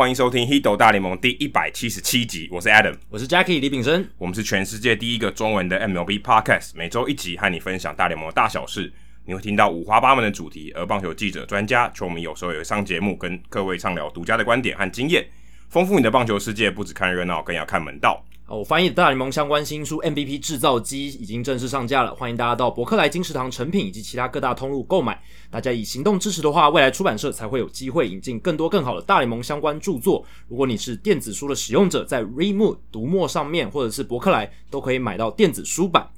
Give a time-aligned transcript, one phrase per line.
[0.00, 8.90] 欢迎收听《h i d o 大联盟》第一百七十七集，我是 Adam，我是 Jackie 李炳生，我们是全世界第一个中文的 MLB Podcast，每周一集和你分享大联盟的大小事。
[9.26, 15.22] 你会听到五花八门的主题，而棒球记者、专家、球迷有时候也会上节目，跟各位畅聊独家的观点和经验，
[15.68, 16.70] 丰富你的棒球世界。
[16.70, 18.24] 不只看热闹，更要看门道。
[18.56, 25.22] 我翻译的大联盟相关新书《MVP 制造机》已经正式上架了，欢迎大家到博客来、金石堂、成品以及其他各大通路购买。
[25.52, 30.24] 大家以行动支持的话，未来出版社才会有机会引进更多更好的大联盟相关著作。
[30.48, 36.10] 如果你是电子书的使用者，在 Readmoo 读墨上面或者是博客来都可以买到电子书版。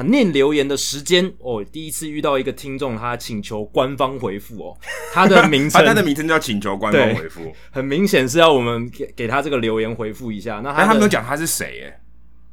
[0.00, 4.76] 那念留言的时间哦，第一次遇到一个听众，他请求官方回复哦，
[5.12, 10.60] 他的名称，他的名称叫请求官方回复，很明显是要我们给给他这个留言回复一下。
[10.62, 12.00] 那他他没有讲他是谁耶？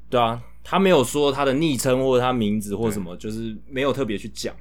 [0.09, 4.55] 对啊，他没有说他的昵称或者他名字或什么，就是没有特别去讲。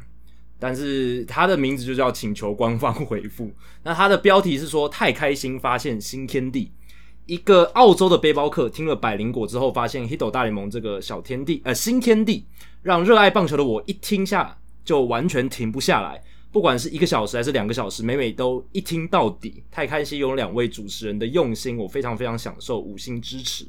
[0.58, 3.50] 但是他的名字就叫请求官方回复。
[3.82, 6.70] 那他的标题是说太开心发现新天地。
[7.26, 12.46] 一个澳洲的背包客听了百灵果之后，发现《Hito 大联盟》这个小天地，呃，新天地，
[12.82, 16.22] 让热爱棒球的我一听下就完全停不下来。
[16.52, 19.64] 不管是一个小时还是两个小时，每每都一听到底。
[19.70, 23.66] 太开心有两位主持人的用心，我非常非常享受，五星支持。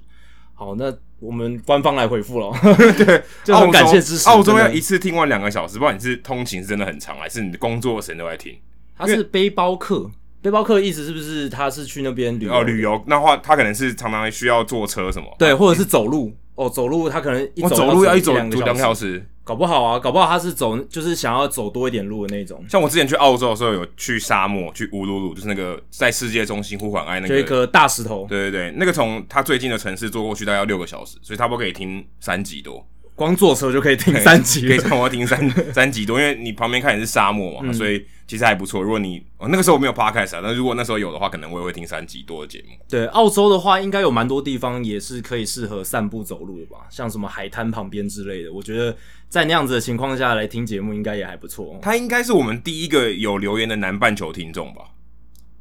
[0.53, 2.51] 好，那我们官方来回复了。
[2.97, 4.29] 对，就很感谢支持。
[4.29, 8.55] 澳洲要一次听完两个小时，不管你是通勤是真的很长，还是你的工作时间都在听。
[8.97, 10.11] 他是背包客。
[10.45, 12.53] 背包客的意思是不是他是去那边旅游？
[12.53, 15.27] 哦，旅游那话他可能是常常需要坐车什么？
[15.39, 22.63] 对，或者是走路哦，走路他可能一走，走路要一走两个小时，搞不好啊，搞不好他是走就是想要走多一点路的那种。
[22.69, 28.27] 像我之前去澳洲的时候，有去沙漠，去乌鲁鲁，就是那个在世界中心呼唤爱那个就一颗大石头。
[28.29, 32.85] 对对对，那个从他最近的城市坐过去大概要六个小时，所以差不多可以听三集多。
[33.15, 38.83] 光坐车就可以听三集，可以差不多听三三集多，因为你旁边看也是沙漠嘛，嗯、所以其实还不错。
[38.83, 42.75] 如果你、哦、那个时候我没有 podcast 啊，那如果那时候有的话，可能我也会听三集多的节目。
[42.89, 48.51] 对，澳洲的话，应该有蛮多地方也是可以适合散步走路的吧，像什么海滩旁边之类的。
[48.51, 48.95] 我觉得
[49.29, 51.79] 在那样子的情况下来听节目，应该也还不错。
[51.81, 54.81] 他应该是我们第一个有留言的南半球听众吧？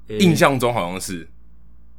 [0.09, 1.29] 欸、印象中好像是，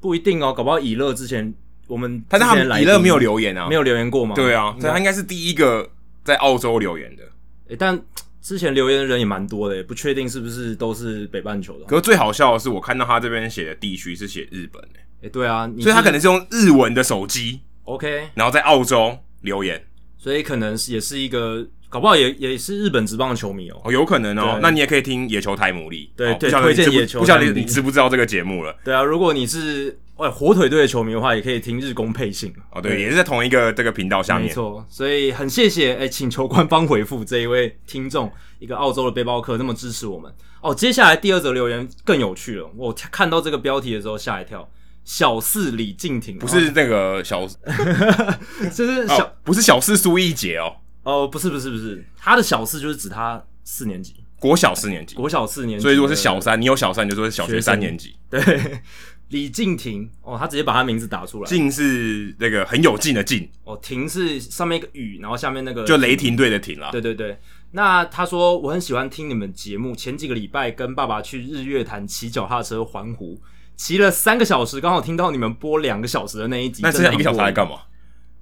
[0.02, 1.54] 不一定哦，搞不好以乐之前
[1.88, 4.36] 我们但是他们比勒没有留言啊，没有留言过吗？
[4.36, 5.90] 对啊，所以他应该是第一个。
[6.26, 7.22] 在澳洲留言的，
[7.68, 8.02] 诶、欸，但
[8.42, 11.86] 之前留言的人也蛮多的，不确定是不是都是北半球的。
[11.86, 14.82] 可是最好笑的是，我看到他这边写的地区是写日本
[15.22, 19.86] 诶，对啊，所以他可能是用日文的手机，OK，然后在澳洲留言，
[20.18, 28.76] 所以可能是也是一个，搞不好也也是日本职棒的球迷哦，哦，有可能哦，那你也可以听野球台牡蛎，对对，推荐野球，不晓得你知不知道这个节目了？
[28.84, 30.00] 对啊，如果你是。
[30.18, 32.82] 喂，火腿队的球迷的话，也可以听日工配信哦。
[32.82, 34.48] 对，也是在同一个这个频道下面。
[34.48, 40.74] 没错，所以很谢谢哎、欸，请求官方回复这一位听众，一个澳洲的背包客，那么支持我们哦。
[40.74, 44.70] 接下来第二则留言更有趣了，我看到这个标题的时候吓一跳。
[45.04, 50.78] 小四李敬亭不是那个小，就是小、哦、 不是小四苏一杰哦。
[51.04, 55.84] 哦，不是不是不是，他的小四就是指他四年级，国小四年级，国小四年级。
[55.84, 58.16] 所以如果是小三，你有小三，你就说是小学三年级。
[58.30, 58.42] 对。
[59.30, 61.50] 李敬亭哦，他直接把他名字打出来。
[61.50, 66.92] 敬是那个很有劲的敬哦，亭是上面一个雨，然后下面那个就雷霆队的霆啦。
[66.92, 67.40] 对对对，
[67.72, 69.96] 那他说我很喜欢听你们节目。
[69.96, 73.42] 前几个礼拜跟爸爸去日月潭骑脚踏车环湖，
[73.76, 76.82] 骑了三个小时，刚好听到你们播两个小时的那一集。
[76.84, 77.80] 那剩下一个小时来干嘛？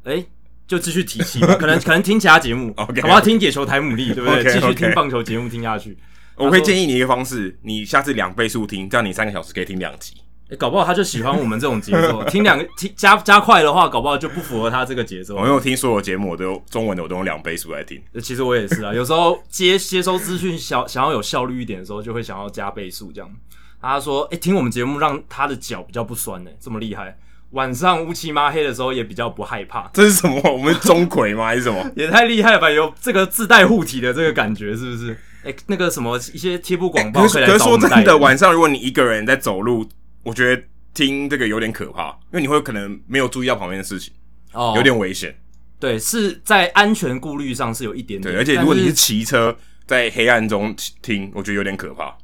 [0.03, 0.25] 哎，
[0.67, 2.73] 就继续提起，可能 可能听其他节目。
[2.77, 4.43] OK，我要听野球台牡蛎，对不对？
[4.51, 5.97] 继.续听棒球节目听下去。
[6.35, 10.15] 我会建议你一个方式，你下次两倍速听，这样你三个小时可以听两集。
[10.49, 15.35] 欸、搞不好他就喜欢我们这种节奏，听两个听加加快的话，搞不好就不符合他这个节奏。
[15.35, 18.01] 我因为听所有节目，我都用中文的，我都用两倍速来听。
[18.21, 23.29] 其实我也是啊，有时候接接收资讯想想要有效率一点的时候，就会想要加倍速这样。
[23.81, 27.17] 他说：“哎、欸，听我们节目让他的脚比较不酸呢、欸，这么厉害。
[27.51, 29.89] 晚上乌漆嘛黑的时候也比较不害怕。
[29.93, 30.41] 这是什么？
[30.53, 31.47] 我们钟馗吗？
[31.47, 31.91] 还是什么？
[31.95, 32.69] 也太厉害了吧！
[32.69, 35.11] 有这个自带护体的这个感觉，是不是？
[35.43, 37.45] 哎、欸，那个什么一些贴布广告可。
[37.45, 39.85] 可是说真的，晚上如果你一个人在走路，
[40.23, 40.63] 我觉得。
[40.95, 44.13] 听这个有点可怕，因为你会可能没有注意到旁边的事情，
[44.51, 45.35] 哦，有点危险。
[45.79, 48.31] 对，是在安全顾虑上是有一点点。
[48.31, 52.15] 对，而且如果你是骑车在黑暗中听，我觉得有点可怕，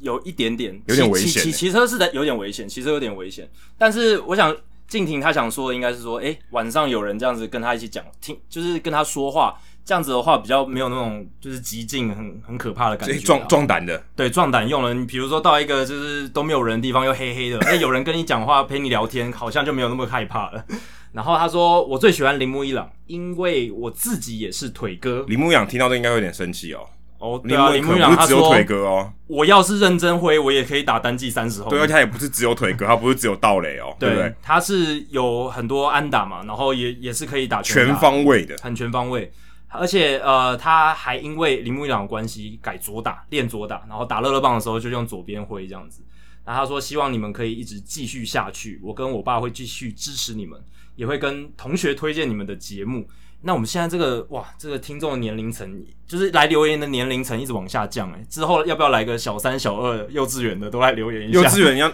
[0.00, 1.40] 有一点点，有点危险。
[1.40, 3.48] 骑骑车是的，有点危险，骑车有点危险。
[3.78, 4.52] 但是我想，
[4.88, 9.56] 静婷她想说的应该是说，诶，晚上有人这样子跟他一起讲，听就是跟他说话。
[9.86, 14.92] 这样子的话比较没有那种就是极尽很很可怕的感觉，壮壮胆的，对，壮胆用了。
[14.92, 20.64] 你比如说到一个就是都没有人的地方，又黑黑的， 哎，有人跟你讲话陪你聊天，好像就没有那么害怕了。
[21.14, 25.24] 然后他说我最喜欢铃木一朗，因为我自己也是腿哥。
[25.28, 26.80] 铃木一朗听到这应该有点生气哦。
[27.18, 31.70] 哦，对啊，铃木一朗他，只有腿哥哦，我要是认真挥，我也可以打单季三十轰。
[31.70, 34.34] 对，而且他也不是只有腿哥，他不是只有道垒哦，对不对？
[34.42, 39.32] 他是有很多安打嘛，然后也也是可以打全方位的，很全方位。
[39.76, 46.02] 而且呃，他还因为铃木一朗的关系改左打，练左打，然后打乐乐棒的时候就用左边挥这样子。
[46.44, 50.60] 然后他说希望你们可以一直继续下去，我跟我爸会继续支持你们，
[50.94, 53.08] 也会跟同学推荐你们的节目。
[53.42, 58.24] 那我们现在这个哇，这个听众的年龄层，就是来留言的年龄层一直往下降哎。
[58.30, 61.40] 之后要不要来个小三、小二、幼稚园的都来留言一下？
[61.40, 61.92] 幼稚园要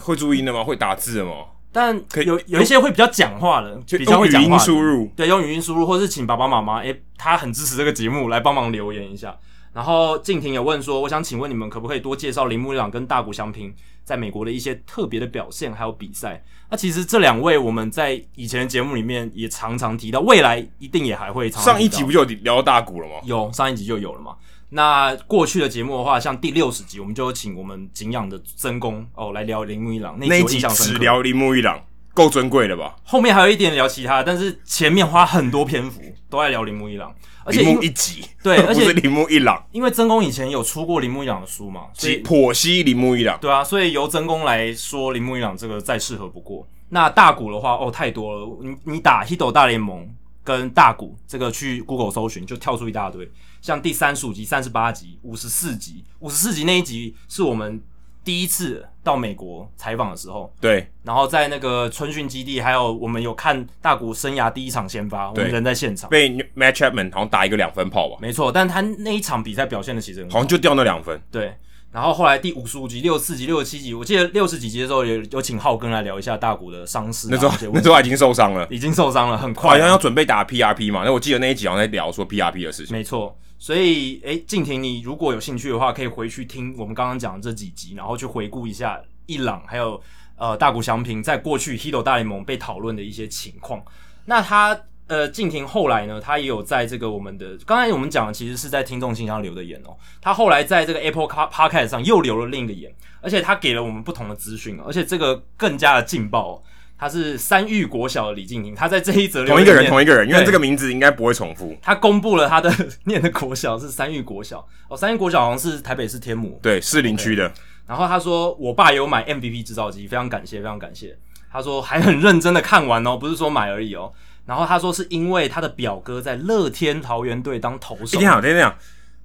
[0.00, 0.62] 会注音的吗？
[0.62, 1.32] 会打字的吗？
[1.76, 4.48] 但可有有一些会比较讲话的，就比较会讲话。
[4.48, 9.36] 语音输入，对，用语音输入，或是请爸爸妈妈，诶，他很支持这个节目，来帮忙留言一下。
[9.74, 16.42] 然后静婷也问说，我想请问你们可不可以多介绍铃木一朗跟大谷翔平在美国的一些特别的表现，还有比赛？
[16.70, 21.74] 那其实这两位我们在以前的节目里面也常常提到，未来一定也还会常常。
[21.74, 23.16] 上一集不就聊到大谷了吗？
[23.24, 24.34] 有，上一集就有了嘛。
[24.76, 31.82] 那过去的节目的话，像第六十集，我们就有请我们景仰的曾公哦来聊铃木一郎，那一集只聊铃木一郎。
[32.12, 32.96] 够尊贵了吧？
[33.04, 36.00] 后面还有一点聊其他，但是前面花很多篇幅
[36.30, 37.14] 都在聊铃木一郎，
[37.44, 46.66] 而且铃木一集对， 而且铃木一郎，因为曾公以前有出过铃木一郎的书嘛，所以剖析铃木一郎，对啊，所以由曾公来说铃木一郎这个再适合不过。
[46.88, 50.08] 那大谷的话哦，太多了，你你打 Hito 大联盟
[50.46, 53.28] 跟大谷这个去 Google 搜寻就跳出一大堆，
[53.60, 57.82] 像第三十五集、三十八集、五十四集、五十四集那一集是我们。
[58.26, 71.56] 第一次到美国采访的时候，对，然后在那个春训基地，还有我们有看大谷生涯第一场先发，我们人在现场，被 Matt Chapman 好像打一个两分炮吧，没错，但他那一场比赛表现的其实很好，好像就掉那两分，对。
[71.92, 83.38] 然后后来第五十五集、六十四集、六十七集，我记得六十几集的时候有有请浩根来聊一下大谷的伤势，那时候那时候他已经受伤了，已经受伤了，很快，好像要准备打 PRP 嘛，那我记得那一集好像在聊说 PRP 的事情，没错。
[83.58, 89.98] 所以，诶，静婷，你如果有兴趣的话，可以回去听我们刚刚讲的这几集，然后去回顾一下伊朗还有
[90.36, 93.82] 呃大谷翔平在过去 Hito 大联盟被讨论的一些情况。
[94.26, 99.96] 那他呃，静婷后来呢，他也有在这个我们的刚才我们讲的，其实是在听众信箱留的言哦。
[100.20, 106.54] 他后来在这个 Apple Podcast 上又留了另一个言，而且他给了我们不同的资讯，而且这个更加的劲爆。
[106.54, 106.62] 哦
[106.98, 111.76] 他是三育国小的李静婷，他在这一则同一个人，同一个人，因为这个名字应该不会重复。
[111.82, 112.74] 他公布了他的
[113.04, 117.52] 念的国小是三育国小哦，三育国小好像是台北市天母对士林区的。
[117.86, 121.14] 然后他说，我爸有买 MVP 制造机，非常感谢，非常感谢。
[121.52, 124.10] 他说还很认真的看完哦，不是说买而已哦。
[124.46, 128.18] 然后他说是因为他的表哥在乐天桃园队当投手。
[128.18, 128.74] 你好，听这样，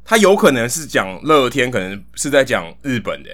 [0.03, 3.29] 他有可能是讲乐天，可能是在讲日本的。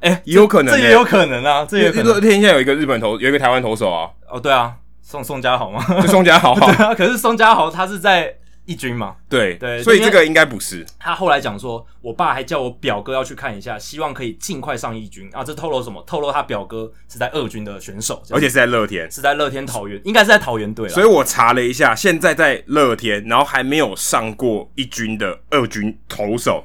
[0.00, 1.90] 哎、欸，也有可能、欸，这也有可能啊，这也。
[1.90, 4.10] 乐天现在有一个日本投，有一个台湾投手啊。
[4.28, 6.54] 哦，对啊，宋宋家豪吗，就宋家豪。
[6.58, 8.36] 对啊，可是宋家豪他是在
[8.68, 9.16] 一军嘛。
[9.28, 10.86] 对对，所以这个应该不是。
[11.00, 15.42] 他后来讲说，我爸还叫我表哥要去看一下，希望可以尽快上一军啊。
[15.42, 16.00] 这透露什么？
[16.06, 20.88] 透露他表哥是在二军的选手，而且是在乐天，是在乐天桃园，应该是在桃园队。
[20.88, 26.64] 所以我查了一下，现在在乐天，然后还没有上过一军的二军投手，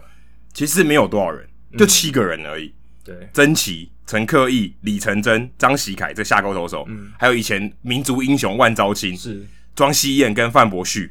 [0.53, 2.65] 其实没有多少人，就七个人而已。
[2.65, 3.89] 嗯、对，曾奇。
[4.05, 11.09] 陈克义、李成真、张喜凯这下钩投手，嗯，还有以前民族英雄万昭清是庄希燕跟范博旭，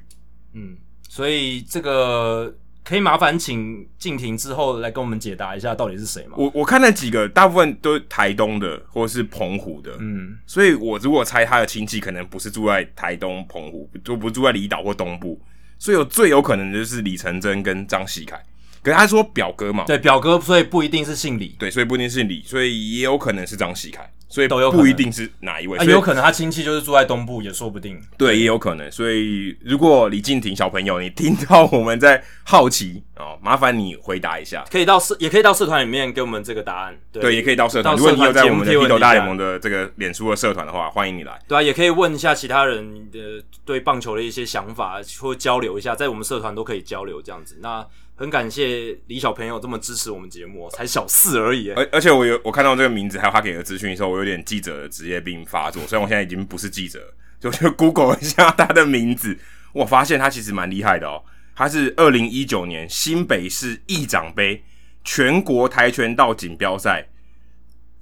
[0.55, 0.77] 嗯，
[1.09, 2.55] 所以这个
[2.85, 6.35] 可以麻烦请静婷之后来跟我们解答一下到底是谁吗？
[6.37, 15.41] 我我看那几个大部分都是台东的或是澎湖的，嗯，所以我如果猜他的亲戚可能不是住在台东、澎湖，就不住在离岛或东部，
[15.79, 18.43] 所以有最有可能的就是李成真跟张喜凯。
[18.83, 28.91] 可是他说表哥嘛，对表哥，所以不一定是姓李，对，所以不一定是李，所以也有可能是张喜凯，所以都有不一定是哪一位，也有可能他亲戚就是住在东部，也说不定，对，也有可能。
[28.91, 37.95] 所以如果李静婷小朋友，你听到我们在好奇哦，麻烦你回答一下，可以到社，也可以到社团里面给我们这个答案，对，对也可以到社团。
[37.95, 43.19] 如果你有在我们的 Hito 大联盟的这个脸书的社团的话，欢迎你来，对啊，也可以问一下其他人的
[43.67, 47.59] 对棒球的一些想法，或交流一下，在我们社团都可以交流这样子。
[47.61, 47.87] 那。
[48.23, 51.73] 很感谢李小朋友这么支持我们节目，才小四而已。
[51.73, 55.85] 而而且我有我看到这个名字，还有他给的资讯的时候，我有点记者的职业病发作。
[55.89, 59.37] 虽然我现在已经不是记者，就去 Google 一下他的名字，
[59.73, 61.21] 我发现他其实蛮厉害的哦。
[61.57, 64.63] 他是二零一九年新北市议长杯
[65.03, 67.09] 全国跆拳道锦标赛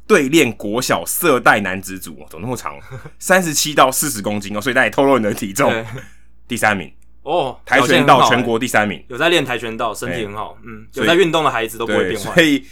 [0.06, 2.78] 对练国小色带男子组，怎么那么长？
[3.18, 5.72] 三十七到四十公斤哦，所以他也透露你的体重，
[6.46, 6.92] 第三名。
[7.30, 12.64] 哦，跆拳道全国第三名，有在练跆拳道，身体很好，嗯，有在运动的孩子都不会变坏，所以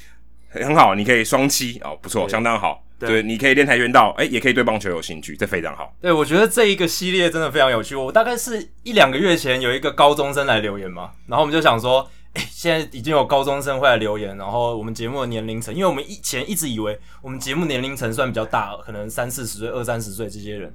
[0.48, 2.82] 很好，你可以双栖哦，不错，相当好。
[2.98, 5.94] 对，对，你可以练跆拳道，哎、欸，也可以对棒球有兴趣，这非常好。
[6.00, 7.94] 对，我觉得这一个系列真的非常有趣。
[7.94, 20.74] 我大概是一两个月前有一个高中生来留言嘛，然后我们就想说，哎、欸，现在已经有高中生会来留言，然后我们节目的年龄层，因为我们以前一直以为我们节目年龄层算比较大，可能三四十岁、二三十岁这些人。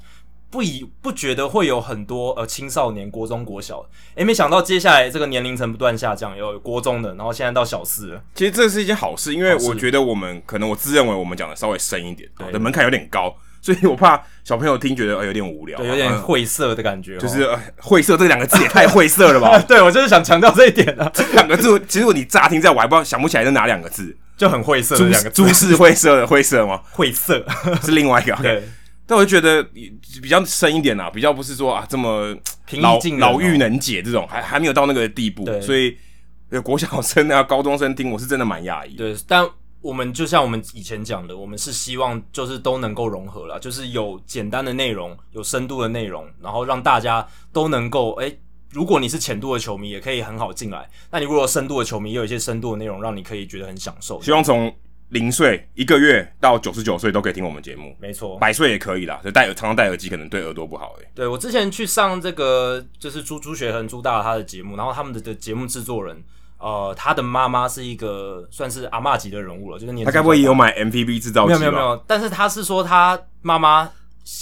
[0.54, 3.84] 不以不觉得会有很多呃青少年国中国小，
[4.14, 8.22] 诶，没想到接下来这个年龄层不断下降，有国中的，然后现在到小四了。
[8.36, 19.58] 其实这是一件好事，因为我觉得我们可能我自认为我们讲的稍微深一点，对的门槛有点高， 所以我怕小朋友听觉得呃有点无聊，对，有点晦涩的感觉，就是、呃、晦涩这两个字也太晦涩了吧？
[19.68, 21.10] 对，我就是想强调这一点啊。
[21.16, 26.80] 这两个字其实你乍听在我还不知道想不起来是哪两个字，就很晦涩的两个字，诸事晦涩的晦涩吗？
[26.94, 27.44] 晦涩
[27.82, 28.36] 是另外一个。
[28.36, 28.64] 对。
[29.14, 29.64] 但我就觉得
[30.24, 32.36] 比较深一点啦，比较不是说啊这么
[32.80, 35.96] 老老妪能解这种，还还没有到那个地步，所以
[36.50, 38.96] 有国小生啊、高中生听，我是真的蛮讶异。
[38.96, 39.48] 对，但
[39.82, 48.36] 我们就像我们以前讲的，我们是希望就是都能够融合了，就是有简单的内容，有深度的内容，然后让大家都能够哎，
[48.72, 50.80] 如果你是浅度的球迷，也可以很好进来；
[51.12, 54.20] 那你如果深度的球迷，也有一些深度的内容，让你可以觉得很享受。
[54.24, 54.74] 希望从。
[55.14, 59.22] 零岁一个月到九十九岁都可以听我们节目，没错，百岁也可以啦。
[59.24, 61.12] 就戴常常戴耳机，可能对耳朵不好诶、欸。
[61.14, 66.22] 对，我之前去上这个就是朱朱学恒朱大他的节目，然后他们的的节目制作人，
[66.58, 71.50] 呃，他的妈妈是一个算是阿嬷级的人物了，就是年他该不会也有买 MPB 制造机？
[71.50, 73.92] 没有没有没有，但是他是说他妈妈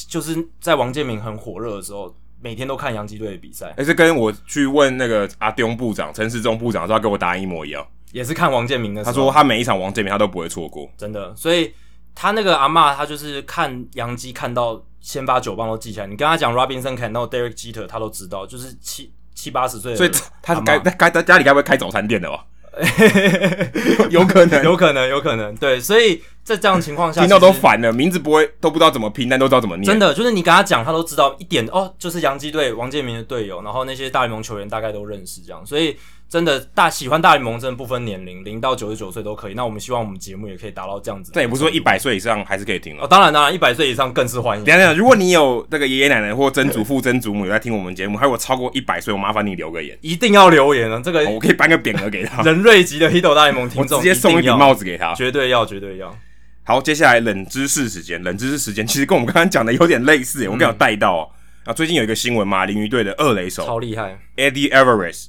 [0.08, 3.68] 就是在王建民很火热的时候，每天都看洋基队的比赛。
[3.72, 7.86] 哎、欸，这跟我去问那个阿东部长陈世忠部长说他跟我答案一模一样。
[8.12, 11.34] 也是看王建民的他说他每一场王建民他都不会错过，真的。
[11.36, 11.74] 所以
[12.14, 16.08] 他那个阿嬷，他就是看杨基看到先把九棒都记起来。
[16.08, 19.96] 你跟他讲 Robinson Cano Derek Jeter，他都知道，就是七七八十岁。
[19.96, 22.46] 所以他该该在家里该不会开早餐店的吧？
[24.10, 25.56] 有可能，有可能，有可能。
[25.56, 29.86] 对，所以在这样的情况下， 听到都烦了，名字不会都不知道怎么拼，但都知道怎么念。
[29.86, 35.98] 真的，就是你跟他讲，他都知道一点哦，就是杨基队王建民的队友，然后那些大联盟球员大概都认识这样，所以。
[36.32, 39.54] 真的大喜欢大联盟，真的不分年龄，零到九十九岁都可以。
[39.54, 41.30] 那我们希望我们节目也可以达到这样子。
[41.36, 43.04] 但也不是说一百岁以上还是可以听了。
[43.04, 44.64] 哦，当然当然，一百岁以上更是欢迎。
[44.64, 51.02] 等等，如果你有那个爷爷奶奶或曾祖父、曾祖母有在听我们节目，还有超过一百岁，我麻烦你留个言，一定要留言啊！
[51.04, 52.42] 这个、哦、我可以颁个匾额给他。
[52.44, 56.18] 人瑞级的 Hito 大联盟听众，我直接送一顶帽子给他，绝对要，绝对要。
[56.64, 61.30] 好，接下来冷知识时间，冷知识时间其实跟我们刚刚讲的有点类似，我刚有带到、
[61.66, 61.74] 嗯、啊。
[61.74, 65.26] 最近有一个新闻嘛，鲶鱼队的二垒手超厉害，Eddie Alvarez。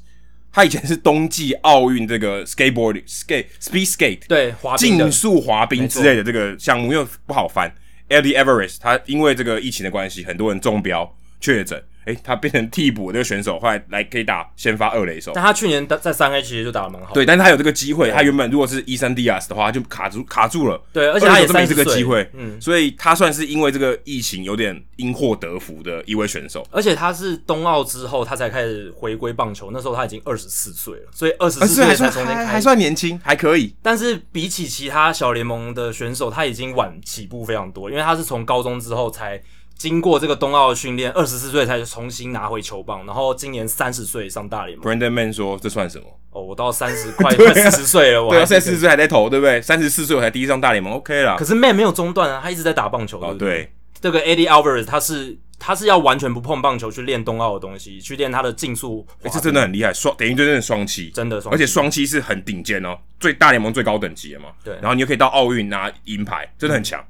[0.52, 7.74] 他以前是冬季奥运这个 skateboard skate speed skate 对滑竞速滑冰之类的这个项目，因为不好翻。
[8.08, 11.82] Eddie Everest 他因为这个疫情的关系，很多人中标确诊。
[12.06, 15.32] 诶，他变成替补这个选手，后来来可以打先发二垒手。
[15.34, 17.14] 但他去年在三 A 其实就打的蛮好。
[17.14, 20.82] 对，但是他有这个机会，他原本如果是伊森迪亚斯的话，就卡住卡住了。
[20.92, 26.66] 对，而且他也没这个机会，嗯，所以他算是因为这个疫情有点因祸得福的一位选手。
[26.70, 33.74] 而且他是冬奥之后他才开始回归棒球，那时候他已经二十四岁了，所以二十四岁才从还还算年轻，还可以。
[33.80, 39.40] 但是比起其他小联盟的选手，他已经晚起步非常多，因为他是从高中之后才。
[39.82, 44.86] 经过这个冬奥的训练，二十四岁才重新拿回球棒，然后今年三十岁上大联盟。
[44.86, 46.04] Brandon Man 说：“这算什么？
[46.30, 49.60] 哦，我到三十快快四十岁了，我对，三十四岁还在投，对不对？
[49.60, 51.34] 三十四岁我才第一上大联盟，OK 啦。
[51.36, 53.18] 可是 Man 没有中断啊，他一直在打棒球。
[53.20, 59.04] 哦，对，这个 Eddie Alvarez 他是他是要完全不碰棒球去练冬奥的东西，去练他的竞速。
[59.24, 64.50] 哎，这真的很厉害，双等于真正的双七，真的而且双七是很顶尖哦，最大联盟最高等级的嘛。
[64.62, 67.04] 对，然后你又可以到奥运拿银牌，真的很强，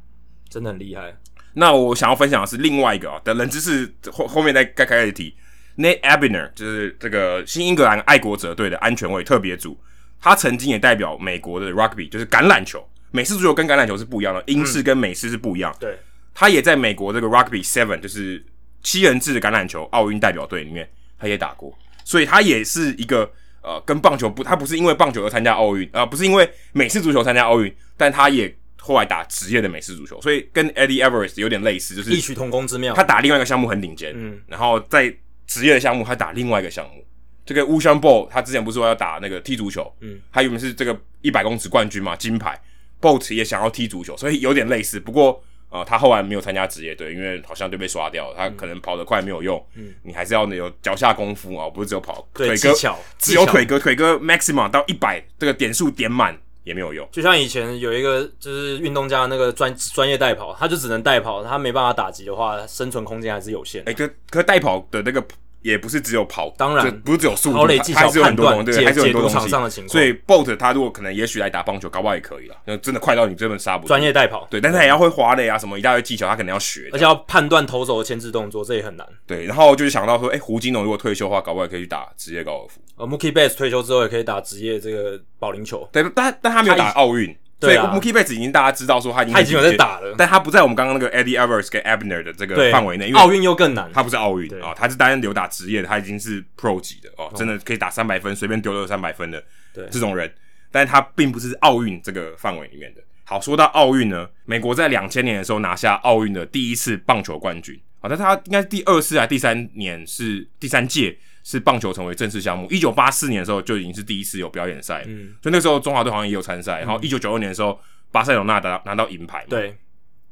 [0.48, 1.14] 真的很厉害。”
[1.54, 5.34] 那我想要分享的是另外一个啊，等冷知识后后面再再开始提。
[5.76, 9.78] Nate Abner 就是这个新英格兰爱国者队的安全卫特别组，
[10.20, 12.86] 他曾经也代表美国的 Rugby，就是橄榄球。
[13.10, 15.72] 美式足球跟橄榄球是不一样的，英式跟美式是不一样。
[15.72, 15.98] 嗯、对，
[16.34, 18.44] 他也在美国这个 Rugby Seven，就是
[18.82, 23.30] 七人制的橄榄球奥运代表队里面，他也打过，所以他也是一个
[23.62, 28.54] 呃，跟棒球不，他不是因为棒球而参加奥运，呃，不是因为美式足球参加奥运，但他也。
[28.84, 32.92] 后来打职业的美式足球，所以跟 Eddie Alvarez 有点类似，就是异曲同工之妙。
[32.94, 35.14] 他打另外一个项目很顶尖，嗯，然后在
[35.46, 37.04] 职业的项目他打另外一个项目。
[37.46, 42.60] 这个 Usain Bolt 他之前不是说要打那个踢足球，嗯，他原本是这个一百公尺冠军嘛，金牌。
[43.00, 44.98] Bolt 也想要踢足球，所以有点类似。
[44.98, 48.36] 不过呃，他后来没有参加职业队，因为好像就被刷掉了。
[48.36, 52.74] 他可能跑得快没有用，嗯，你还是要有脚下功夫啊，不是只有跑腿哥，
[53.18, 56.38] 只有腿哥，腿哥 maximum 到一百这个点数点满。
[56.64, 63.82] 也没有用，就像以前有一个就是运动家那个专专业代跑，他就只能代跑，他没办法打击的话，生存空间还是有限。
[63.82, 65.24] 哎、欸，可可代跑的那个
[65.62, 69.48] 也不是只有跑，当然不是只有速度，跑垒技巧还是有很多东西，对，还是有很多东西。
[69.48, 72.56] 上的情况，所以 Bolt 他如果可能，也许来打棒球，搞不好也可以了。
[72.64, 73.88] 那真的快到你这本杀不住。
[73.88, 79.06] 专业代跑，对，但是他也要会滑垒啊，什么一大堆技巧，他可能要学，而且要判断投手的牵制动作，这也很难。
[79.26, 82.80] 对，然后就是想到说，哎、欸，胡金龙如果退休的话，搞不好也可以去打职业高尔夫。
[82.96, 85.88] 呃，Mookie Betts 退休之后也可以打职业这个保龄球。
[85.92, 87.36] 对，但但他没有打奥运。
[87.66, 99.42] 对啊，Mookie Betts 已经大家知道说他已经他已经有在打了，但他不在我们刚刚那个 Eddie Evers 跟 Abner 的这个范围内，因为奥运又更难，他不是奥运啊，他是单单留打职业的，他已经是 Pro 级的哦，真的可以打三百分，随便丢了三百分的
[99.90, 100.32] 这种人，
[100.70, 103.00] 但是他并不是奥运这个范围里面的。
[103.24, 107.80] 好，说到奥运呢，美国在两千年的时候拿下奥运的第一次棒球冠军。
[108.00, 111.16] 啊，但他应该是第二次还是第三年是第三届。
[111.42, 112.68] 是棒球成为正式项目。
[112.70, 116.80] 一九八四年的时候就已经是第一次有表演赛，嗯，所以那时候中华队好像也有参赛。
[116.80, 117.78] 然后一九九二年的时候，
[118.10, 119.76] 巴塞罗那拿拿到银牌，对，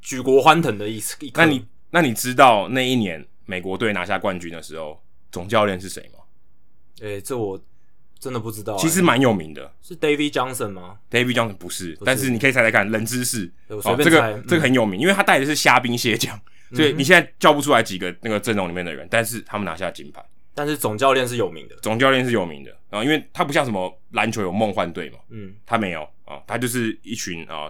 [0.00, 1.16] 举国欢腾的意思。
[1.34, 5.02] 那你那你知道那一年美国队拿下冠军的时候，
[5.32, 6.20] 总教练是谁吗？
[7.00, 7.58] 诶、欸，这我
[8.18, 8.78] 真的不知道、欸。
[8.78, 13.50] 其实蛮有名的，是 David Johnson 吗？David Johnson 不是，不是，但是你可以猜猜看，冷知识。
[13.68, 16.38] 哦，这个、嗯、这个很有名，因为他带的是虾兵蟹将，
[16.74, 20.22] 所以你现在叫不出来几个那个阵容里面的人，但是他们拿下金牌。
[20.54, 22.76] 但是总教练是有名的，总教练是有名的。
[22.90, 26.02] 啊，因为他不像什么篮球有梦幻队嘛，嗯，他没有。
[26.24, 27.68] 啊，他就是一群啊，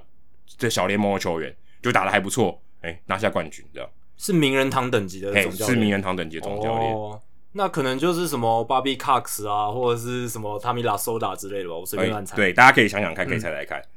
[0.58, 7.18] 这小联盟的球员就打的还不错，哎、欸，拿下冠军这样，是名人堂等级的总教练，是名人堂等级的总教练、哦，
[7.52, 13.80] 那可能就是什么 Bobby Cox 啊，或者是什么 Tommy Lasorda 之类的吧，我随便乱猜、欸，对，大家可以想想看，可以猜猜看。
[13.80, 13.88] 嗯、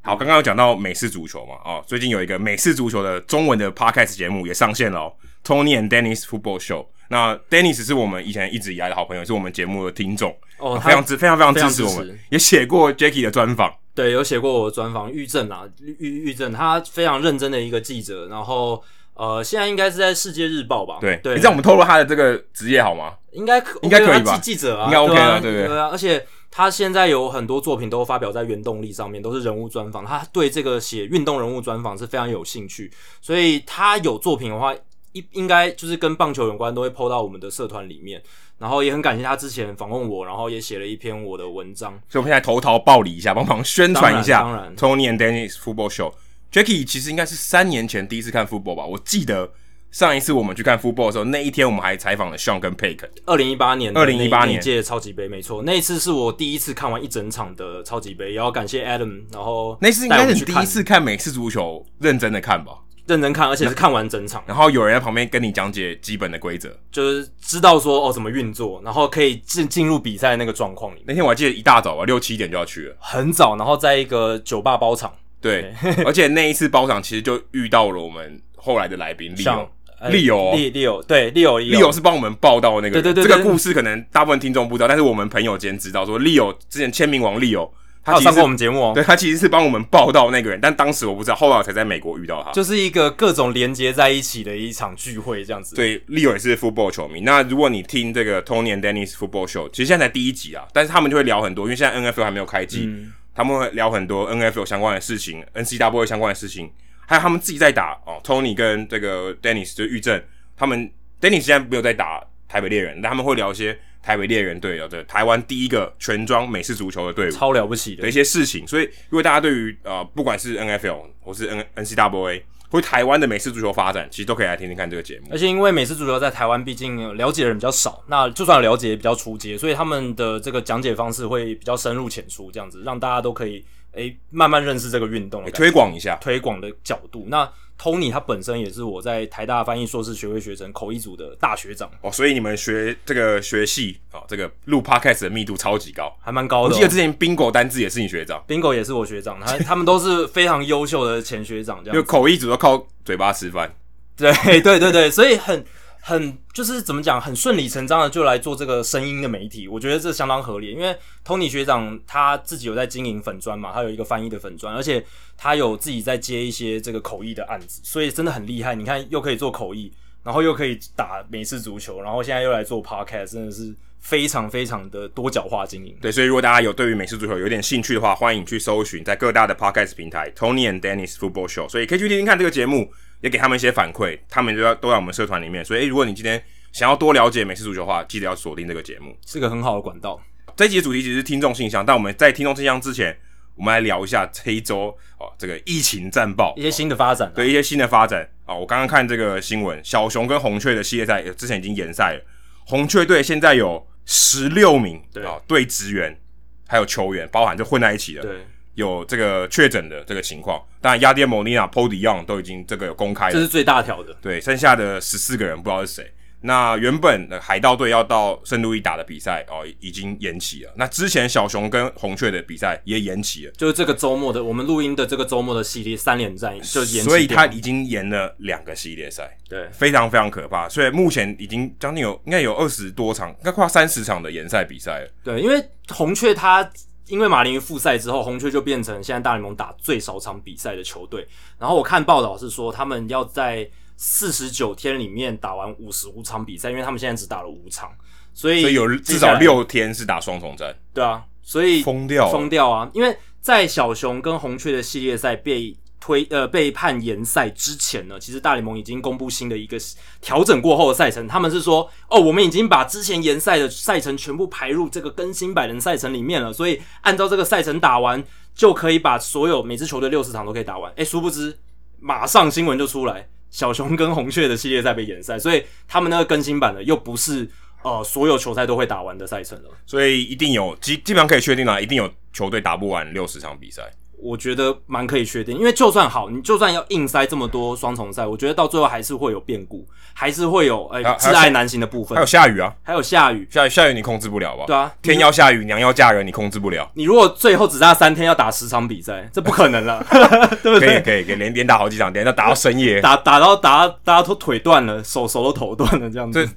[0.00, 6.86] 好，刚刚有讲到美式足球嘛，哦，最近有一个美式足球的中文的 Podcast 节目也上线了哦，Tony and Dennis Football Show。
[7.10, 15.10] 那 Dennis 是我们以前一直以来的好朋友，是我们节目的听众哦，非常支非常非常支持我们，也写过 Jackie 的专访，对，有写过我的专访。
[15.10, 18.80] 玉正啊，玉玉正，他非常认真的一个记者，然后
[19.14, 20.98] 呃，现在应该是在世界日报吧？
[21.00, 23.14] 对对，你知道我们透露他的这个职业好吗？
[23.32, 24.38] 应该应该可以吧？
[24.38, 25.66] 记者啊，应该 OK 啊，对不对？
[25.66, 32.88] 对啊，而且他现在有很多作品都发表在原动力上面，都是人物专访，他对这个写运动人物专访是非常有兴趣，
[33.20, 34.72] 所以他有作品的话。
[35.12, 38.22] 应应该就是跟棒球有关，都会 po 到我们的社团里面。
[38.58, 41.92] 然后也很感谢他之前访问我，然后也写了一篇我的文章。
[42.10, 44.42] 所以我们现在投桃报李一下，帮忙宣传一下。
[44.42, 48.84] 当然，Tony and Dennis Football Show，Jackie 其实应该是三年前第一次看 football 吧？
[48.84, 49.50] 我记得
[49.90, 53.08] 上一次我们去看 football 的时候，那一天我们还采访了 Sean 跟 Payton。
[53.24, 59.22] 二零一八年，二零一八年届超级杯，没错，那一次是我第一次看完一整场的超级杯，也要感谢 Adam。
[59.32, 62.72] 然后那次应该是你第一次看美式足球，认真的看吧？
[63.06, 71.04] 认真看，而且是看完整场，然后有人在旁边跟你讲解基本的规则，就是知道说哦怎么运作，然后可以进进入比赛那个状况里面。
[71.08, 75.12] 那天我还记得一大早吧，六七点就要去了，很早，然后在一个酒吧包场。
[75.40, 75.72] 对，
[76.04, 79.70] 而且那一次包场其实就遇到了我们后来的来宾利友，
[80.10, 87.72] 利友，利利友，对，利友，利友是帮我们报道那个，对对对，这个故事可能大部分听众不知道，但是我们朋友间知道，说利友之前签名王利友。
[88.02, 95.76] 他有上过我们节目哦，对，他其实是帮我们报道那个人，但当时我不知道，后来我才在美国遇到他，就是一个各种连接在一起的一场聚会这样子。
[95.76, 97.20] 对，Leo 也是 football 球迷。
[97.20, 106.70] 那如果你听这个 Tony and Dennis Football Show，其实现在才第一集啊，但是他们就会聊很多，因为现在 NFL 还没有开机，嗯、他们会聊很多 NFL 相关的事情，NCWA 相关的事情，
[107.06, 108.18] 还有他们自己在打哦。
[108.24, 110.22] Tony 跟这个 Dennis 就玉正，
[110.56, 113.78] 他们 Dennis 现在没有在打台北猎人，但他们会聊一些。
[114.02, 118.66] 台北猎人队有对台湾第一个全装美式足球的队伍，超了不起的一些事情。
[118.66, 125.26] 所以，如果大家对于呃，不管是 NFL 或是 N N C W A 或台湾的美式足球发展，其实都可以来听听看这个节目。
[125.32, 137.26] 而且，因为美式足球在台湾毕竟了解的人比较少，那就算了解也比较初阶，所以他们的这个讲解方式会比较深入浅出，这样子让大家都可以诶慢慢认识这个运动，推广一下推广的角度。
[137.28, 137.50] 那
[137.80, 146.68] Tony 他本身也是我在台大翻译硕士学位学成口译组的大学长哦，所以你们学这个学系啊、哦，这个录 Podcast 的密度超级高，还蛮高的、哦。
[146.68, 151.94] 我记得之前 Bingo 单字也是你学长，Bingo 也是我学长，他他们都是非常优秀的前学长，这样。
[151.94, 153.74] 就口译组都靠嘴巴吃饭，
[154.14, 155.64] 对对对对，所以很。
[156.02, 160.72] 很就是怎么讲，很顺理成章的就来做这个声音的媒体，我觉得这相当合理。
[160.72, 165.04] 因为 Tony 学长他自己有在经营粉砖嘛，他有一个翻译的粉砖，而且
[165.36, 168.74] 他有自己在接一些这个口译的案子，所以真的很厉害。
[168.74, 169.92] 你看，又可以做口译，
[170.24, 175.94] 然后又可以打美式足球，然后现在又来做 Podcast，真的是非常非常的多角化经营。
[176.00, 182.90] 对，所以如果大家有对于美式足球有点兴趣的话，欢迎去搜寻在各大的 Podcast 平台 Tony and Dennis Football Show，所以可以去听听看这个节目。
[183.20, 190.20] 也给他们一些反馈，他们就要都在我们社团里面，所以，欸，如果你今天想要多了解美式足球的话，记得要锁定这个节目，是个很好的管道。
[190.56, 193.16] 这一集的主题其实是听众信箱，但我们在听众信箱之前，
[193.54, 198.22] 我们来聊一下这一周哦，这个疫情战报，一些新的发展，啊，对一些新的发展。
[198.44, 198.58] 啊，哦。
[198.60, 202.24] 我刚刚看这个新闻，小熊跟红雀的系列赛之前已经延赛了，
[202.66, 205.24] 红雀队现在有十六名对。
[205.24, 206.18] 啊队职员
[206.66, 210.62] 还有球员，包含就混在一起的，对，有这个确诊的这个情况。
[210.80, 214.16] 当然，Yadier Molina、Paul DeJong 都已经这个有公开了，这是最大条的。
[214.20, 216.12] 对，剩下的十四个人不知道是谁。
[216.42, 220.72] 那原本的海盗队要到圣路易打的比赛哦，已经延期了。
[220.74, 230.66] 那之前小熊跟红雀的比赛也延期了，就是这个周末的我们录音的这个周末的系列三连战就延期，所以他已经延了两个系列赛，对，非常非常可怕。
[230.66, 235.10] 所以目前已经将近有应该有二十多场，应该快三十场的延赛比赛了。
[235.22, 236.66] 对，因为红雀他
[237.10, 241.26] 因为马林鱼复赛之后，红雀就变成现在大联盟打最少场比赛的球队。
[241.58, 247.90] 然后我看报道是说，他们要在四十九天里面打完五十五场比赛，因为他们现在只打了五场，
[248.32, 250.74] 所以所以有至少六天是打双重战。
[250.94, 252.88] 对啊，所以疯掉疯掉啊！
[252.94, 259.76] 因为在小熊跟红雀的系列赛被推呃被判延赛之前呢，其实大联盟已经公布新的一个
[260.20, 270.90] 调整过后的赛程，他们是说哦，我们已经把之前延赛的赛程全部排入这个更新百人赛程里面了，所以按照这个赛程打完，就可以把所有每支球队六十场都可以打完。
[270.96, 271.58] 诶，殊不知
[272.00, 273.28] 马上新闻就出来。
[273.50, 277.50] 小熊跟红雀的系列赛被延赛，所以他们那个更新版的又不是
[277.82, 283.82] 呃所有球赛都会打完的赛程了，所以一定有基基本上可以确定啦，一定有球队打不完六十场比赛。
[284.22, 292.16] 我觉得蛮可以确定，因为就算好，你就算要硬塞这么多双重赛，我觉得到最后还是会有变故，还是会有诶窒碍难行的部分。
[292.16, 294.64] 还有下雨啊，还有下雨，下雨下雨你控制不了吧？
[294.66, 296.90] 对啊，天要下雨，娘要嫁人，你控制不了。
[296.94, 300.04] 你如果最后只差三天要打十场比赛，这不可能了，
[300.62, 300.80] 对不对？
[300.80, 306.44] 可以可以可以连连打好几场，连要打到深夜，打打到打到大家都腿断了，手手都头断了这样子。
[306.44, 306.52] 对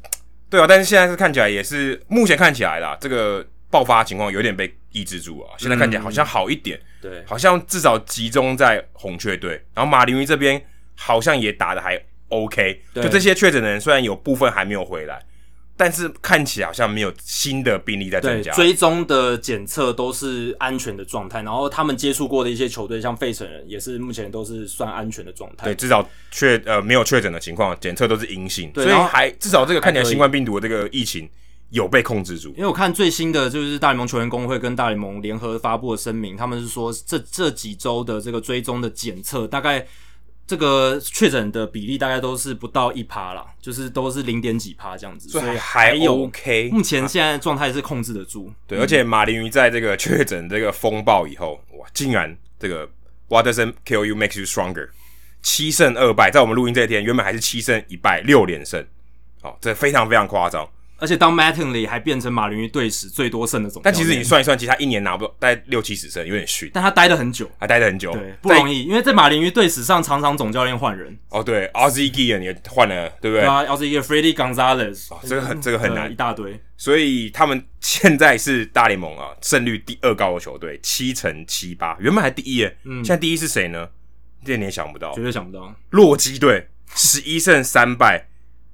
[0.49, 3.45] 对啊，但是现在是看起来也是目前看起来啦，这个。
[3.73, 15.19] 爆发情况有点被抑制住啊，现在看起来好像好一点，嗯、对，好像至少集中在红雀队，然后马林鱼这边好像也打的还 OK，就这些确诊的人虽然有部分还没有回来，
[15.75, 31.27] 但是看起来好像没有新的病例在增加，追踪的检测都是安全的状态，然后他们接触过的一些球队，像费城人也是目前都是算安全的状态，对，至少确呃没有确诊的情况，检测都是阴性，所以还至少这个看起来新冠病毒的这个疫情。
[31.73, 39.83] 有被控制住，因为我看最新的就是大联盟球员工会跟大联盟联合发布的声明，他们是说这这几周的这个追踪的检测，大概
[40.45, 46.69] 这个确诊的比例大概都是不到一趴啦，就是都是零点几趴这样子，所以还 OK。
[46.71, 52.87] 目前现在状态是控制得住，啊、对，而且马林鱼在这个确诊这个风暴以后，哇，竟然这个
[53.29, 54.89] What doesn't kill you makes you stronger，
[55.41, 58.85] 七胜二败，在我们录音这一天，原本还是七胜一败六连胜，
[59.41, 60.69] 哦，这非常非常夸张。
[61.03, 66.71] 而且当 Mattingly 还变成马林鱼队史最多胜的总，但其实你算一算，其实他一年拿不到，大概六七十胜，有点逊。
[66.73, 68.83] 但他待了很久，还待了很久，对，不容易。
[68.83, 71.19] 因为在马林鱼队史上，常常总教练换人。
[71.27, 73.41] 哦，对，Ozzie Guillen 也换了，对不对？
[73.41, 76.57] 对啊，Ozzie Guillen，Fredy Gonzalez，哦，这个很这个很难，一大堆。
[76.77, 83.89] 所以他们现在是大联盟啊胜率第二高的球队，七成七八，原本还第一耶，嗯，现在第一是谁呢？
[84.45, 85.75] 这你也想不到，绝对想不到。
[85.89, 88.29] 洛基队十一胜三败。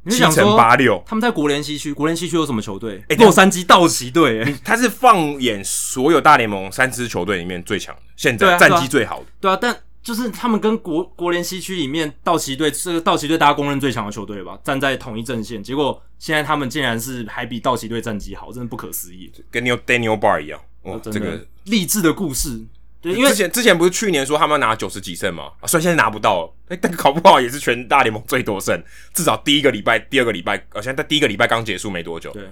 [0.07, 1.91] 七乘八六，他们在国联西区。
[1.93, 3.03] 国联西区有什么球队？
[3.09, 9.25] 欸、洛杉矶道奇队、欸，他是放眼所有大联盟三支球队里面最强的，现在战绩最好的。
[9.41, 15.61] 对啊，但就是他们跟国国联西区里面道奇队，这个道奇队大家公认最强的球队吧，站在同一阵线。
[15.61, 19.31] 结果现在他们竟然是还比道奇队战绩好，真的不可思议。
[19.51, 22.65] 跟 Daniel Bard 一样，哇，哦、这个励志的故事。
[23.01, 25.51] 对，因为之前之前不是去年说他们要拿九十几胜吗？
[25.61, 28.81] 啊，虽然现在拿不到，哎、欸，但考不好也是全大联盟最多胜，
[29.13, 32.43] 至少第一个礼拜、第二个礼拜，呃，现在第一个礼拜刚结束没多久，对，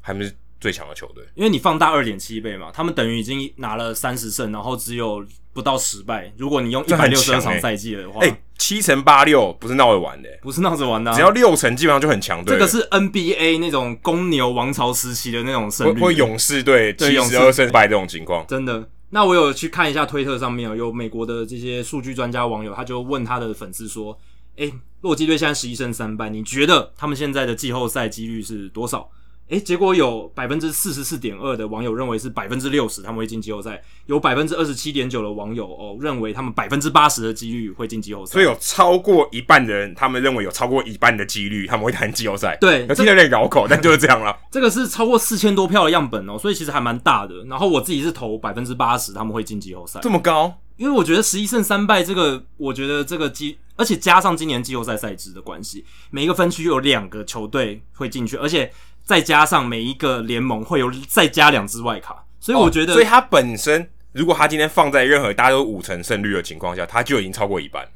[0.00, 1.24] 还不是最强的球队。
[1.34, 6.32] 因为你放大二点七倍嘛，他们等于已经拿了三十胜，然后只有不到十败。
[6.36, 12.54] 如果你用一百六十二场赛季的话，哎，七乘八六不是闹着玩的，不是闹着玩的，只要六成基本上就很强队。
[12.54, 18.88] 这个是 NBA 那种公牛王朝时期的那种胜率，或勇士队七十二胜败这种情况，真的。
[19.10, 24.18] 那我有去看一下推特上面有美国的这些数据专家网友，他就问他的粉丝说
[24.56, 29.08] ：“诶，洛基队现在十一胜三败，你觉得他们现在的季后赛几率是多少？”
[29.48, 42.58] 诶，结果有百分之四十四点二的网友认为是百分之六十他们会进季后赛，有百分之二十七点九的网友哦认为他们百分之八十的几率会进季后赛，所以有超过一半的人他们认为有超过一半的几率他们会谈季后赛。
[42.60, 44.36] 对，听起来有点绕口， 但就是这样了。
[44.50, 47.44] 这个是超过四千多票的样本哦，所以其实还蛮大的。
[47.44, 50.60] 然后我自己是投百分之八十他们会进季后赛，这么高？
[50.76, 58.72] 因为我觉得十一胜三败这个，我觉得这个季，而且加上今年季后赛赛制的关系，每一个分区有两个球队会进去，而且。
[59.06, 67.90] 再加上每一个联盟会有再加两支外卡，所以我觉得，哦，所以他本身如果他今天放在任何大家都五成胜率的情况下，他就已经超过一半了，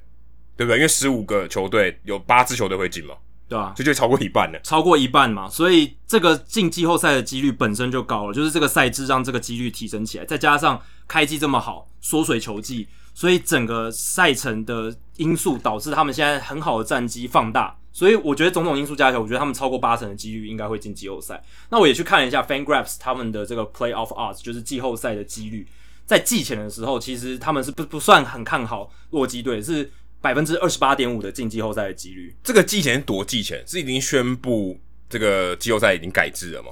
[0.56, 0.76] 对不对？
[0.76, 3.14] 因为十五个球队有八支球队会进嘛，
[3.48, 12.86] 对啊，这就超过一半了，超过一半嘛，所以这个进季后赛的几率本身就高了，就是这个赛制让这个几率提升起来，再加上开季这么好，缩水球季，
[13.20, 21.44] 所以整个赛程的因素导致他们现在很好的战绩放大，所以我觉得种种因素加起来，我觉得他们超过八成的几率应该会进季后赛。
[21.68, 25.66] 那我也去看了一下 FanGraphs 他们的这个 Playoff Odds，就是季后赛的几率。
[26.06, 32.34] 在季前的时候，其实他们是不不算很看好洛基队，是百分之二十八点五的进季后赛的几率。
[32.42, 34.80] 这个季前多季前是已经宣布
[35.10, 36.70] 这个季后赛已经改制了吗？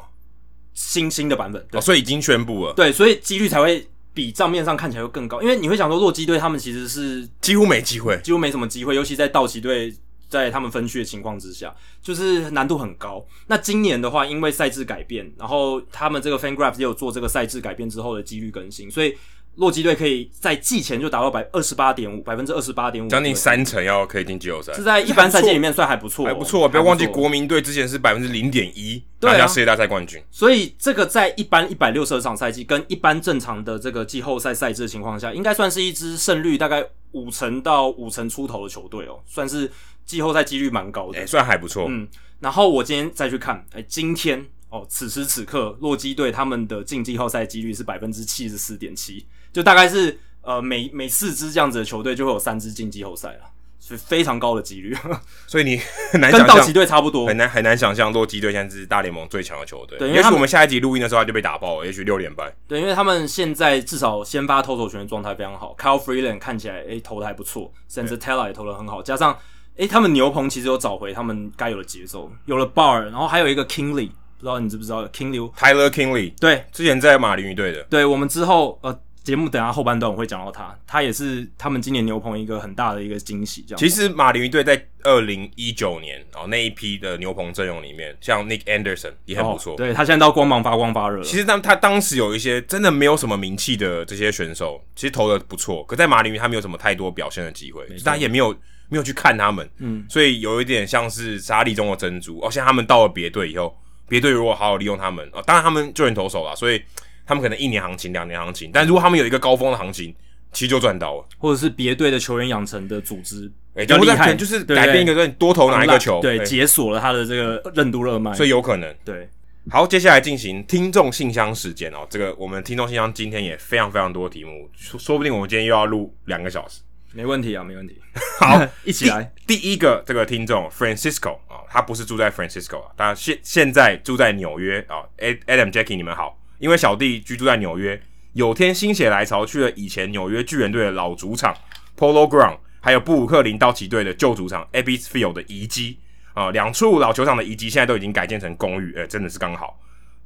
[0.73, 2.73] 新新的版本，对，哦，所以已经宣布了。
[2.73, 3.87] 对，所以几率才会
[4.19, 9.95] 比账面上看起来会更高，因为你会想说洛基队他们其实是几乎没机会，几乎没什么机会，尤其在道奇队。
[10.31, 13.27] 在他们分区的情况之下，就是难度很高。
[13.47, 19.17] 那今年的话，因为赛制改变，然后他们这个 FanGraphs 也有做这个赛制改变之后的几率更新，所以
[19.59, 26.65] 洛基队可以在季前就达到百二十八点五，百分之二十八点五，将近三成要可以进季后赛，是在一般赛季里面算还不错，还不错。
[26.65, 39.71] 啊不要忘记国民队之前是百分之零点一拿下世界大赛冠军，所以这个在一般一百六十二场赛季跟一般正常的这个季后赛赛制的情况下，应该算是一支胜率大概五成到五成出头的球队哦，算是。
[40.09, 41.85] 季后赛几率蛮高的，哎、欸，算还不错。
[41.87, 42.09] 嗯，
[42.41, 53.41] 然后我今天再去看，哎、欸，今天哦，此时此刻，洛基队他们的进季后赛几率是百分之七十四点七，就大概是呃，每每四支这样子的球队就会有三支进季后赛了，
[53.81, 54.95] 是非常高的几率。
[55.47, 59.99] 所以你很难想象，跟道奇队差不多，很难很难想象洛基队现在是大联盟最强的球队。
[59.99, 62.55] 对，因为我们下一集录音的时候他就被打爆了，也许六连败。
[62.67, 69.39] 对，因为他们现在至少先发投手权的状态非常好，Kyle Freeland 看起来哎、欸、投的还不错，Senzatela 也投的很好，加上。
[69.77, 77.83] 诶、欸，他们牛棚其实有找回他们该有的节奏，有了 Bar，然后还有一个 Kingley，不知道你知不知道 Kingley？Tyler Kingley，对，之前在马林鱼队的。
[77.91, 83.63] 对，我们之后呃节目等下后半段我会讲到他，他也是他们今年牛棚一个很大的一个惊喜。
[83.69, 89.77] 这样，其实马林鱼队在二零一九年哦那一批的牛棚阵容里面，像 Nick Anderson 也很不错、哦。
[89.77, 91.23] 对，他现在到光芒发光发热。
[91.23, 98.57] 其实他他当时有一些真的没有什么名气的这些选手，其实投的不错，可在马林鱼他没有什么太多表现的机会，他也没有。
[98.91, 102.39] 没有去看他们，嗯，所以有一点像是沙粒中的珍珠。
[102.41, 106.83] 哦，现在他们到了别队以后，别队如果好好利用他们，啊，当然他们救援投手啦，所以
[107.27, 110.15] 他们可能一年行情、两年行情，但如果他们有一个高峰的行情，
[110.53, 111.25] 其实就赚到了。
[111.37, 113.51] 或者是别队的球员养成的组织，
[113.87, 118.95] 就厉害，就是改变一个队，多投哪一个球，对，解锁了他的这个任督二脉，所以有可能。
[119.05, 119.29] 对，
[119.71, 122.07] 好，接下来进行听众信箱时间哦。
[122.09, 126.81] 这个我们听众信箱今天也非常非常多题目，说说不定我们今天又要录两个小时。
[127.13, 128.01] 没问题啊，没问题。
[128.39, 129.33] 好， 一起来。
[129.47, 135.03] 第一个这个听众 Francisco 啊，他不是住在 Francisco 啊，他现现在住在纽约啊。
[135.19, 138.01] Adam Jackie 你们好，因为小弟居住在纽约，
[138.35, 141.57] 有天心血来潮去了以前纽约巨人队的老主场
[141.97, 145.99] Polo Ground，还有布鲁克林道奇队的旧主场 Ebbets Field 的遗迹
[146.35, 149.81] 啊，两处老球场的遗迹现在都已经改建成公寓，诶、欸，真的是刚好。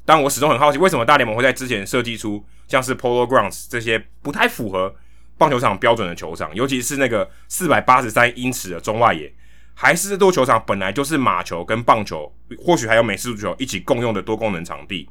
[0.05, 4.95] 但我始终很好奇，为什么大联盟会在之前设计出像是 Polo Grounds 这些不太符合
[5.43, 9.35] 棒球场标准的球场，尤其是那个四百八十三英尺的中外野，
[9.75, 15.09] 还是这座球场本来就是马球跟棒球，或许还有美式足球一起共用的多功能场地。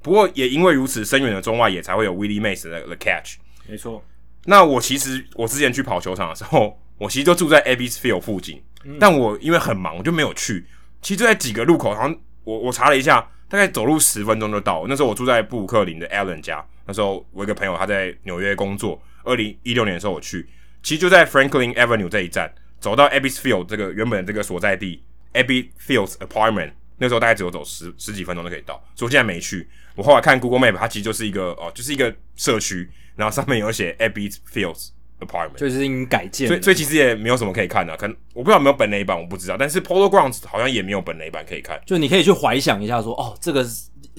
[0.00, 3.34] 不过也因为如此，深远的中外野才会有 Willie Mays 的 The Catch。
[3.68, 4.02] 没错。
[4.46, 10.64] 那我其实我之前去跑球场的时候，我其实就住在 Abbey's Field 附近，嗯，但我因为很忙，我就没有去。
[11.02, 13.20] 其实就在几个路口，好像我我查了一下，
[13.50, 14.86] 大概走路十分钟就到。
[14.88, 18.98] 那时候我住在布鲁克林的 Allen 家，那时候我一个朋友他在纽约工作。
[19.24, 20.46] 二零一六年的时候我去，
[20.82, 29.68] 其实就在 Franklin Avenue 这一站，走到 Abbey Field 这个原本这个所在地 Abbey Fields Apartment，那时候大概只有走十十几分钟就可以到，所以我现在没去。
[29.96, 34.88] 我后来看 Google Map，它其实就是一个哦，就是一个社区，然后上面有写 Abbey Fields
[35.20, 43.66] Apartment，就是已经改建，所以所以其实也没有什么可以看的，啊，可能我不知道有没有本垒版，我不知道，但是 Polo Grounds 好像也没有本垒版可以看，就你可以去怀想一下说，哦，这个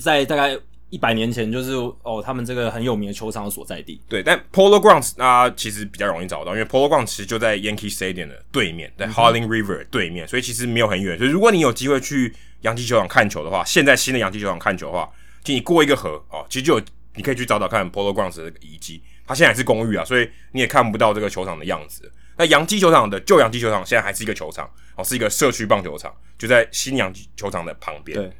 [0.01, 0.57] 在大概。
[0.91, 3.99] 一百年前就是哦，他们这个很有名的球场的所在地。
[4.07, 11.17] 对，但 Polo Grounds 啊，其实比较容易找到，因为 Polo Grounds 其实就在 Yankee Stadium 的对面，在 Harling River 对面，所以其实没有很远。
[11.17, 15.09] 所以如果你有机会去洋基球场看球的话，现在新的洋基球场看球的话，
[15.43, 19.01] 就你过一个河哦，其实就有你可以去找找看 Polo Grounds 的遗迹。
[19.25, 22.09] 它现在还是公寓啊，所以你也看不到这个球场的样子。
[22.37, 28.17] 那洋基球场的旧洋基球场现在还是一个球场哦，是一个社区棒球场，就在新洋基球场的旁边。
[28.17, 28.31] 对，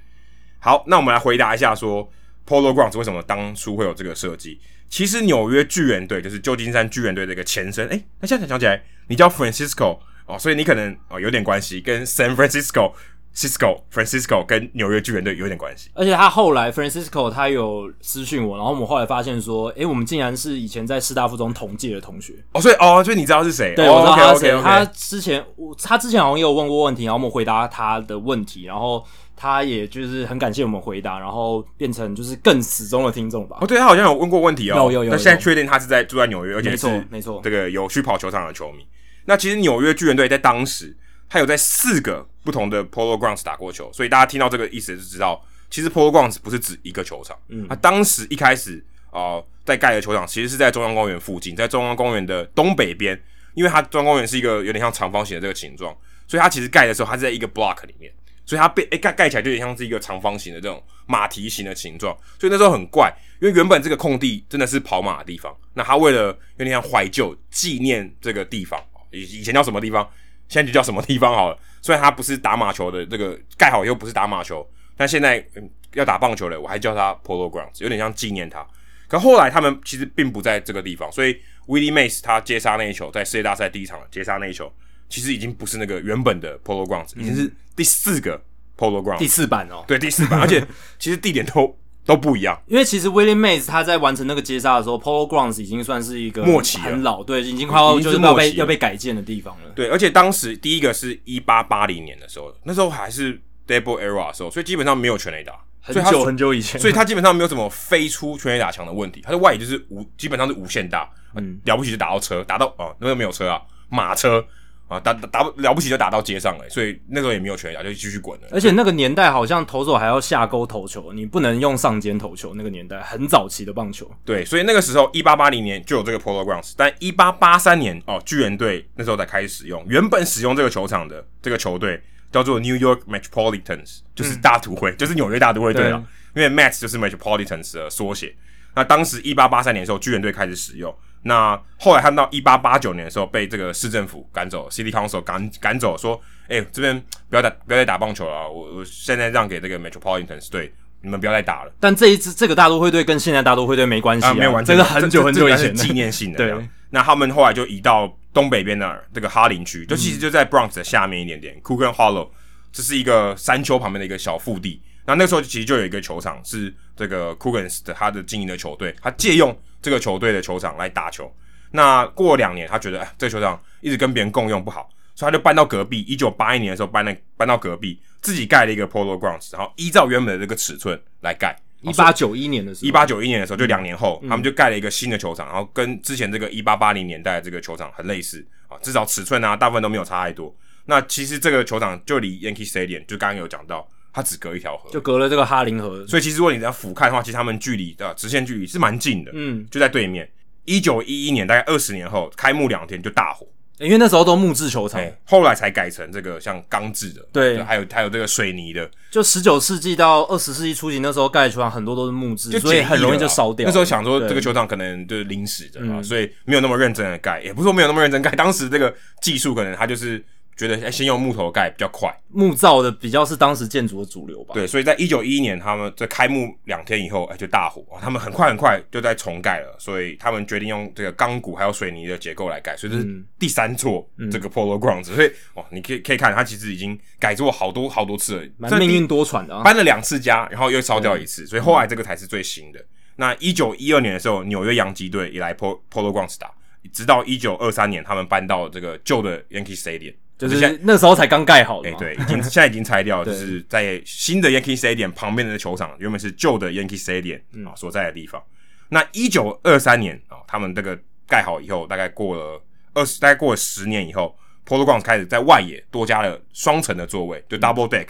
[0.60, 2.10] 好，那我们来回答一下说。
[2.46, 4.60] Polo Grounds 为什么当初会有这个设计？
[4.88, 7.88] 其实纽约巨人队就是旧金山巨人队的一个前身。
[7.90, 12.94] 哎，那现在想起来，你叫 Francisco 哦，所以你可能哦有点关系，跟 San Francisco
[13.36, 23.76] Cisco Francisco 跟纽约巨人队有点关系，而且他后来 Francisco 他有私讯我，然后我们后来发现说，诶、欸，我们竟然是以前在师大附中同届的同学哦，所以哦，所以你知道是谁？
[23.76, 24.52] 对，我知道他是谁。
[24.52, 24.64] 哦、okay, okay, okay.
[24.64, 25.46] 他之前
[25.84, 33.58] 他之前好像也有问过问题，然后我们回答他的问题，然后他也就是很感谢我们回答，然后变成就是更死忠的听众吧。
[33.60, 35.12] 哦，对他好像有问过问题哦，有有有。
[35.12, 38.88] 那现在确定他是在住在纽约，而且没错没错，这个有去跑球场的球迷。
[39.26, 40.96] 那其实纽约巨人队在当时。
[41.30, 47.38] 他有在四个不同的 Polo Grounds 打过球，所以大家听到这个意思就知道，其实 Polo Grounds 不是指一个球场。
[47.50, 53.20] 嗯，他当时一开始啊、呃，在盖的球场其实是在中央公园附近，在中央公园的东北边，
[53.54, 55.96] 因为它中央公园是一个有点像长方形的这个形状，
[56.28, 58.12] 所以它其实盖的时候，它是在一个 block 里面，
[58.46, 63.12] 所以它被诶盖盖起来就有点像是一个长方形的这种马蹄形的形状，所以那时候很怪，
[63.42, 68.80] 因为原本这个空地真的是跑马的地方，那他为了有点像怀旧纪念这个地方，
[69.12, 70.08] 以以前叫什么地方？
[70.48, 71.58] 现在就叫什么地方好了？
[71.82, 78.66] 虽然它不是打马球的这个盖好以后不是打马球，但现在、嗯、要打棒球了，我还叫它 Polo Grounds，有点像纪念它。
[79.08, 84.72] 可后来他们其实并不在这个地方，所以 Willie Mays 他接杀那一球，在世界大赛第一场接杀那一球，
[85.10, 88.42] 其实已经不是那个原本的 Polo Grounds，已经是第四个
[88.78, 90.66] Polo Grounds，第四版哦，对，第四版，而且
[90.98, 91.78] 其实地点都。
[92.06, 99.72] 都不一样，因为其实 Willie Mays 他在完成那个接杀的时候，Polo Grounds 已经算是一个末期很老，对，已经快要就是要被要被改建的地方了。
[99.76, 103.34] 对，而且当时第一个是一八八零年的时候，那时候还是
[103.68, 114.46] Double Era 的时候，所以基本上没有全垒打，很久很久以前，所以他基本上没有什么飞出全垒打墙的问题，他的外野就是无，基本上是无限大，嗯，了不起就打到车，打到哦，那个没有车啊，马车。
[114.88, 118.48] 啊，打打不了不起就打到街上了，所以那时候也没有全垒打，就继续滚了。
[118.52, 122.54] 而且那个年代好像投手还要下钩投球，你不能用上肩投球。
[122.56, 129.84] 那个年代很早期的棒球，对，所以那个时候一八八零年就有这个 Polo Grounds，但一八八三年哦，巨人队那时候才开始使用。
[129.88, 132.00] 原本使用这个球场的这个球队
[132.32, 136.04] 叫做 New York Metropolitans，就是大都会，嗯、就是纽约大都会队了。
[136.36, 138.36] 因为 Mets 就是 Metropolitans 的缩写。
[138.76, 140.94] 那当时一八八三年的时候，巨人队开始使用。
[141.28, 156.38] 那后来他们到一八八九年的时候，被这个市政府赶走，City Council 赶赶走，说：“哎、欸，这边不要打，不要再打棒球了，我我现在让给这个 Metropolitans 队，你们不要再打了。”但这一支这个大都会队跟现在大都会队没关系啊，啊，没有完全，这是很久很久以前纪念性的。
[156.40, 156.54] 对，
[156.92, 162.30] 那他们后来就移到东北边的这个哈林区，就其实就在 Bronx 的下面一点点，Coogan Hollow，
[162.72, 164.80] 这是一个山丘旁边的一个小腹地。
[165.08, 171.32] 那那时候其实就有一个球场是这个 Coogan 的他的经营的球队，他借用这个球队的球场来打球。
[171.70, 176.02] 那过两年，他觉得哎，这个球场一直跟别人共用不好，所以他就搬到隔壁。
[176.02, 181.56] 一九八一年的时候，搬了搬到隔壁，自己盖了一个 Polo Grounds，然后依照原本的这个尺寸来盖。
[181.82, 190.56] 一八九一年的时候，一八九一年的时候，就两年后，嗯、他们就盖了一个新的球场，然后跟之前这个一八八零年代的这个球场很类似啊，至少尺寸啊，大部分都没有差太多。
[190.86, 193.88] 那其实这个球场就离 Yankee Stadium，就刚刚有讲到。
[194.16, 200.26] 它只隔一条河，就隔了这个哈林河，所以其实如果你要俯瞰的话，其实他们距离的直线距离是蛮近的，嗯，就在对面。
[200.64, 203.46] 一九一一年，大概二十年后，开幕两天就大火，
[203.78, 208.90] 因为那时候都木质球场，后来才改成这个像钢制的，对，还有还有这个水泥的。
[209.12, 213.66] 就十九世纪到二十世纪初期，那时候盖的球场很多都是木质，所以很容易就烧掉。
[213.66, 220.24] 那时候想说这个球场可能就是临时的啊，所以没有那么认真的盖，也不是说没有那么认真盖，当时这个技术可能它就是。
[220.56, 224.54] 觉得先用木头盖比较快，木造的比较是当时建筑的主流吧。
[224.54, 235.14] 对，所以在一九一一年，他们在开幕两天以后，哎，就大火，他们很快很快就在重盖了，所以他们决定用这个钢骨还有水泥的结构来盖，所以这是第三座这个 Polo Grounds。
[235.14, 242.80] 所以哇，你可以可以看，它其实已经改做好多好多次了，蛮命运多舛的啊，搬了两次家，然后又烧掉一次，所以后来这个才是最新的。
[243.18, 246.50] 那一九一二年的时候，纽约洋基队也来 Polo Grounds 打，
[246.94, 250.16] 直到一九二三年，他们搬到这个旧的 Yankee Stadium。
[250.38, 258.44] 就是那时候才刚盖好的，哎，对，已经 现在已经拆掉了，就是在新的 Yankee Stadium 旁边的球场，原本是旧的 Yankee Stadium 啊所在的地方。
[258.90, 262.62] 那一九二三年啊，他们这个盖好以后，大概过了
[262.94, 268.10] 二十，大概过了十年以后，Polo Grounds 开始在外野多加了双层的座位，就 Double Deck。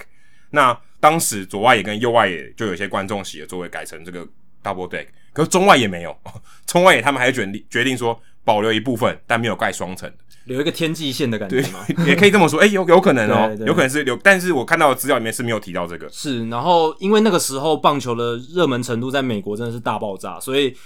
[0.50, 4.28] 那当时左外野跟右外野就有些观众席的座位改成这个
[4.64, 6.18] Double Deck，可是中外野没有，
[6.66, 10.10] 中外野他们还是决定决定说保留一部分，但没有盖双层。
[10.46, 11.84] 留一个天际线的感觉吗？
[11.88, 12.60] 对， 也可以这么说。
[12.60, 16.08] 哎、欸，有有可能哦、有可能是留，但是我看到的资料里面是没有提到这个。
[16.12, 20.78] 是，然后因为那个时候棒球的热门程度在美国真的是大爆炸，所以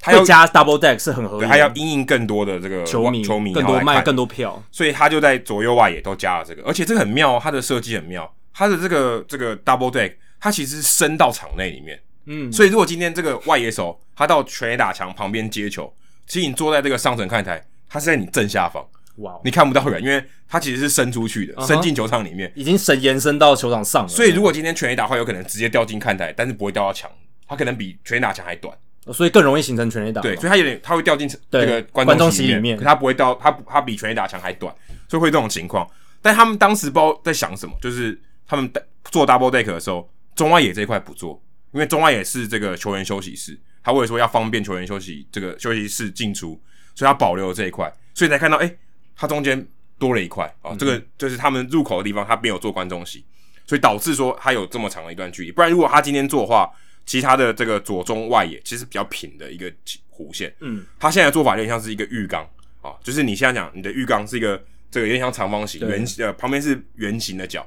[0.00, 1.48] 他要加 double deck 是很合理的。
[1.48, 11.96] 他要因应更多的这个球迷，球迷更多卖更多票，所以他就在左右外野都加了这个，而且这个很妙，它的设计很妙，它的这个这个 double deck 它其实伸到场内里面。
[12.24, 15.94] 嗯，所以如果今天这个外野手他到全垒打墙旁边接球，
[16.26, 18.84] 其实你坐在这个上层看台，它是在你正下方。
[19.16, 24.08] 哇你看不到人，因为它其实是伸出去的，uh 伸进球场里面，已经伸延伸到球场上了。
[24.08, 27.10] 所以如果今天全垒打的话，有可能直接掉进看台，但是不会掉到墙，
[27.48, 28.76] 它可能比全垒打墙还短，
[29.14, 30.20] 所以更容易形成全垒打。
[30.20, 34.74] 对，所以它有点，它会掉进这个观众席里面，里面可它不会掉，它它比全垒打墙还短，
[35.08, 35.88] 所以会这种情况。
[36.20, 38.70] 但他们当时不知道在想什么，就是他们
[39.04, 43.58] 做 double deck 的时候，中外野这一块不做，因为中外野是这个球员休息室。
[43.86, 46.60] 他为了说要方便球员休息，这个休息室进出，
[46.92, 48.78] 所以他保留了这一块，所以才看到，哎、欸，
[49.14, 49.64] 他中间
[49.96, 53.24] 多了一块啊，这个就是他们入口的地方，他没有做观众席，
[53.64, 55.52] 所以导致说他有这么长的一段距离。
[55.52, 56.68] 不然如果他今天做的话，
[57.04, 59.70] 其他的这个左中外野其实比较平的一个
[60.10, 62.42] 弧线，嗯，他现在的做法有点像是一个浴缸
[62.82, 64.60] 啊，就是你现在讲你的浴缸是一个
[64.90, 67.64] 这个有点像长方形，圆对呃旁边是圆形的角，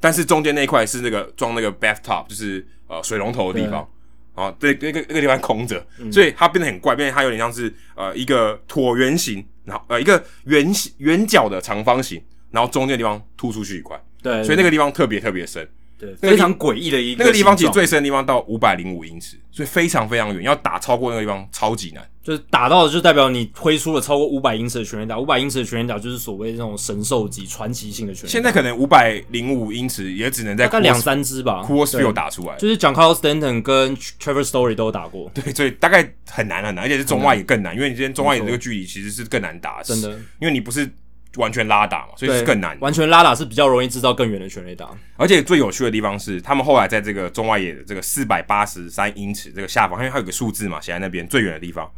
[0.00, 3.88] 但是中间那一块是那个装那个 bathtub，就是呃水龙头的地方。
[4.34, 15.68] 啊，对，那个那个地方空着，嗯、所以它变得很怪，变得它有点像是呃一个椭圆形，然后呃一个圆形圆角的长方形，然后中间的地方突出去一块，对，对，所以那个地方特别特别深。
[16.02, 22.04] 对，非常诡异的一个那个地方，其实最深的地方到五百零五英尺，所以非常非常远，要打超过那个地方超级难。
[22.24, 28.28] 就是打到的就代表你挥出了超过五百英尺的全垒打，五百英尺的全垒打就是所谓那种神兽级、传奇性的全垒。
[28.28, 32.56] 现在可能五百零五英尺也只能在两三支吧，Coors Field 打出来。
[32.56, 40.90] 就是 Giancarlo Stanton 跟 Trevor Story 都有打过，对，所以大概很难很难，而且是中外也更难，因为你今天中外野这个距离其实是更难打，真的，因为你不是。
[41.36, 42.76] 完全拉打嘛，所以是更难。
[42.80, 51.90] 完全拉打是比较容易制造更远的全垒打，而且最有趣的地方是，他们后来在这个中外野的这个四百八十三英尺这个下方，因为它有个数字嘛，写在那边最远的地方，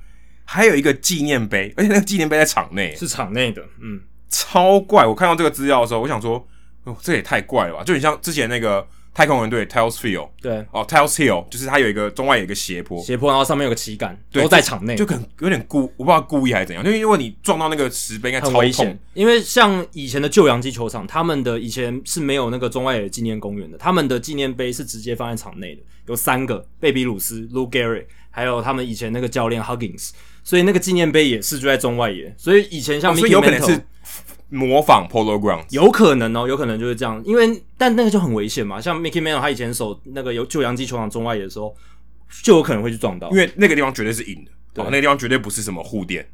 [0.44, 5.06] 还有一个纪念碑，而且那个纪念碑在场内，是场内的，嗯，超怪。
[5.06, 6.46] 我看到这个资料的时候，我想说，
[6.84, 8.86] 哦，这也太怪了吧，就很像之前那个。
[9.14, 10.66] 太空人队 Tails Field 对。
[10.72, 18.98] 哦 Tails Hill 就是它有一个中外有一个斜坡，斜坡，然后上面有个旗杆，对都在场内，就可能有点故，我不知道故意还是怎样，因为如果你撞到那个石碑，应该超危险。
[19.14, 30.10] 因为像以前的旧洋基球场，他们的以前是没有那个中外野纪念公园的，他们的纪念碑是直接放在场内的，有三个，贝比鲁斯 Lou Gehrig，还有他们以前那个教练 Huggins，
[30.42, 33.80] 所以那个纪念碑也是就在中外野，所以以前像所以有可能是。
[34.54, 38.80] 模仿 Polo Grounds 有可能哦，有可能就是这样，因为但那个就很危险嘛。
[38.80, 41.74] 像 Mickey Mantle 他以前守那个有旧洋基球场中外野的时候，
[42.42, 46.24] 就有可能会去撞到，因为那个地方绝对是硬的，对、哦，那个地方绝对不是什么护垫，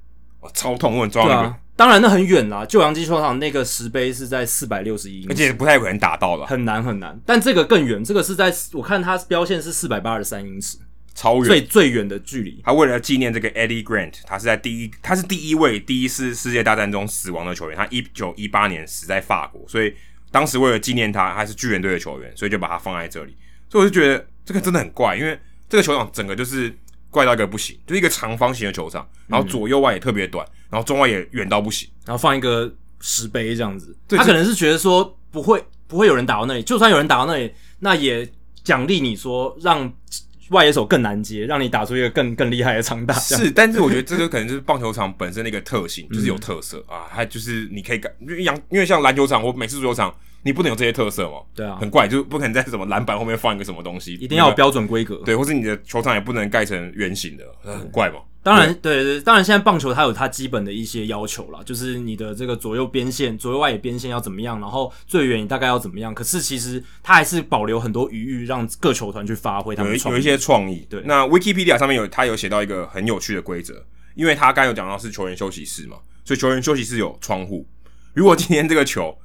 [0.41, 1.55] 哦，超痛，我很撞到那个。
[1.77, 7.19] 当然那很远啦，旧洋基球场那个石碑是在四百六十一英尺，而且不太可能打到了，很难很难。
[7.25, 10.77] 但这个更远，这个是在我看它标线是四百八十三英尺。
[11.15, 12.61] 超远，最最远的距离。
[12.65, 17.77] 他为了纪念这个 Eddie Grant，他是在第一，他是第一位第一次世界大战中死亡的球员。
[17.77, 19.95] 他一九一八年死在法国，所以
[20.31, 23.37] 当时为了纪念他，他是巨人队的球员，所以就把他放在这里。
[23.69, 25.39] 所以我就觉得这个真的很怪，因为
[25.69, 26.75] 这个球场整个就是
[27.11, 33.95] 怪到一个不行，就是一个长方形的球场，然后左右外也特别短，然后中外也远到不行，然后放一个石碑这样子。
[34.09, 38.27] 对他可能是觉得说不会不会有人打到那里，就算有人打到那里，那也
[38.65, 39.93] 奖励你说让。
[40.51, 43.15] 外野手更难接，让你打出一个更更厉害的长打。
[43.15, 47.07] 是，但是我觉得这个可能就是棒球场本身的一个特性，就是有特色、嗯、啊。
[47.13, 51.39] 它就是你可以改，因为因为像篮球场或美式足球场，你不能有这些特色嘛。
[51.55, 55.17] 对啊，很怪，就是不可能在什么篮板后面放一个什么东西，一定要有标准规格。
[55.25, 58.17] 对，或是你的球场也不能盖成圆形的，很怪嘛。
[58.43, 66.15] 当然，对对，对，当然，现在棒球它有它基本的一些要求啦，就是你的这个左右边线、左右外野边线要怎么样，然后最远你大概要怎么样。
[66.15, 70.87] 可是其实它还是保留很多余裕，让各球团去发挥他们有有一些创意。
[70.89, 73.85] 对，那 Wikipedia 上面有它有写到一个很有趣的规则，
[74.15, 77.69] 因为它刚有讲到是球员休息室嘛，所以球员休息室有窗户。
[78.15, 79.17] 如果今天这个球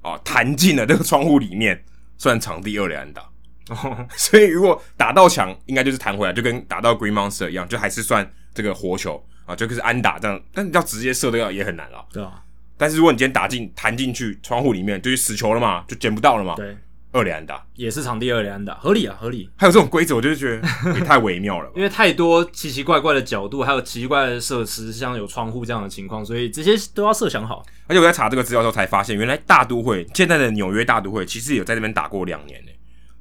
[0.00, 1.84] 啊弹进了这个窗户里面，
[2.18, 3.29] 算场地二垒安打。
[4.16, 8.30] 所以如果打到墙，应该就是弹回来，就跟打到 Green Monster 一样，就还是算。
[8.52, 12.04] 这个活球啊，就可是安打这样，但是要直接射掉也很难了。
[12.12, 12.42] 对啊，
[12.76, 16.56] 但是如果你今天打进弹进去窗户里面，就是死球了嘛，就捡不到了嘛。
[16.56, 16.76] 对，
[17.12, 19.48] 二连安打也是场地二连安打，合理啊，合理。
[19.56, 20.68] 还有这种规则，我就觉得
[20.98, 27.64] 也太微妙了， 因为太多奇奇怪怪的角度，还有奇奇怪怪的设施，像有窗户这样的情况，所以这些都要设想好。
[27.86, 32.72] 而且我在查这个资料的时候才发现，原来大都会现在的纽约大都会其实有在这边打过两年呢。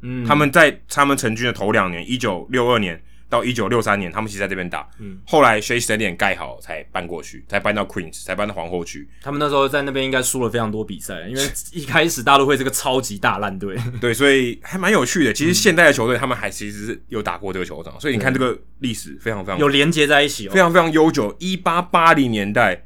[0.02, 3.02] 嗯，他们在他们成军的头两年，一九六二年。
[3.32, 4.90] 到一九六三年，他们其实在这边打。
[4.98, 9.08] 嗯，后来 Shea Stadium 盖好才搬过去，才搬到 Queens，才搬到皇后区。
[9.22, 13.78] 他们那时候在那边应该输了非常多比赛，因为 一开始大陆会这个超级大烂队。
[14.02, 15.32] 对，所以还蛮有趣的。
[15.32, 21.36] 其实现代的球队他们还其实是有打过这个球场，所以你看这个历史非常非常有连接在一起，哦，非常非常悠久。
[21.38, 22.84] 一八八零年代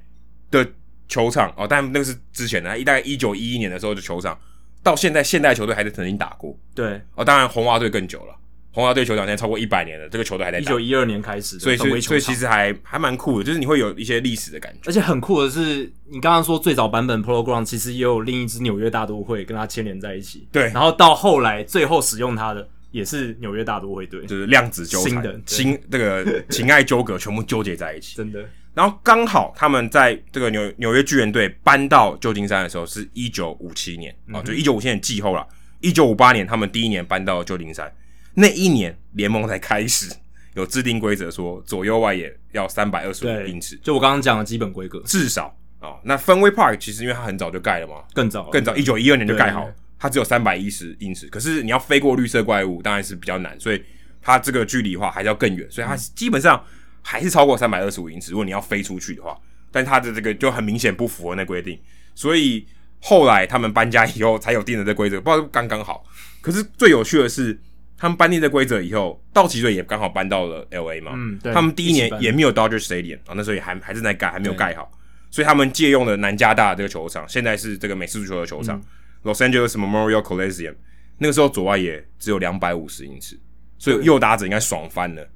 [0.52, 0.74] 的
[1.08, 4.38] 球场哦，但那个是之前的，一大概一九一一年的时候的球场，
[4.84, 6.56] 到现在现代球队还是曾经打过。
[6.76, 8.36] 对，哦，当然红袜队更久了。
[8.76, 10.64] 红袜队球场现在超过一百年了，这个球队还在打。
[10.64, 14.80] 一九一二年开始，所以所以所以其实还还蛮酷的，就是你会有一些历史的感觉。
[14.86, 20.48] 而且很酷的是，你刚刚说最早版本 Polo Ground 其实也有另一支纽约大都会跟它牵连在一起。
[20.52, 28.18] 对，然后到后来最后使用它的也是纽约大都会队，就是量子纠缠，新的新这个 情爱纠葛全部纠结在一起。
[28.18, 28.44] 真的。
[28.74, 35.48] 然后刚好他们在这个纽纽约巨人队搬到旧金山的时候是一九五七年啊、就一九五七年季后了。
[35.80, 37.94] 一九五八年他们第一年搬到旧金山，
[38.34, 40.12] 那一年联盟才开始
[40.56, 45.48] 有制定规则，说左右外野要三百二十五英尺，就我刚刚讲的基本规格，至少
[45.80, 46.00] 啊、哦。
[46.04, 49.70] 那 Fenway Park 其实因为它很早就盖了嘛，更早更早，一九一二年就盖好，
[50.00, 51.28] 它只有三百一十英尺。
[51.28, 53.84] 可是你要飞过绿色怪物，当然是比较难，所以
[54.22, 56.64] 它这个距离的话还是要更远，所以它基本上。
[57.04, 59.38] 还是超过三百二十五英尺，如果你要飞出去的话，
[59.72, 61.80] 但他的这个就很明显不符合那规定，
[62.16, 62.66] 所以
[63.00, 66.04] 后来他们搬家以后才有定的这规则，不知道刚刚好。
[66.42, 67.60] 可是最有趣的是，
[67.98, 74.92] 他们搬定这规则以后，道奇队也刚好搬到了 LA 嘛，嗯，对，他们第一年也没有 Dodger Stadium 啊，那时候也还还是在盖，还没有盖好，
[75.30, 78.82] 所以他们借用了南加大的这个球场，现在是这个美式足球的球场，
[79.24, 80.76] 嗯，Los Angeles Memorial Coliseum，
[81.18, 83.40] 那个时候左外野只有两百五十英尺，
[83.80, 85.28] 所以右打者应该爽翻了。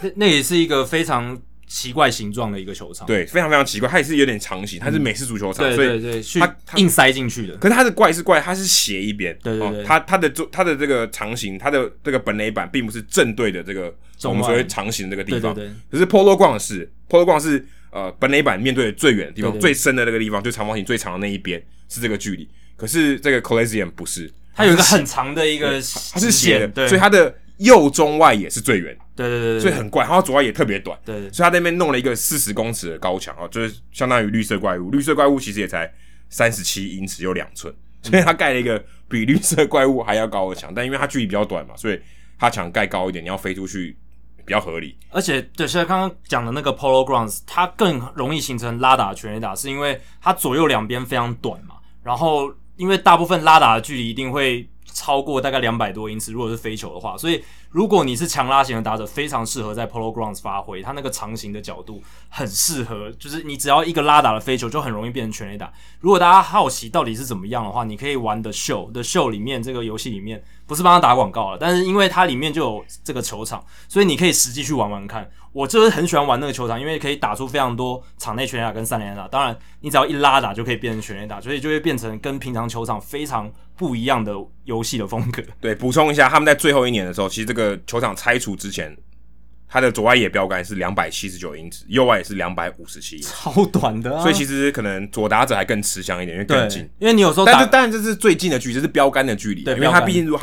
[0.00, 7.56] 那那也是一个非常奇怪形状的一个球场，对，非常非常奇怪，它也是有点长形，它是美式足球场，嗯、所以对对对，它硬塞进去的。
[7.56, 25.80] 可是它的怪是怪，它是斜一边，对对对，它它的它的这个长形，它的这个本垒板并不是正对的这个我们所谓长形这个地方，对对对，可是 Polo Ground 是 Polo Ground 是呃本垒板面对的最远的地方，最深的那个地方，就长方形最长的那一边是这个距离，可是这个 Coliseum 不是，它有一个很长的一个，
[26.12, 27.34] 它是斜的，对，所以它的。
[27.58, 30.04] 右中外也是最远，对对对，所以很怪。
[30.04, 34.90] 然后左外也特别短，对，所以他那边弄了一个四十公尺的高墙啊，就是相当于绿色怪物。
[34.90, 35.88] 绿色怪物其实也才
[36.28, 37.72] 三十七英尺，有两寸，
[38.02, 40.72] 所以他盖了一个比绿色怪物还要高的墙。
[40.74, 42.00] 但因为它距离比较短嘛，所以
[42.38, 43.96] 他墙盖高一点，你要飞出去
[44.44, 44.96] 比较合理。
[45.10, 51.76] 而且，对，现在刚刚讲的那个 Polo Grounds，它更容易形成拉打的全垒打，是因为它左右两边非常短嘛。
[52.02, 54.68] 然后，因为大部分拉打的距离一定会。
[54.84, 60.82] 超过大概两百多英尺，如果是飞球的话，所以如果你是强拉型的打者，非常适合在 Polo Grounds 发挥。
[60.82, 65.72] 它那个长形的角度很适合，就是你只要一个拉打的飞球，就很容易变成全垒打。
[66.00, 75.30] 如果大家好奇到底是怎么样的话，你可以玩 The Show 的 Show 里面这个游戏里面不是帮他打广告了，但是因为它里面就有这个球场，所以你可以实际去玩玩看。
[75.52, 79.28] 我就是很喜欢玩那个球场，因为可以打出非常多场内全垒打跟三连打。
[79.28, 84.34] 当然，你只要一拉打就可以变成全垒打，所以就会变成跟平常球场非常不一样的
[84.64, 85.42] 游戏的风格。
[85.60, 88.96] 对，补充一下，他们在最后一年的时候，其实这个球场拆除之前，
[89.68, 94.22] 它的左外野标杆是两百七十九英尺，右外也是两百五十七英尺，超短的啊。
[94.22, 96.88] 所以其实可能左打者还更吃香一点，因为更近。
[96.98, 100.38] 因为你有时候打，但是当然这是最近的距离，这是标杆的距离，对，因为它毕竟如果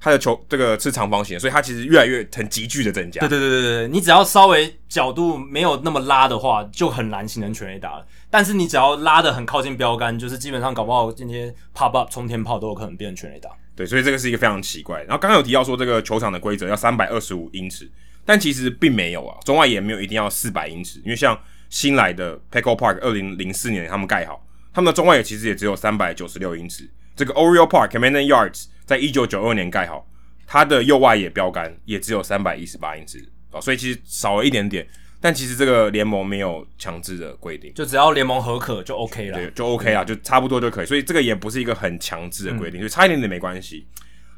[0.00, 0.08] 它。
[0.08, 3.20] 他的球这个是长方形，所以它其实越来越很急剧的增加。
[3.20, 8.06] 对对对对对，你只要稍微角度没有那么拉的话，就很难形成全垒打了。
[8.30, 13.50] 但是你只要拉的很靠近标杆，就是基本上搞不好今天 pop up 冲天炮都有可能变成全垒打。
[13.76, 15.00] 对，所以这个是一个非常奇怪。
[15.00, 17.86] 然后刚刚有提到说这个球场的规则要三百二十五英尺，
[18.24, 21.38] 但其实并没有啊，中外野没有一定要四百英尺，因为像
[21.68, 24.42] 新来的 Petco Park 二零零四年他们盖好，
[24.72, 26.88] 他们的中外野其实也只有三百九十六英尺。
[27.14, 30.04] 这个 Oriole Park Camden Yards 在一九九二年盖好。
[30.50, 34.88] 它的右外野标杆也只有三百一十八英尺哦，所以其实少了一点点。
[35.20, 40.86] 但其实这个联盟没有强制的规定，就只要联盟合可就 OK 了，对，就 OK 了，就差不多就可以。
[40.86, 43.86] 所以这个也不是一个很强制的规定，嗯、所以差一点点没关系。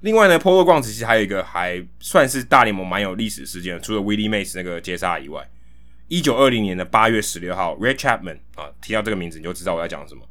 [0.01, 5.49] 另外呢，Polo Grounds 其实还有一个还算是大联盟蛮有历史事件，除了 Willie Mays 那个接杀以外，
[6.09, 10.23] 一九二零年的八月十六号，Red Chapman 啊，提到这个名字你就知道我在讲什么，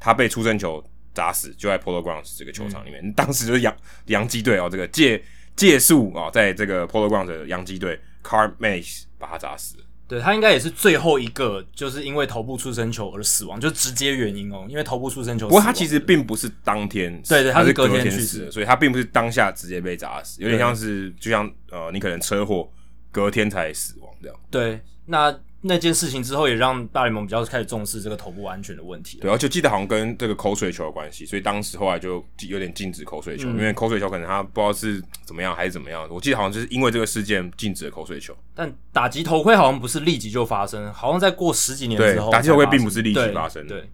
[0.00, 0.82] 他被出生球。
[1.18, 5.20] 打死就在 Polo Grounds 这个球场里面，嗯、当时就是洋洋基队哦，这个借
[5.56, 9.76] 借宿啊，在这个 Polo Grounds 的洋基队 Carl Mays 把他砸死。
[10.06, 15.48] 对，他应该也是最后一个，就是因为头部出生球而死亡，就直接原因哦，因为头部出生球。
[15.48, 22.70] 不过他其实并不是当天，对对，他是隔天去世的，所以他并不是当下直接被砸死，有点像是就像呃，你可能车祸
[23.10, 24.36] 隔天才死亡这样。
[24.50, 25.36] 对，那。
[25.68, 29.18] 那件事情之后，也让大联盟比较开始重视这个头部安全的问题。
[29.20, 36.08] 对，而且记得好像跟这个口水球有关系，所以当时后来就有点禁止口水球，嗯、因为口水球可能他不知道是怎么样还是怎么样。
[36.10, 38.34] 我记得好像就是因为这个事件禁止了口水球。
[38.54, 42.30] 但打击头盔好像不是立即就发生，好像在过十几年之后。
[42.30, 43.74] 打击头盔并不是立即发生的。
[43.74, 43.90] 对，对，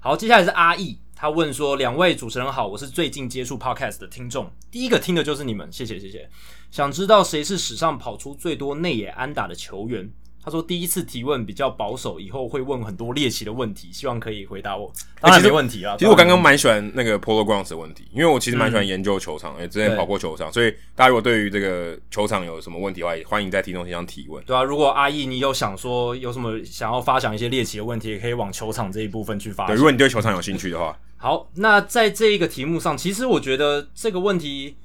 [0.00, 6.28] 好，接下来是阿义，他问说：两位主持人好，我是最近接触 Podcast 的听众，第一个听的就是你们，谢谢谢谢。
[6.70, 10.08] 想知道谁是史上跑出最多内野安打的球员？
[10.42, 14.90] 他说第一次提问比较保守，以后会问很多猎奇的问题，希望可以回答我。
[15.20, 15.96] 当然没问题啊。
[15.98, 24.42] 其实我刚刚蛮喜欢那个 Polo Grounds 的问题，因为我其实蛮喜欢研究球场，也、嗯、之前跑过球场，所以大家如果对于这个球场有什么问题的话，也欢迎在听众信箱提问。
[24.44, 29.66] 对啊，如果阿义你有想说有什么想要发想一些猎奇的问题，也可以往球场这一部分去发。
[29.66, 34.76] 对，如果你对球场有兴趣的话，好，那在这一个题目上，其实我觉得这个问题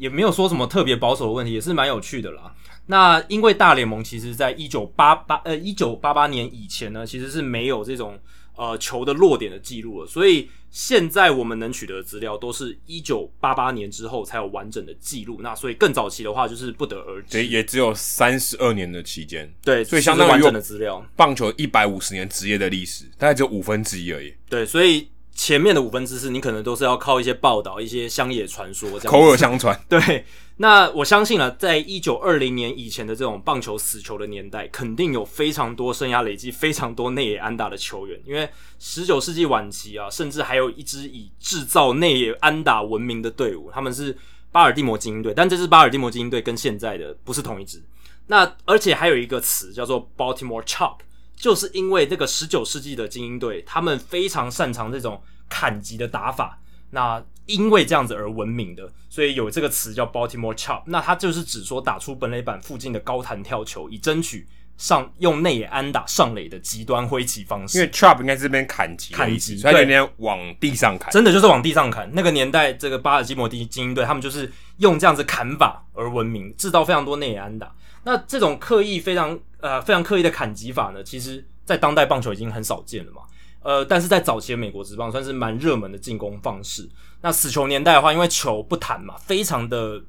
[0.00, 2.54] 也没有说什么特别保守的问题，也是蛮有趣的啦。
[2.86, 8.18] 那因为大联盟其实在一九八八呃一九八八年以前呢，其实是没有这种
[8.56, 15.38] 呃球的落点的记录了，所以现在我们能取得的资料都是一九八八年之后才有完整的记录。
[15.42, 19.52] 那所以更早期的话就是不得而知，也只有三十二年的期间。
[19.62, 24.34] 对，所以相当于完整的资料，棒球一百五十年职业的历史，大概只有五分之一而已。
[24.48, 25.08] 对，所以
[25.42, 29.80] 前面的五分之四，你可能都是要靠一些报道、一些乡野传说这样口耳相传。
[29.88, 30.22] 对。
[30.58, 38.20] 那我相信了，在一九二零年以前的这种棒球死球的年代，肯定有非常多生涯累积非常多内野安打的球员。
[38.26, 38.46] 因为
[38.78, 44.14] 十九世纪晚期啊，甚至还有一支以制造内野安打闻名的队伍，他们是
[44.52, 45.32] 巴尔的摩精英队。
[45.34, 47.82] 但这支巴尔的摩精英队跟现在的不是同一支。
[48.26, 50.98] 那而且还有一个词叫做 Baltimore Chop，
[51.40, 56.58] 就是因为这个十九世纪的精英队，他们非常擅长这种砍击的打法。
[56.90, 60.82] 那因为这样子而闻名的，所以有这个词叫 Baltimore Chop。
[60.86, 67.78] 那它就是指说打出本垒板附近的高弹跳球，以争取上用内野安打上垒的极端挥击方式。
[67.78, 72.10] 因为 Chop 应该是这边砍击，砍击，所以有点往地上砍，真的就是往地上砍。
[72.12, 77.72] 那个年代，这个巴尔基摩精英队他们就是用这样子砍法而闻名，制造非常多内野安打。
[78.02, 83.22] 那这种刻意非常呃非常刻意的砍击法呢，其实在当代棒球已经很少见了嘛。
[83.62, 86.88] 呃，但是在早期的美国职棒算是蛮热门的进攻方式。
[87.20, 90.02] 那死球年代的话，因为球不弹嘛，非常的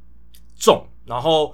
[0.57, 1.53] 重，然后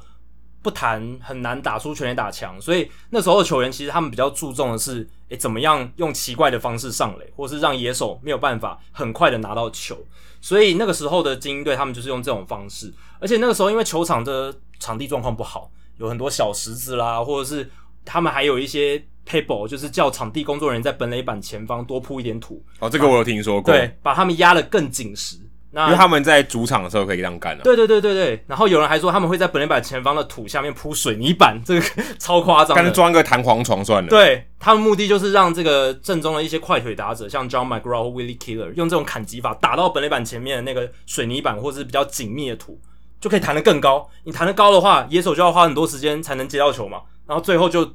[0.61, 9.97] 不弹很难打出全垒打墙，所以那时候的球员其实他们比较注重的是，诶，怎么样用奇怪的方式上垒，或是让野手没有办法很快的拿到球。
[10.39, 17.67] 所以那个时候的精英队他们就是用这种方式，而且那个时候因为球场的场地状况不好，有很多小石子啦，或者是
[18.07, 19.03] 他们还有一些。
[19.29, 22.63] table，就是叫场地工作人员在本垒板前方多铺一点土。
[22.79, 23.73] 哦，这个我有听说过。
[23.73, 25.35] 对，把他们压得更紧实。
[25.69, 27.61] 那因为他们在主场的时候可以这样干了。
[27.61, 28.41] 对对对对对。
[28.47, 31.81] 然后有人还说他们会在本垒板前方的土下面铺水泥板， 这个
[32.17, 32.73] 超夸张。
[32.73, 34.07] 干脆装个弹簧床算了。
[34.07, 42.79] 对，他们目的就是让这个正宗的一些快腿打者，像 John McGraw 或 Willie Killer，用这种砍击法打到本垒板前面的那个水泥板或是比较紧密的土，
[43.19, 44.09] 就可以弹得更高。
[44.23, 47.01] 你弹得高的话，野手就要花很多时间才能接到球嘛。
[47.27, 47.93] 然后最后就。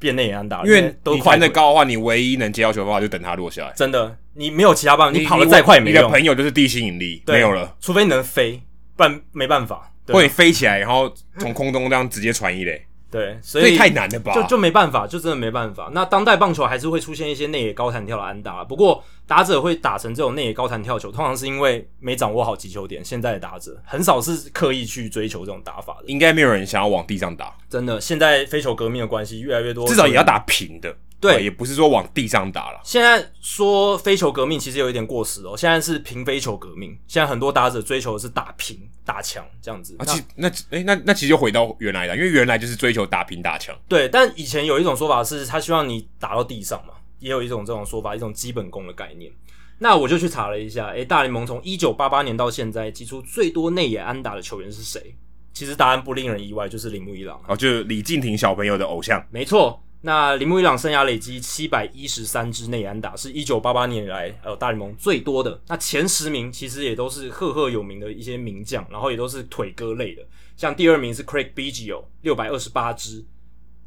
[0.00, 3.72] 变内野安打，因为都弹得高的话，你唯一能接到球的方法就等它落下来。
[3.76, 6.00] 真的，你没有其他办法，你跑得再快也没用。
[6.00, 7.76] 你的朋友就是地心引力，没有了。
[7.82, 8.62] 除非你能飞，
[8.96, 9.92] 不然没办法。
[10.08, 12.82] 或者你飞起来，然后从空中这样直接传一垒。
[13.10, 14.32] 对，所以太难了吧？
[14.32, 15.90] 就就没办法，就真的没办法。
[15.92, 23.04] 那当代棒球还是会出现一些内野高弹跳的安打，不过打者会打成这种内野高弹跳球，通常是因为没掌握好击球点。
[23.04, 27.52] 现在的打者很少是刻意去追求这种打法的，应该没有人想要往地上打。
[27.68, 30.94] 真的，现在飞球革命的关系越来越多，至少也要打平的。
[31.20, 32.80] 对，也不是说往地上打了。
[32.82, 35.54] 现在说飞球革命其实有一点过时哦。
[35.56, 39.94] 现在是平飞球革命，现在很多打者追求的是打平打墙这样子。
[39.98, 43.76] 啊，其那诶那那其实就回到原来了，因为原来就是追求打平打墙。
[43.86, 49.30] 对，但以前有一种说法是，他希望你打到地上嘛，也有一种这种说法，一种基本功的概念。
[49.78, 55.14] 那我就去查了一下，诶，大联盟从一九八八年到现在，击出最多内野安打的球员是谁？
[55.52, 57.38] 其实答案不令人意外，就是铃木一朗。
[57.46, 59.22] 哦，就是李敬亭小朋友的偶像。
[59.30, 59.82] 没错。
[60.02, 65.60] 那铃木一朗生涯累积七百一十三支内安打，是一九八八年以来呃大联盟最多的。
[65.68, 70.26] 那前十名其实也都是赫赫有名的一些名将，然后也都是腿哥类的。
[70.56, 73.22] 像第二名是 Craig Biggio，六百二十八支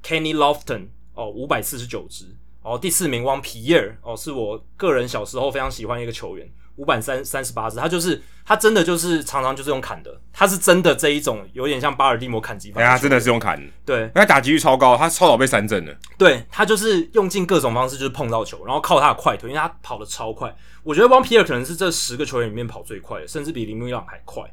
[0.03, 2.25] ；Kenny Lofton 哦，五百四十九支。
[2.61, 6.47] 哦，第四名 Juan Pierre 哦，是我个人小时候非常喜欢的一个球员。
[6.75, 12.81] 五百三三十八支，他就是他真的就是常常就是用砍的，他是真的这一种有点像巴尔的摩砍击法。
[12.81, 15.95] 哎呀，真的是用砍的，对，他打击率超高，他超早被三振的。
[16.17, 20.53] 对，他就是用尽各种方式就是碰到球，然后靠他的快腿，因为他跑得超快。
[20.81, 24.43] 我觉得 Juan Pierre 可能是这十个球员里面跑最快的，甚至比林木一朗还快。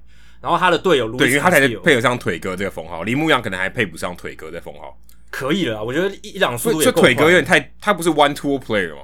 [0.43, 4.99] 然后他的队友，对，因为他才配得上腿哥这个封号，林木一朗可能还配不上腿哥这封号。
[5.31, 9.03] 可以了，我觉得一两速度也这腿哥有点太，他不是 one tool player 吗？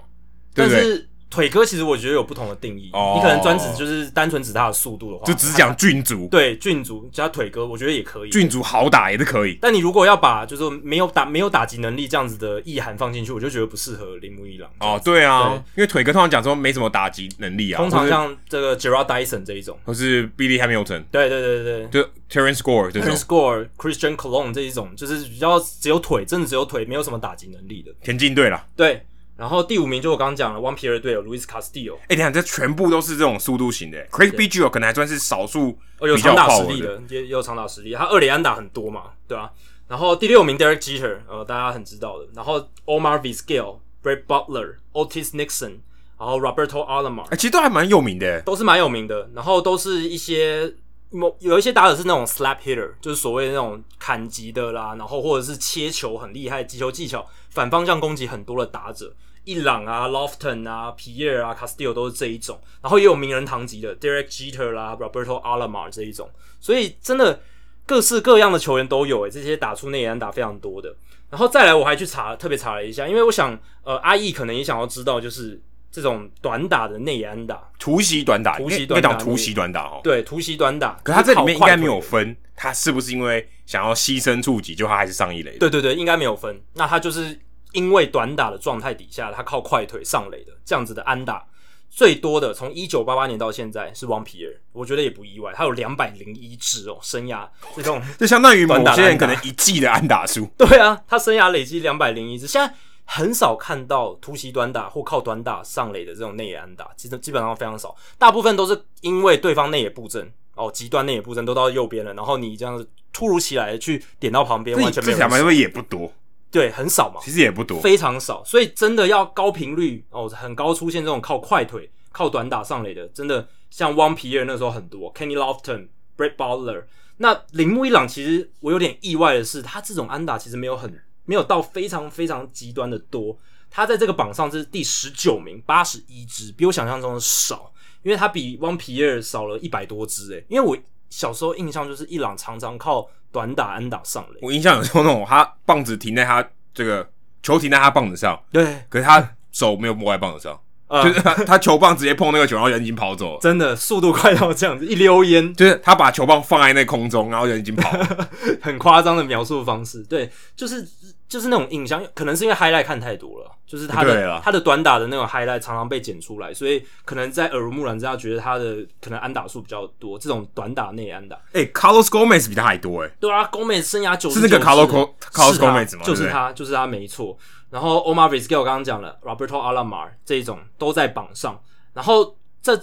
[0.55, 1.09] 但是。
[1.37, 9.59] 腿哥其实我觉得有不同的定义，哦、你可能专指就是单纯指他的速度的话，就只讲郡主，对郡主加腿哥，我觉得也可以，郡主好打也是可以。
[9.61, 14.71] 但你如果要把就是没有打没有打击能力这样子的意涵放进去，我就觉得不适合铃木一朗。
[14.81, 15.57] 哦，对啊，对。
[15.77, 27.93] 因为腿哥通常讲说没什么打击能力啊，通常像这个 Jarrod Dyson 这一种，或是 Billy Hamilton，对对对对，就 Terrence Gore，Terrence Gore、Christian Colon 这一种，就是比较只有腿，真的只有腿，没有什么打击能力的。
[28.03, 29.05] 田径队啦，对。
[29.37, 31.97] 然后第五名就我刚刚讲了，One Pierre 队友 Luis Castillo。
[32.09, 34.03] 哎，你看这全部都是这种速度型的。
[34.07, 37.93] Craig Biggio 可能还算是少数有长打实力的，也有长打实力。
[37.93, 39.53] 他二垒安打很多嘛，对吧？
[39.89, 42.27] 然后第六名 Derek Jeter，呃，大家很知道的。
[42.35, 45.81] 然后 Omar Vizquel、Brett Butler、Otis Nixon，
[46.19, 49.29] 然后 Roberto Alomar，哎，其实都还蛮有名的，都是蛮有名的。
[49.35, 50.75] 然后都是一些
[51.11, 59.15] 某有一些打者是那种 slap hitter，就是所谓的那种砍击的啦，然后或者是切球很厉害、击球技巧反方向攻击很多的打者。
[59.47, 66.29] 伊朗啊，Lofton 啊，皮耶尔啊，Castillo 都是这一种，然后也有名人堂级的 Derek Jeter 啦，Roberto Alomar 这一种，
[66.59, 67.41] 所以真的
[67.87, 70.93] 各式各样的球员都有诶，这些打出内野安打非常多的。
[71.31, 75.61] 然后再来，我还去查，特别查了一下，因为我想，呃，阿义可能也想要知道，就是
[75.93, 85.57] 这种短打的内野安打，突袭短打，突袭短打，突袭短打哦，对，突袭短打，可他这里面应该没有分，他是不是因为想要牺牲触击，就他还是上一垒？
[85.59, 87.39] 对对对，应该没有分，那他就是。
[87.77, 91.45] 因为短打的状态底下，他靠快腿上垒的这样子的安打
[91.91, 97.47] 最多的，从一九八八年到现在是王皮尔，我觉得也不意外，他有两百零一支哦，生涯
[97.77, 100.49] 这种就相当于某些人可能一季的安打数。
[100.57, 102.75] 对啊，他生涯累积两百零一支，现在
[103.05, 115.19] 很少看到突袭短打或靠短打上垒的这种内野安打，其实基本上非常少，大部分都是因为对方内野布阵哦，极端内野布阵都到右边了，然后你这样子突如其来去点到旁边，完全没有。
[115.19, 116.11] 这两百位也不多。
[116.57, 126.85] 对，很少嘛，其实也不多，非常少，所以真的要高频率哦，很高出现这种靠快腿、靠短打上垒的，真的像汪皮尔那时候很多，Kenny Lofton、Brett Butler。
[127.19, 133.39] 那铃木一朗其实我有点意外的是，他这种安打其实没有很没有到非常非常极端的多，
[133.69, 137.71] 他在这个榜上是第十九名，八十一支，比我想象中的少，
[138.03, 140.75] 因为他比汪皮尔少了一百多支诶，因为我
[141.11, 143.07] 小时候印象就是一朗常常靠。
[143.37, 147.07] 短打安打上垒，我印象有时候那种他棒子停在他这个
[147.43, 150.59] 球停在他棒子上，对，可是他手没有摸在棒子上，
[150.89, 158.29] 呃、就是他他球棒直接碰那个球，然后人已经跑走了，真的速度快到这样子，一溜烟，就是他把球棒放在那空中，然后人已经跑了，
[158.63, 160.87] 很夸张的描述方式，对，就是。
[161.29, 170.17] 就是那种印象，可能是因为 highlight 看太多了，就是他的他的短打的那种 highlight 常常被剪出来，所以可能在耳濡目染之下，觉得他的可能安打数比较多。
[170.17, 173.15] 这种短打内安打，哎、欸、Carlos Gomez 比他还多哎、欸。
[173.19, 174.87] 对啊，Gomez 生涯九十是那个 Carlos
[175.33, 176.05] Carlos Gomez 吗？
[176.05, 177.37] 就是他，就是他，没错。
[177.71, 181.63] 然后 Omar v i z q u e 我刚刚讲了，Roberto Alomar 这一种都在榜上。
[181.93, 182.81] 然后这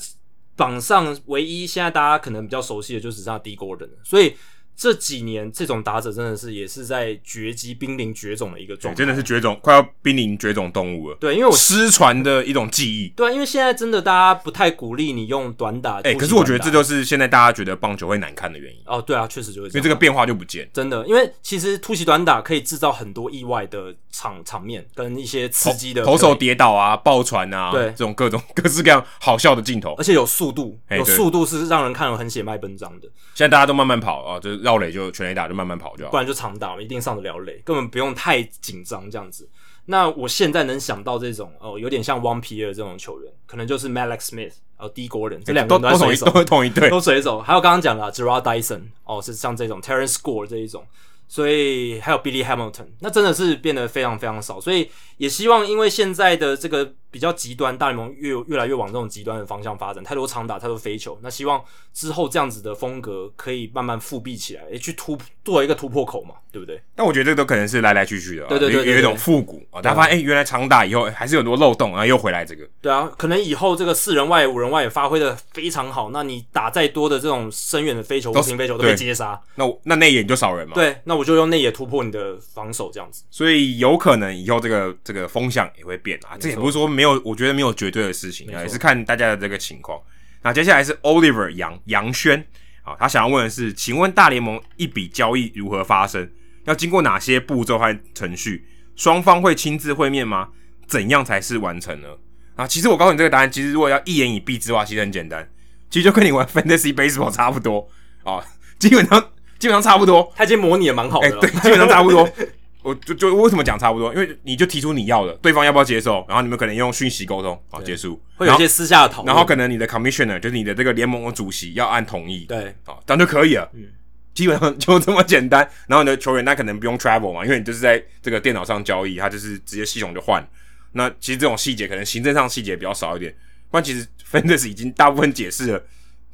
[0.55, 4.35] 榜上唯一现在大家可能比较熟悉的，就只剩下 D Gordon，所以。
[4.75, 11.17] 这几年这种打者真的是也是在绝迹、濒临绝种的一个状态，真的是绝种，快要濒临绝种动物了。
[11.19, 13.09] 对，因为我失传的一种记忆。
[13.09, 15.97] 对，因为现在真的大家不太鼓励你用短打。
[15.97, 18.79] 哎、欸，可是我觉得这就是现在大家觉得棒球会难看的原因。
[18.85, 20.69] 哦，对啊，确实就是因为这个变化就不见。
[20.73, 33.07] 真的，因为其实突袭短打可以制造很多意外的场场面，跟一些刺激的投手跌倒啊、爆传啊，对，这种各种各式各样好笑的镜头，而且有速度，有速度是让人看了很血脉奔张的。
[33.35, 35.43] 现在大家都慢慢跑啊，就是绕垒就全垒打。
[35.47, 39.49] 就慢慢跑就好，不然就长打，一定上得了垒，根本不用太紧张这样子。
[39.85, 47.41] 那我现在能想到这种哦，有点像 One Pier 这种球员，可能就是 Mallex Smith，然后 Dee Gordon 这两个人都 水手，都同一队，都水手。
[47.41, 50.85] 还有刚刚讲的 Jarrod Dyson，哦，是像这种 Terrence Gore 这一种。
[51.33, 54.61] 所以还有 Billy Hamilton，那真的是变得非常非常少。
[54.61, 61.17] 所以也希望，因为现在的这个比较极端，大联盟越越来越往这种极端的方向发展，太多长打，太多飞球。
[61.23, 61.59] 那希望
[61.91, 66.79] 之后这样子的风格可以慢慢复辟起来，也，去突作为一个突破口嘛，对不对？
[66.93, 69.81] 但我觉得这个都可能是来来去去的，对对有，有一种复古啊。
[69.81, 72.63] 大家发现，诶，原来长打以后还是有很多漏洞，然后又回来这个。
[72.79, 76.11] 对啊，可能以后这个四人外、五人外也发挥的非常好。
[76.11, 80.75] 那你打再多的这种深远的飞球、无形飞球都被接杀，那那内野就少人嘛。
[80.75, 82.03] 对，那我就用内野突破。
[82.03, 86.35] 你的防守这样子，所以有可能以后这个这个风向也会变啊。
[86.39, 89.99] 这也不是说没有，我觉得没有绝对的事情啊，也是看大家的这个情况。
[90.41, 92.45] 那接下来是 Oliver 杨杨轩
[92.81, 96.29] 啊，他想要问的是，请问大联盟一笔交易如何发生？
[96.65, 98.65] 要经过哪些步骤和程序？
[98.95, 100.49] 双方会亲自会面吗？
[100.87, 102.09] 怎样才是完成呢？
[102.55, 105.49] 啊，其实我告诉你这个答案，其实如果要一言以蔽之的话，其实很简单，
[105.89, 107.87] 其实就跟你玩 Fantasy Baseball 差不多
[108.23, 108.43] 啊，
[108.79, 109.29] 基本上。
[109.63, 111.39] 基本上差不多，他已经模拟的蛮好的了。
[111.39, 112.29] 欸，对，基本上差不多。
[112.83, 114.13] 我就就为什么讲差不多？
[114.13, 123.85] 因为你就提出你要的，对方要不要接受，然后你们可能用讯息沟通，好结束，会有一些私下的讨论，然后可能你的 commissioner 就是你的这个联盟的主席要按同意，对，好，这样就可以了，嗯，
[124.33, 125.65] 基本上就这么简单。
[125.87, 130.45] 然后你的球员他可能不用 travel 嘛，因为你就是在这个电脑上交易，他就是直接系统就换。
[130.91, 133.33] 那其实这种细节可能行政上细节比较少一点，
[133.71, 135.83] 不然其实 Fantasy 已经大部分解释了。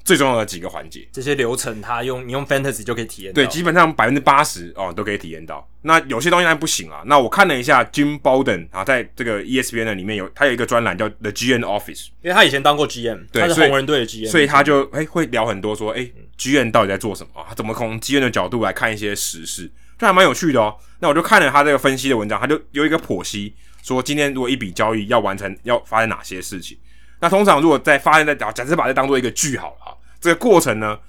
[0.04, 3.34] 最重要的几个环节，这些流程，它用你用 Fantasy 就可以体验。
[3.34, 5.68] 对，基本上百分之八十哦都可以体验到。
[5.82, 7.04] 那有些东西还不行啊。
[7.06, 17.46] 那我看了一下 Jim Bowden 啊，在这个 ESPN 的里面有，他有一个专栏叫 The GM Office，因为他以前当过 GM，对，他是红人队的 GM，所以他就哎、欸、会聊很多说，哎、欸、GM 到底在做什么啊？
[17.50, 20.76] 他怎么从 GM 的角度来看一些时事，这还蛮有趣的哦。
[21.00, 26.78] 那我就看了他这个分析的文章，他就有一个剖析说，今天如果一笔交易要完成，要发生哪些事情？
[27.20, 29.94] 那通常如果在发生在假设把这当做一个句号啊。
[30.20, 31.00] 这个过程呢，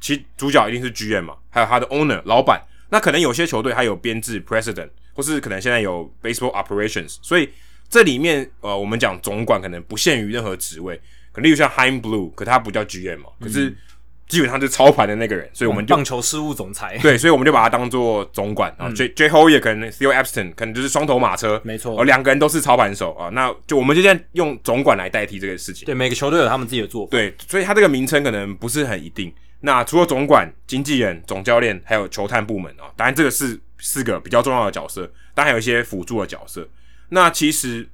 [0.00, 2.62] 其主角一定是 GM 嘛，还有他的 owner 老板。
[2.88, 7.18] 那可能有些球队还有编制 president，或是可能现在有 baseball operations。
[7.22, 7.48] 所以
[7.88, 10.96] 这里面呃，我们讲总管可能不限于任何职位，
[11.32, 13.76] 可能例如像 Haim Blue，可他不叫 GM 嘛，可是。
[14.30, 18.88] 基本上就是操盘的那个人，所以我们就棒球事务总裁对，所以我们就把他当做总管啊。
[18.92, 23.28] J J Hoyer 可能 Theo Epstein 可能就是双头马车，没错，而两个人都是操盘手啊。
[23.30, 25.84] 那就我们就这样用总管来代替这个事情。
[25.84, 27.10] 对，每个球队有他们自己的做法。
[27.10, 29.32] 对，所以他这个名称可能不是很一定。
[29.60, 35.02] 那除了总管、经纪人、总教练，还有球探部门啊，当然这个是四个比较重要的角色，
[35.34, 36.66] 当然还有一些辅助的角色。
[37.08, 37.88] 那其实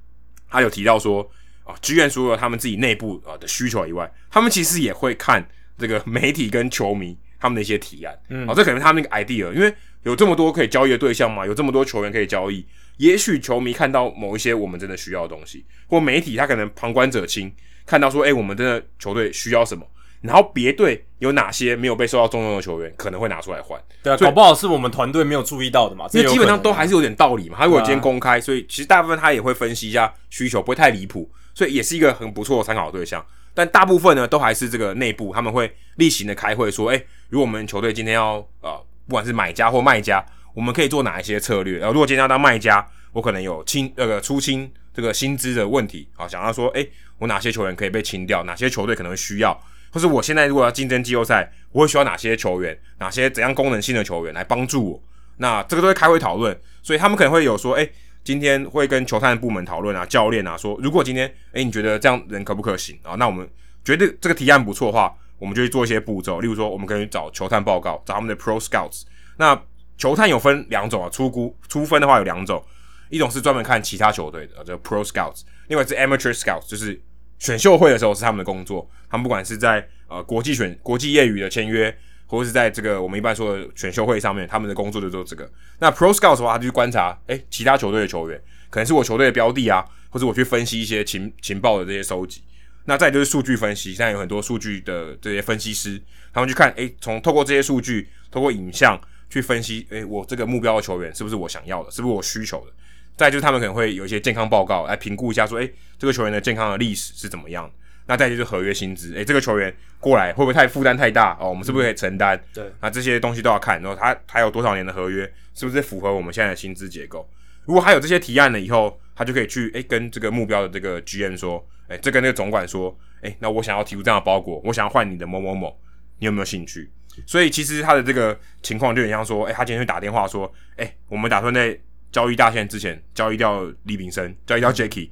[0.49, 1.27] 他有提到说
[1.63, 5.47] 啊，剧院除了他们自己内部啊的需求以外，他们其实也会看。
[5.77, 9.73] 这个媒体跟球迷他们的一些提案，嗯，好、哦，这可能他们那个 idea，因为
[10.03, 12.65] 有这么多可以交易的对象嘛，有这么多球员可以交易，
[12.97, 17.51] 也许球迷看到某一些我们真的需要的东西，或媒体他可能旁观者清，
[17.85, 19.85] 看到说，哎，我们真的球队需要什么，
[20.21, 33.23] 然后别队有哪些没有被受到重用的球员，可能会拿出来换，对啊，搞不好是我们团队没有注意到的嘛，因为基本上都还是有点道理嘛，他如果今天公开，所以其实大部分他也会分析一下需求，不会太离谱，所以也是一个很不错的参考对象。
[33.57, 38.71] 但大部分呢，都还是这个内部，他们会例行的开会说，诶、如果我们球队今天要呃，
[39.07, 41.79] 不管是买家或卖家，我们可以做哪一些策略？
[41.79, 46.87] 然后如果今天要当卖家，我可能有清那个出清这个薪资的问题啊，想要说，诶、
[47.17, 48.43] 我哪些球员可以被清掉？
[48.43, 49.59] 哪些球队可能需要？
[49.91, 52.77] 或是我现在如果要竞争季后赛，我会需要哪些球员？
[52.99, 55.03] 哪些怎样功能性的球员来帮助我？
[55.37, 57.91] 那这个都会开会讨论，所以他们可能会有说，诶、
[58.27, 63.15] 今天会跟球探部门讨论啊，教练啊，说如果今天，诶，你觉得这样人可不可行啊？
[63.15, 63.49] 那我们
[63.85, 66.41] 觉得这个提案不错的话，我们就去做一些步骤。
[66.41, 69.03] 例如说，我们可以找球探报告，找他们的 Pro Scouts。
[69.37, 69.57] 那
[69.97, 72.61] 球探有分两种啊，初估初分的话有两种，
[73.09, 77.01] 一种是专门看其他球队的，叫 Pro Scouts；另外是 Amateur Scouts，就是
[77.39, 78.85] 选秀会的时候是他们的工作。
[79.09, 81.97] 他们不管是在呃国际选国际业余的签约。
[82.27, 85.49] 或者是在这个我们一般说的选秀会上面，他们的工作就做这个。
[85.79, 92.41] 那 Pro Scout 的话，他就去观察，诶，其他球队的球员，可能是我球队的标的啊，或者我去分析一些情情报的这些收集。
[92.85, 96.01] 那再就是数据分析，现在有很多数据的这些分析师，
[96.33, 98.99] 他们去看，诶，从透过这些数据，透过影像
[99.29, 102.71] 去分析，诶，我这个目标的球员是不是我想要的，是不是我需求的？
[103.17, 107.71] 再就是他们可能会有一些健康报告来评估一下，说，诶，这个球员的健康的历史是怎么样的？
[108.07, 111.49] 那再就是合约薪资，诶、欸，这个球员过来会不会太负担太大哦？
[111.49, 112.41] 我们是不是可以承担、嗯？
[112.53, 113.81] 对，那这些东西都要看。
[113.81, 117.29] 然后他还有多少年的合约，是不是符合我们现在的薪资结构？
[117.65, 121.57] 如果他有这些提案了以后，他就可以去诶、欸、跟这个目标的这个 GM 说，
[121.89, 125.77] 诶、欸，这跟那个总管说，诶、欸，那我想要提出这样的包裹，我想要换你的某某某，
[126.19, 126.89] 你有没有兴趣？
[127.25, 131.77] 所以其实他的这个情况就很像说，诶、欸，他今天会打电话说，诶、欸，我们打算在
[132.11, 135.09] 交易大限之前交易掉李炳生，交易掉 Jacky，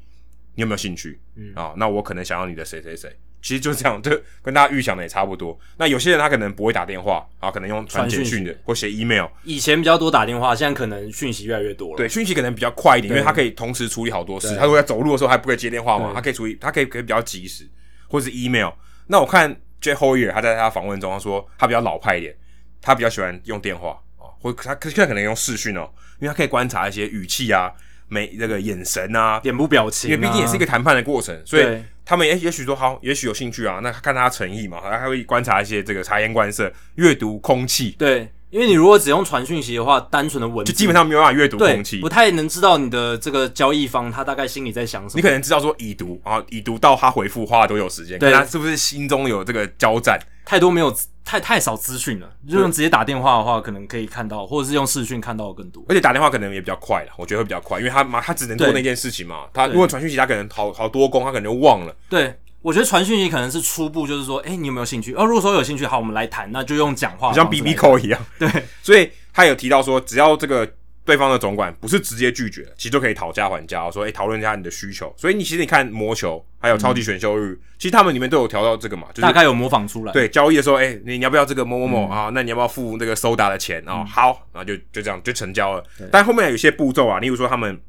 [0.55, 1.19] 你有没有兴趣？
[1.35, 3.09] 嗯啊，那我可能想要你的谁谁谁。
[3.41, 4.09] 其实就这样，就
[4.41, 5.55] 跟大家预想的也差不多。
[5.77, 9.27] 那有些人他可能不会打电话，啊，可能用传简讯的或写 email。
[9.43, 11.97] 以前比较多打电话，现在可能讯息越来越多了。
[11.97, 14.55] 对，讯息可能比较快一点，因为他可以同时处理好多事。
[14.55, 17.69] 他如果在走路的时候还不可以接电话嘛，他可以处理，他可以可以比较及时，
[18.07, 18.71] 或是 email。
[19.05, 22.35] 那我看 Jay Hoyer 他在他访问中他说，他比较老派一点，
[22.81, 25.87] 他比较喜欢用电话啊，或他现在可能用视讯哦，
[26.19, 27.71] 因为他可以观察一些语气啊。
[28.15, 33.79] 没那个眼神啊，脸部表情、啊，因为毕竟也是一个谈判的过程，所以他们也也许说好，也许有兴趣啊。
[33.83, 37.95] 那看他诚意嘛，他还会观察一些这个察言观色、阅读空气。
[37.99, 45.11] 对，因为你如果只用传讯息的话，单纯的文字就基本上没有办法阅读空气，不太能知道你的这个交易方他大概心里在想什么。
[45.17, 50.17] 你可能知道说已读啊，已读到他回复花了多久时间，对，他是不是心中有这个交战？
[50.45, 50.95] 太多没有。
[51.27, 55.83] 太太少资讯了，就用直接打电话的话，可能可以看到，或者是用视讯看到的更多。
[55.89, 59.45] 而且打电话可能也比较快了，我觉得会比较快，因为他嘛，他只能做那件事情嘛。
[59.51, 61.95] 他如果传讯息，他可能好好多工，他可能就忘了。
[62.07, 62.31] 对，
[62.65, 65.13] 我觉得传讯息可能是初步，就是说，哎、欸，你有没有兴趣？
[65.13, 68.19] 哦，如果说有兴趣，好，我们来谈，那就用讲话，像 BB Call 一样。
[68.39, 68.49] 对，
[68.81, 70.67] 所以他有提到说，只要这个
[71.05, 75.13] 对方的总管不是直接拒绝，其实就可以讨价还价，说哎，讨论一下你的需求。
[75.15, 80.11] 所以你其实你看魔球还有超级选秀日，嗯、其实他们里面都有调到这个嘛，就是、大概有模仿出来。
[80.11, 82.31] 对，交易的时候，哎，你你要不要这个某某某啊？
[82.33, 83.97] 那你要不要付那个 soda 的钱啊？
[83.99, 85.83] 嗯、好，然后就就这样就成交了。
[86.11, 87.79] 但后面有些步骤啊，例如说他们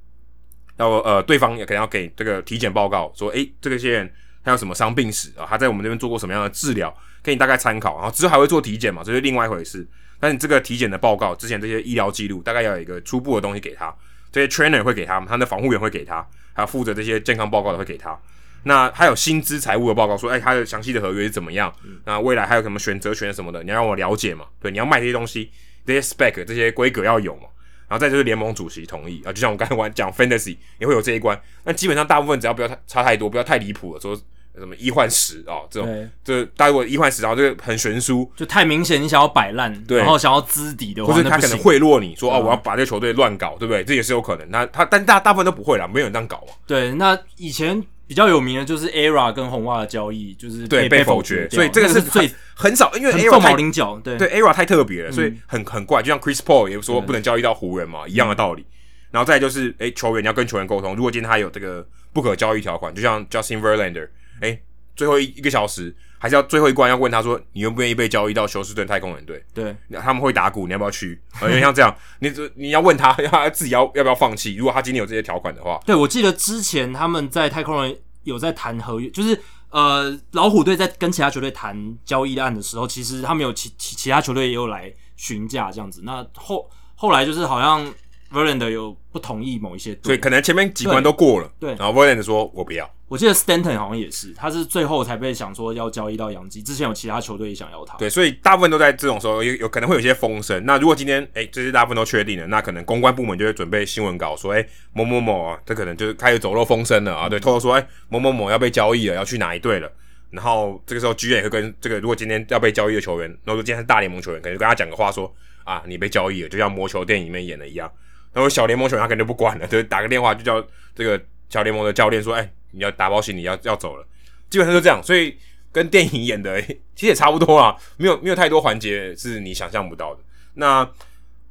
[0.76, 4.12] 要呃，对方也可能要给这个体检报告，说哎，这个些人
[4.46, 5.44] 他有什么伤病史啊？
[5.48, 7.96] 他在我们这边做过什么样的治疗，给你大概参考。
[7.96, 9.84] 然后之后还会做体检嘛，这是另外一回事。
[10.20, 13.92] 但你这个体检的报告，之前这些医疗记录，大概要有一个初步的东西给他。
[14.30, 18.16] 这些 trainer 会给他们，他的防护员会给他，还有负责这些健康报告的会给他。
[18.62, 21.74] 那还有薪资财务的报告，说，哎，他的详细的合约是怎么样？
[21.84, 24.46] 嗯、那未来还有什么选择权什么的，你要让我了解嘛？
[24.60, 25.50] 对，你要卖这些东西，
[25.84, 27.48] 这些 spec 这些规格要有嘛？
[27.88, 31.38] 然后再就是联盟主席同意啊，就像我刚才玩讲 fantasy 也会有这一关。
[31.64, 34.18] 那基本上大部分只要不要太差太多，不要太离谱了，说。
[34.58, 35.62] 什么一换十啊？
[35.70, 39.00] 这种，这待会一换十，然后这个很悬殊，就太明显。
[39.00, 43.84] 你想要摆烂，对，然后想要资底的话，或者他可能贿赂你说哦，我要把这个球队乱搞，对不对？
[43.84, 44.50] 这也是有可能。
[44.50, 46.54] 那他但大大部分都不会啦，没有人这样搞嘛。
[46.66, 56.02] 对，那以前比较有名的就是 ERA 跟红袜的交易，就是对被否决，所以这个是最很少，因为 ERA 凤毛麟角，对对 ERA 太特别了，所以很很怪。
[56.02, 58.64] 就像 Chris Paul 也说不能交易到湖人嘛，一样的道理。
[59.12, 64.06] 然后再就是，哎，球员你要跟球员沟通，如果今天他有这个不可交易条款，就像 Justin Verlander，
[64.40, 64.58] 哎。
[64.94, 69.44] 最后一一个小时，还是要最后一关要问他说，你愿不愿意被交易到休斯顿太空人队？
[69.52, 71.20] 对，他们会打鼓，你要不要去？
[71.42, 74.56] 因为像这样，你你要问他， 他自己要要不要放弃？
[74.56, 86.00] 如果他今天有这些条款的话，对，我记得之前他们在太空人有在谈合约，就是呃老虎队在跟其他球队谈交易案的时候，其实他们有其其其他球队也有来询价这样子。
[86.04, 87.92] 那后后来就是好像。
[88.32, 91.74] Verlander 有不同意某一些，所以可能前面几关都过了，对。
[91.76, 97.96] 然后 Verlander 说：“我不要。”我记得 Stanton 好像也是，他是最后才被想说要交易到洋基，之前有其他球队也想要他。
[97.98, 100.64] 对，所以大部分都在这种时候有有可能会有些风声。
[100.66, 109.88] 那如果今天哎、欸、这些大部分都确定了，那可能公关部门就会准备新闻稿说：“哎、欸、某某某啊，这可能就是开始走漏风声了啊。”对，偷偷说：“哎、欸、某某某要被交易了，要去哪一队了？”
[110.30, 117.88] 然后这个时候 GM 也会跟这个如果今天要被交易的球员，然后说今天是大联盟球员，可能就跟他讲个话说：“啊，你被交易了，就像魔球电影里面演的一样。”
[118.36, 120.62] 然后小联盟球员他肯定不管了，就打个电话就叫
[120.94, 121.18] 这个
[121.48, 124.06] 小联盟的教练说：“哎，你要打包行李要要走了。”
[124.50, 125.34] 基本上就这样，所以
[125.72, 130.20] 跟电影演的其实也差不多啊， 没有没有太多环节是你想象不到的。
[130.52, 130.86] 那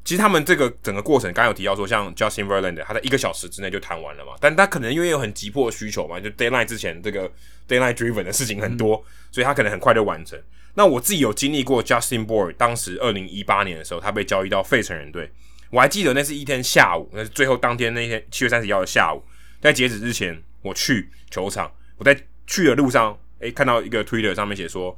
[0.03, 7.27] 其实他们这个整个过程，刚刚有提到说，像 Justin Verlander，他在一个小时之内就谈完了嘛，但他可能因为有很急迫的需求嘛，就 Deadline 之前这个
[7.67, 10.39] Deadline Driven 的事情很多，嗯、所以他可能很快就完成。
[10.75, 15.31] 那我自己有经历过 Justin Bour 当时二零一八年的时候，他被交易到费城人队。
[15.75, 19.21] 我还记得那是一天下午，那是最后当天那一天七月三十一号的下午，
[19.59, 22.17] 在截止之前，我去球场，我在
[22.47, 24.97] 去的路上，诶、看到一个 Twitter 上面写说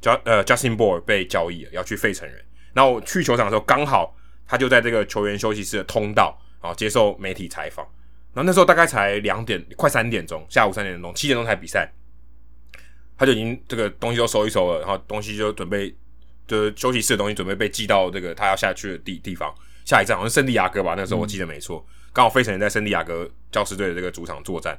[0.00, 2.40] ，Just 呃 Justin Bour 被交易了，要去费城人。
[2.72, 7.84] 然后我去球场的时候，刚好他就在这个球员休息室的通道，然后接受媒体采访。
[8.32, 11.92] 然后那时候大概才两点，快三点钟，下午三点钟，七点钟才比赛，
[13.18, 15.92] 他就已经这个东西都收一收了，然后东西就准备，
[16.46, 19.52] 就是休息室的东西准备被寄到这个他要下去的地地方。
[19.86, 21.82] 下一站好像圣地亚哥吧，那时候我记得没错，
[22.12, 24.78] 刚、嗯、好费城人在圣地亚哥教师队的这个主场作战，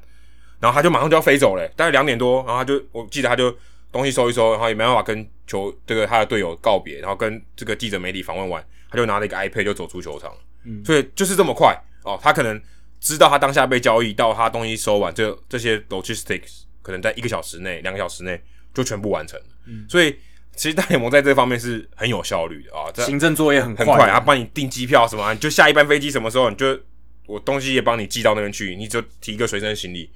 [0.60, 3.56] 然后他就马上就要飞走了，大概两点多，然后他就我记得他就
[3.92, 10.32] 东西收一收，然后也没办法跟球这个他的队友告别，然后跟这个记者媒体访问完，他就拿了一个 iPad 就走出球场，
[10.66, 12.62] 嗯，所以就是这么快哦，他可能
[13.00, 18.40] 知道他当下被交易到他东西收完，这这些 logistics 可能在一个小时内、两个小时内
[18.74, 19.40] 就全部完成。
[19.40, 20.14] 了，嗯，所以。
[20.58, 26.78] 其实大联盟在这方面是很有效率的啊，行政作业很很快，他帮你订机票什么，你就下一班飞机什么时候，你就
[27.28, 30.10] 我东西也帮你寄到那边去，你就提一个随身行李，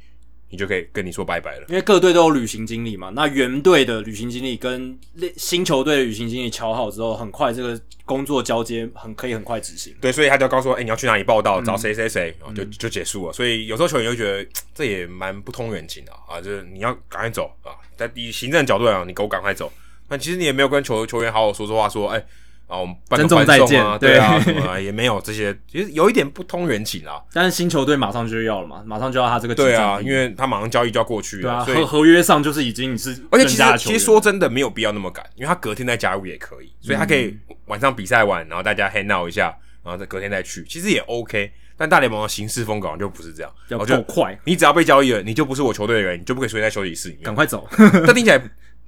[0.50, 1.66] 你就可以跟你说拜拜了。
[1.70, 4.98] 因为各队都有旅行经理嘛，那原队的旅行经理跟
[5.38, 9.94] 新球队的旅行经理敲好之后，很快这个工作交接很可以很快执行。
[10.02, 13.34] 对，所以他就要告诉我，哎、欸，你要去哪里报道，找谁谁谁，就就结束了。
[13.34, 19.72] 所以有时候球员就觉得 这也蛮不通人情的啊，就是你要赶快走啊，在以行政角度来讲，你给我赶快走。
[20.12, 22.26] 那其实你也没有跟球球员好好说说话，说，哎、欸，
[22.68, 27.16] 啊，我们办个欢送啊，对啊，什么也没有这些，其实有一点不通人情啊。
[27.32, 37.38] 但是新球队马上就要了嘛，马上就要他这个对啊，因为他马上交易就要过去了，对啊，合合约上就是已经是，而且其实其实说真的没有必要那么赶，因为他隔天再加入也可以，所以他可以
[37.68, 41.52] 晚上比赛完，然后大家 hang out 一下，然后再隔天再去，其实也 OK。
[41.78, 47.68] 但大联盟的行事风格就不是这样，要够快，你只要被交易了，你就不是我球队的人，你就不可以出现在休息室里面，赶快走。
[48.06, 48.42] 这听起来。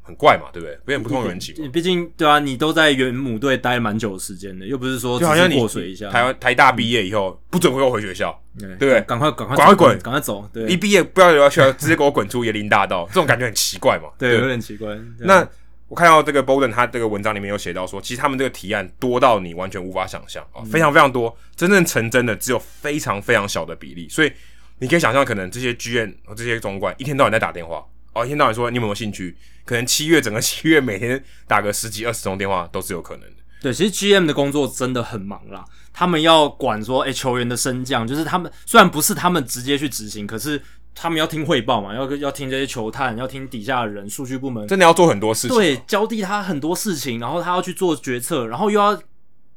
[0.04, 0.74] 很怪嘛，对不对？
[0.74, 1.56] 有点不通人情。
[1.72, 6.10] 毕竟，对啊，你都在原母队待了蛮久的时间的，又不是说就好像你过水一下。
[6.10, 9.02] 台湾台大毕业以后，不准回我回学校，对不对？
[9.02, 10.48] 赶快赶快赶快滚，赶快走。
[10.54, 14.10] 对，一毕业不要留在学校，直接给我滚出椰林大道，这种感觉很奇怪嘛。
[14.20, 14.98] 对，有点奇怪。
[15.20, 15.48] 那
[15.88, 24.10] 我看到这个 Bolden 他这个文章里面有写到说，其实他们这个提案多到你完全无法想象啊、哦，非常非常多，真正成真的只有非常非常小的比例。
[24.10, 24.32] 所以
[24.80, 29.36] 你可以想象，可能这些 GM 和这些总管一天到晚在打电话，哦，一天到晚说你有没有兴趣？
[29.66, 33.36] 可能七月整个 七月每天打个十几二十通电话都是有可能的。
[33.62, 40.62] 对，其实 GM 的工作真的很忙啦，他们要管说，诶，球员的升降，就是他们虽然不是他们直接去执行，可是。
[40.96, 48.96] 他们要听汇报嘛，要要听这些球探，要听底下的人，数据部门真的要做很多事情，对，交替他很多事情，然后他要去做决策，然后又要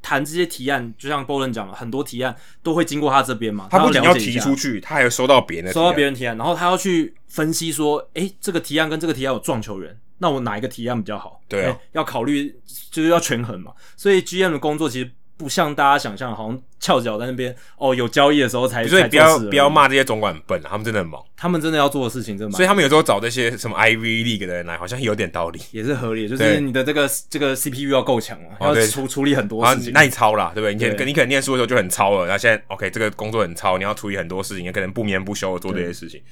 [0.07, 2.32] 谈这些提案，就像 Bolden 讲了，很多提案
[2.62, 3.66] 都会经过他这边嘛。
[3.68, 11.40] 他不仅要提出去，他还要收到别人的，收到别人提案，然后他要去分析说，诶，这个提案跟这个提案有撞球员，那我哪一个提案比较好？
[11.48, 12.54] 对啊，要考虑
[12.92, 13.72] 就是要权衡嘛。
[13.96, 15.11] 所以 GM 的工作其实。
[15.37, 18.87] 不像大家想象，好像翘脚在那边哦，有交易的时候才。
[18.87, 21.22] 所以不要不要骂这些总管笨，他们真的很忙。
[21.37, 22.57] 他们真的要做的事情真的。
[22.57, 26.26] 所以他们有时候找这些什么 Ivy League 的人来，好像有点道理，也是合理。
[26.26, 30.74] 就是你的这个这个 CPU 要够强啊，要处处理很多事情，耐操啦，对不对？
[30.74, 36.22] 你可你可能念书的时候就很操了，那现在 OK，这个工作很操，你要处理很多事情，也可能不眠不休的做这些事情。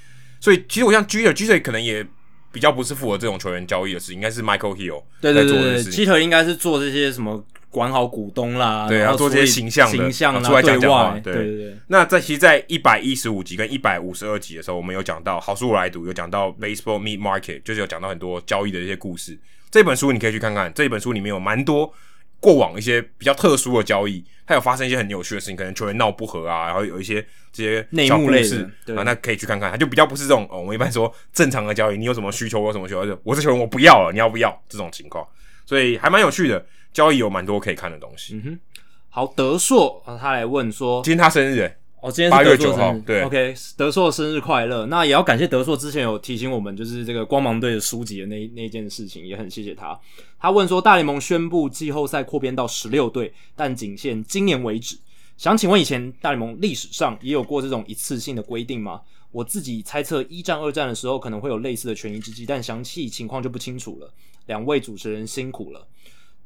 [0.41, 2.07] 所以其实我像 Jeter，Jeter 可能也
[2.53, 7.45] 比较不是符合这种球员交易的事情，应该是 Michael Hill 对对对对，Jeter 应该是做这些什么。
[7.75, 11.77] 管好股东啦，对，要做这些形象的，形象出来讲讲话，对对对。
[11.89, 19.37] 那在其实，在一百一十五集跟一百五十二集的时候，我们有讲到，好书我来读，有讲到 Baseball Meet Market，就是有讲到很多交易的一些故事。
[19.73, 21.93] 这本书你可以去看看，这本书里面有蛮多
[22.39, 27.21] 过往一些比较特殊的交易，它有发生一些很有趣的事情，可能球员闹不和啊，然后有一些
[27.53, 28.63] 这些内幕类似，
[28.97, 35.27] 啊，那可以去看看，它就比较不是这种哦，我们一般说正常的交易，你有什么需求，我有什么需求，我这球员我不要了，你要不要这种情况，
[35.65, 36.65] 所以还蛮有趣的。
[36.93, 38.37] 交易有蛮多可以看的东西。
[38.37, 38.59] 嗯哼，
[39.11, 44.87] 好，德硕啊，他来问说，今天他生日诶，哦，今天是八月九号，对，OK，德硕生日快乐。
[44.87, 49.99] 那也要感谢德硕之前有提醒我们，就是这个光芒队的书籍的那那件事情，也很谢谢他。
[50.39, 54.97] 他问说，大联盟宣布季后赛扩编到十六队，但仅限今年为止。
[55.37, 59.01] 想请问，以前大联盟历史上也有过这种一次性的规定吗？
[59.35, 64.09] 我自己猜测一战、二战的时候可能会有类似的权宜之计，但详细情况就不清楚了。
[64.47, 65.89] 两位主持人辛苦了。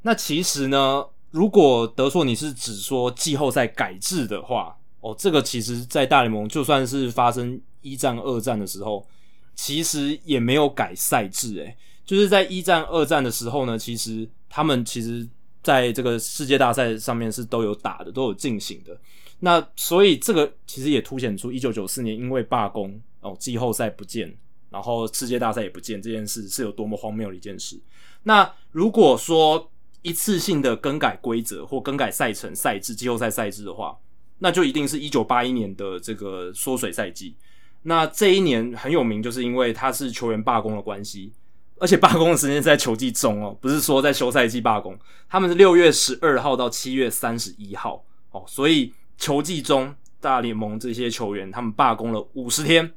[0.00, 9.06] 那其实呢，如果德硕你是指说季后赛改制的话，哦，这个其实，在大联盟就算是发生一战、二战的时候，
[9.54, 11.76] 其实也没有改赛制，诶，
[12.06, 15.28] 就是在一战、二战的时候呢，其实他们其实
[15.62, 18.98] 在这个世界大赛上面是都有打的，都有进行的。
[19.40, 24.36] 那所以这个其实也凸显出一九九四年因为罢工哦，季后赛不见，
[24.70, 27.80] 然后世界大赛也不见这件事是有多么荒谬的一件事。
[28.24, 29.70] 那如果说，
[30.02, 33.98] 一次性的更改规则或更改赛程、赛制、季后赛赛制的话，
[34.38, 37.34] 那就一定是一九八一年的这个缩水赛季。
[37.82, 41.32] 那这一年很有名，就是因为它是球员罢工的关系，
[41.78, 44.96] 而且罢工的时间是在球季中哦，不是说在休赛季罢工。
[45.28, 52.90] 他们是六月十二号到七月三十一号哦，所以球季中大联盟这些球员他们罢工了五十天。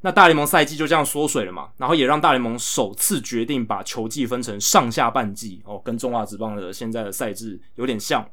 [0.00, 8.24] 那大联盟赛季就这样缩水了嘛，然后也让大联盟首次决定把球季分成上下半季哦，跟中华职棒的现在的赛制有点像。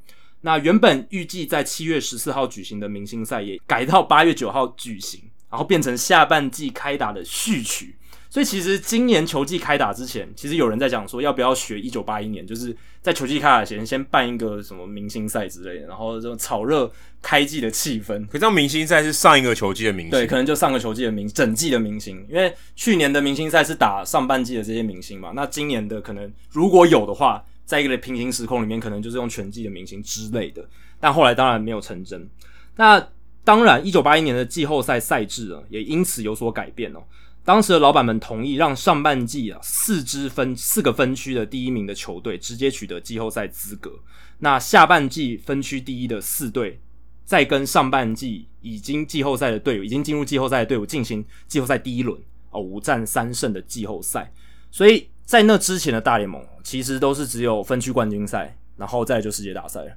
[0.41, 5.19] 那原本预计在七月十四号举行的明星赛也改到八月九号举行，
[5.49, 7.97] 然后变成下半季开打的序曲。
[8.29, 18.25] 所以其实今年球季开打之前，其实有人在讲说要不要学一九八一年，就是在球季开打前先办一个什么明星赛之类的，然后这种炒热开季的气氛。
[18.27, 30.63] 可是明星赛是上一个球季的明星，对，可能就上个球季的明整季的明星，因为去年的明星赛是打上半季的这些明星嘛，那今年的可能如果有的话，在一个平行时空里面，可能就是用全季的明星之类的。
[30.99, 32.27] 但后来当然没有成真。
[32.75, 33.07] 那
[33.43, 36.99] 当然，一九八一年的季后赛赛制啊，也因此有所改变哦。
[37.45, 43.91] 当时的老板们同意让上半季啊四支分四个分区的第一名的球队直接取得季后赛资格，
[44.39, 46.81] 那下半季分区第一的四队
[47.23, 52.19] 再跟上半季已经季后赛的队伍已经进入季后赛的队伍进行季后赛第一轮
[52.49, 54.33] 哦五战三胜的季后赛，
[54.71, 59.91] 所以在那之前的大联盟其实都是只有分区冠军赛，然后再就世界大赛了，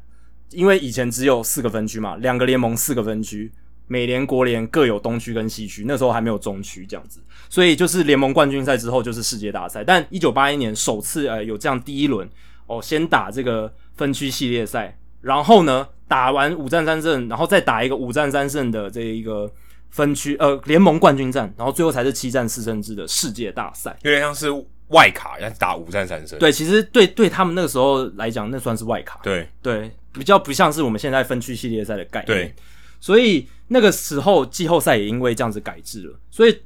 [0.50, 3.50] 因为以前只有四个分区嘛，两个联盟四个分区。
[3.88, 9.82] 美联、国联各有东区跟西区，那时候还没有中区这样子，所以就是联盟冠军赛之后就是世界大赛。
[9.82, 12.28] 但一九八一年首次呃有这样第一轮
[12.66, 19.50] 哦，先打这个分区系列赛，然后呢打完五战三胜，然后再打一个五战三胜的这一个
[19.88, 24.48] 分区呃联盟冠军战，然后最后才是七战四胜制的世界大赛，有点像是
[24.88, 26.38] 外卡要打五战三胜。
[26.38, 29.18] 对，其实对对他们那个时候来讲，那算是外卡。
[29.22, 32.26] 对对，比较不像是我们现在分区系列赛的概念。
[32.26, 32.54] 对。
[33.00, 36.62] 所以那个时候季后赛也因为这样子改制了，所以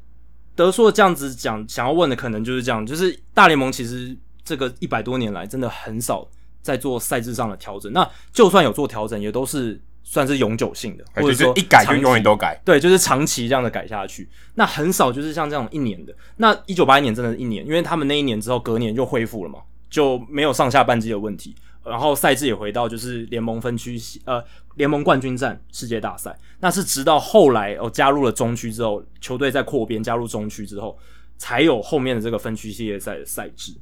[0.55, 6.29] 德硕这样子讲，想要问的可能就是这样，就是大联盟其实这个一百多年来真的很少
[6.61, 7.93] 在做赛制上的调整。
[7.93, 12.61] 那就算有做调整，也都是算是永久性的，或者说一改就永远都改。
[12.65, 14.29] 对，就是长期这样的改下去。
[14.55, 16.15] 那很少就是像这种一年的。
[16.37, 21.55] 那一九八一年真的是一年，因为他们那一年之后隔年就恢复了嘛，就没有上下半季的问题。
[21.85, 24.43] 然后赛制也回到就是联盟分区呃
[24.77, 30.99] 联盟冠军战世界大赛，那是直到后来哦加入了中区之后，球队在扩编加入中区之后，
[31.37, 33.73] 才有后面的这个分区系列赛的赛制。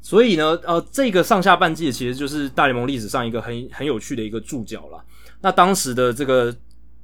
[0.00, 5.02] 所以呢，呃，这个上下半季其实就是大联盟历史上一个很很有趣的一个注脚啦。
[5.40, 6.54] 那当时的这个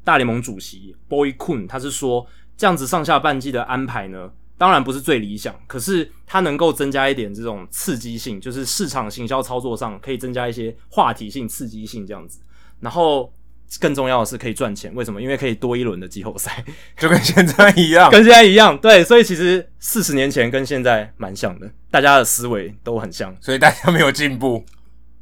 [0.04, 2.24] 大联盟主席 Boyd Kuhn 他是说，
[2.56, 4.30] 这样子上下半季的安排呢，
[4.62, 12.38] 当然不是最理想，可是它能够增加一点这种刺激性，就是市场行销操作上可以增加一些话题性、刺激性这样子。
[12.78, 13.32] 然后
[13.80, 15.20] 更重要的是可以赚钱，为什么？
[15.20, 16.64] 因为可以多一轮的季后赛，
[16.96, 18.78] 就跟现在一样， 跟现在一样。
[18.78, 24.64] 对，所以其实四十年前跟现在蛮像的，大家的思维都很像，所以大家没有进步。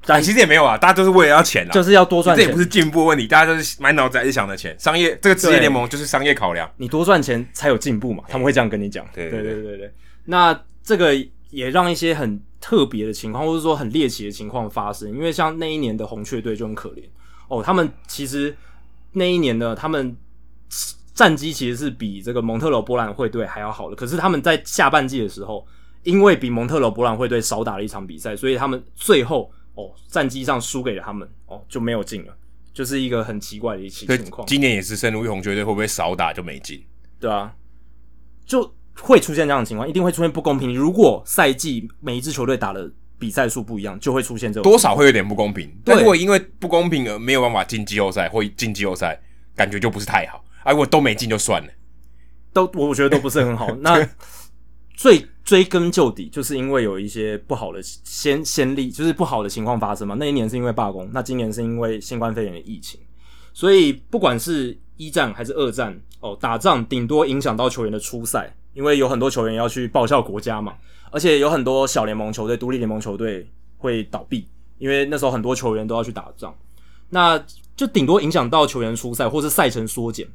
[0.06, 2.43] 但其实也没有啊，大家都是为了要钱啊，就是要多赚钱。
[2.43, 4.74] 这也不是进步问题，大家都是满脑子还是想着钱。
[4.78, 9.06] 商业这个职业联盟就是商业考量，你多赚钱才有进步嘛，他们会这样跟你讲。
[9.14, 9.94] 对对对对对。
[10.24, 11.14] 那这个
[11.51, 15.10] 也让一些很特别的情况，或者说很猎奇的情况发生。
[15.10, 17.02] 因为像那一年的红雀队就很可怜
[17.48, 18.56] 哦，他们其实
[19.12, 20.16] 那一年呢，他们
[21.12, 23.94] 战绩其实是比这个蒙特罗波兰会队还要好的。
[23.94, 25.66] 可是他们在下半季的时候，
[26.05, 29.52] 因为比蒙特罗波兰会队少打了一场比赛，所以他们最后。
[29.81, 32.36] 哦，战绩上输给了他们，哦，就没有进了，
[32.73, 34.47] 就是一个很奇怪的一期情况。
[34.47, 36.85] 今年也是圣路易红雀队会不会少打就没进？
[37.19, 37.55] 对啊，
[38.44, 40.74] 就会出现这样的情况，一定会出现不公平。
[40.74, 45.70] 如果赛季每一支球队打的比赛数不一样，就会出现这种多少会有点不公平。
[45.85, 49.20] 但如果因为不公平而没有办法进季后赛或进季后赛，
[49.55, 50.44] 感觉就不是太好。
[50.62, 51.69] 啊，如果都没进就算了，
[52.52, 53.74] 都我觉得都不是很好。
[53.81, 54.09] 那。
[54.97, 60.14] 最追根究底，就是因为有一些不好的先先例，就是不好的情况发生嘛。
[60.18, 63.00] 那一年是因为罢工，那今年是因为新冠肺炎的疫情。
[63.52, 70.74] 所以不管是一战还是二战，哦，打仗顶多影响到球员的出赛，因为有很多球员要去报效国家嘛。
[71.10, 74.46] 而且有很多小联盟球队、独立联盟球队会倒闭，
[74.78, 76.54] 因为那时候很多球员都要去打仗，
[77.08, 77.42] 那
[77.74, 80.28] 就顶多影响到球员出赛，或是赛程缩减。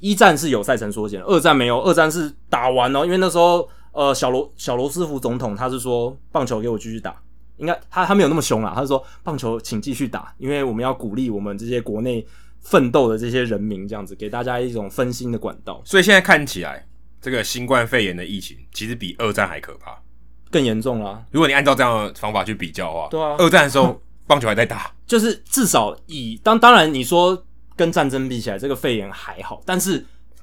[0.00, 3.68] 一战是有赛程缩减，二战没有，二战是打完哦，因为那时候。
[3.92, 7.14] 呃，小罗小罗斯福总统他是说，棒球给我继续打，
[7.58, 12.26] 应该他他没有那么凶啦，他是说棒球请继续打，因为我们要鼓励我们这些国内
[12.62, 15.82] 奋斗的这些人民，这样子给大家一种分心的管道。
[15.84, 16.86] 所以现在看起来，
[17.20, 20.00] 这个新冠肺炎的疫情其实比二战还可怕，
[20.50, 21.22] 更严重啦。
[21.30, 27.44] 如果你按照这样的方法去比较的话，对啊，二战的时候棒球还在打， 就是至少以当当然你说
[27.76, 30.02] 跟战争比起来，这个肺炎还好，但是。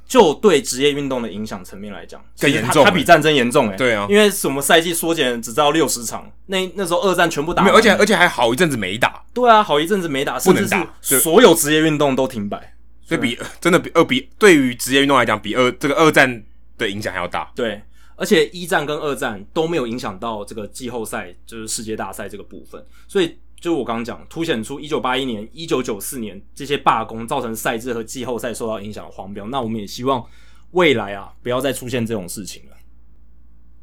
[0.10, 3.78] 就对职业运动的影响层面来讲，更严重，它比战争严重诶、欸。
[3.78, 9.24] 对啊，因为什么赛季缩减只到六十场，那那时候二战全部打完，而且而且还好一阵子没打。
[9.36, 12.74] 对啊，好一阵子没打，不能打，所有职业运动都停摆。
[13.06, 16.44] 所以比真的比二比对于职业运动来讲，比二这个二战
[16.80, 17.52] 的影响还要大。
[17.56, 17.80] 对，
[18.16, 23.38] 而且一战跟二战都没有影响到这个季后赛，就是世界大赛这个部分，所以。
[23.60, 29.46] 就我刚刚讲，凸显出一九八一年、一九九四年这些罢工造成赛制和季后赛受到影响的黄标。
[29.48, 30.26] 那我们也希望
[30.72, 32.78] 未来啊，不要再出现这种事情了。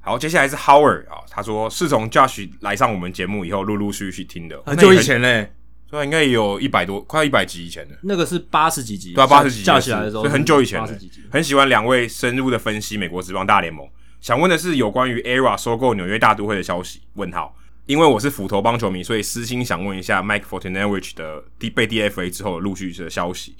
[0.00, 5.52] 好，接下来是 Howard 啊，他说是从 Josh 来上我们节目以后，陆陆续续听的，很久以前嘞，
[5.90, 7.98] 所以应该有一百多，快要一百集以前的。
[8.02, 10.80] 那个是八十几集，对啊，八十几集 Josh 来的时候，所以很久以前。
[10.80, 13.86] 八十几集，很喜欢两位深入的分析美国职棒大联盟。
[14.20, 17.02] 想问的是有关于 ERA 收购纽约大都会的消息？
[17.14, 17.54] 问号。
[17.86, 23.54] 因为我是斧头帮球迷，所以私心想问一下 Mike Fortinavich 的 D 被 DFA 之后的陆续的消息。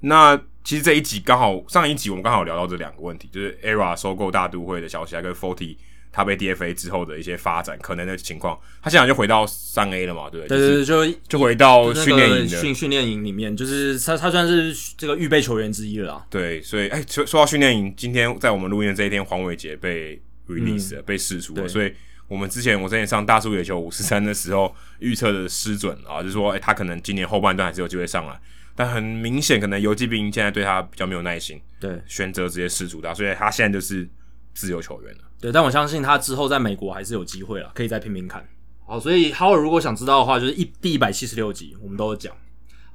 [0.00, 5.76] 那其实这一集刚好上一集我们刚好聊到这两个问题，就是 ERA 收购大都会的消息，还跟 Forty
[6.10, 8.58] 他被 DFA 之后的一些发展可能的情况。
[8.82, 10.58] 他现在就回到三 A 了嘛，对不对？
[10.58, 16.26] 对对对，就就回到训练营训训练营里面，就是他他算是这个预备球员之一了啦。
[16.28, 21.92] 对，所以哎，说说到训练营，今天在我们录音的这一天，黄伟杰被 release 了，嗯、被释出了，所以。
[22.28, 28.40] 我们之前我之前上大叔野球五十三的时候预测的失准啊，就是说，诶、欸，他可能今年后半段还是有机会上来，
[28.76, 34.08] 但很明显，可能游骑兵现在对他比较没有耐心，对，选择直接失主他，所以他现在就是
[34.54, 35.20] 自由球员了。
[35.40, 38.46] 对，但我相信他之后在美国还是有机会了，可以再拼拼看。
[38.86, 42.34] 好，所以 Howard 如果想知道的话，就是一第一百七十六集我们都有讲。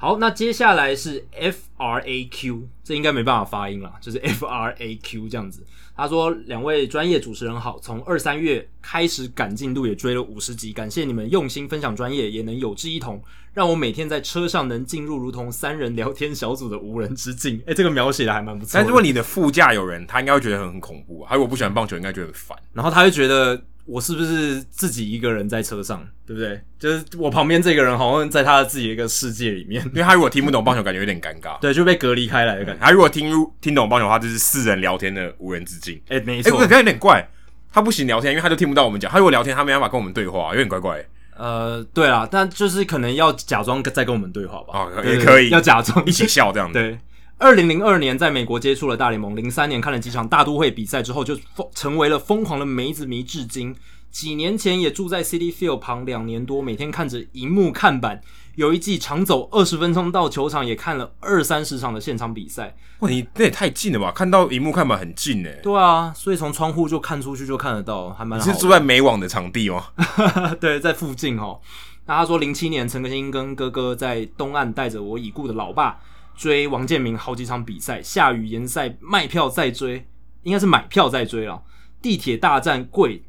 [0.04, 5.66] 好，那接下来是 F R A Q，这应该没办法发音了，就是 F R A Q 这样子。
[5.96, 13.24] 他说：“两位专业主持人好，从二三月开始赶进度，也追了五十集，感谢你们用心分享专业，也能有志一同，
[13.54, 17.64] 让我每天在车上能进入如同三人聊天小组的无人之境。
[17.66, 18.72] 诶，这个描写的还蛮不错。
[18.74, 21.30] 但如果你的副驾有人，他应该会觉得很恐怖啊。
[21.30, 22.58] 还有我不喜欢棒球，应该觉得很烦。
[22.74, 26.62] 然后他会觉得我是不是自己一个人在车上，对不对？
[26.80, 32.86] 就是我旁边这个人好像在他的自己的一个世界里面， 因为他如果听不懂棒球，感觉有点尴尬，对，就被隔离开来的感觉。
[32.86, 36.02] 他如果听听懂棒球的话，就是四人聊天的无人之境。
[36.08, 37.28] 哎、欸，没错，哎、欸，这样有点怪，
[37.72, 39.12] 他不行聊天，因为他就听不到我们讲。
[39.12, 41.06] 他如果聊天，他没办法跟我们对话，有点怪怪。
[41.36, 44.92] 呃，对啊，但就是可能要假装在跟我们对话吧。
[44.96, 46.80] 哦，也可以，要假装一起笑这样子。
[46.80, 46.98] 对。
[47.38, 53.76] 二零零二年在美国接触了大联盟，零三年看了几场大都会比赛之后，就疯成为了疯狂的梅子迷，至今。
[54.10, 58.22] 几年前也住在 City Field 旁两年多，每天看着荧幕看板，
[58.54, 62.76] 有一季常走二十分钟到球场，也看了二三十场的现场比赛。
[63.00, 64.12] 哇，你那也太近了吧？
[64.12, 65.60] 看到荧幕看板很近诶。
[65.64, 68.46] 对啊，所以从窗户就看出去就看得到，还蛮好。
[68.46, 69.88] 你是住在美网的场地吗？
[70.62, 71.60] 对，在附近哦。
[72.06, 76.00] 那他说，零七年陈可辛跟哥哥在东岸带着我已故的老爸。
[76.36, 80.08] 追王建民好几场比赛，下雨延赛，卖票再追，
[80.44, 81.64] 应该是买票再追了。
[82.02, 83.24] 地铁大战贵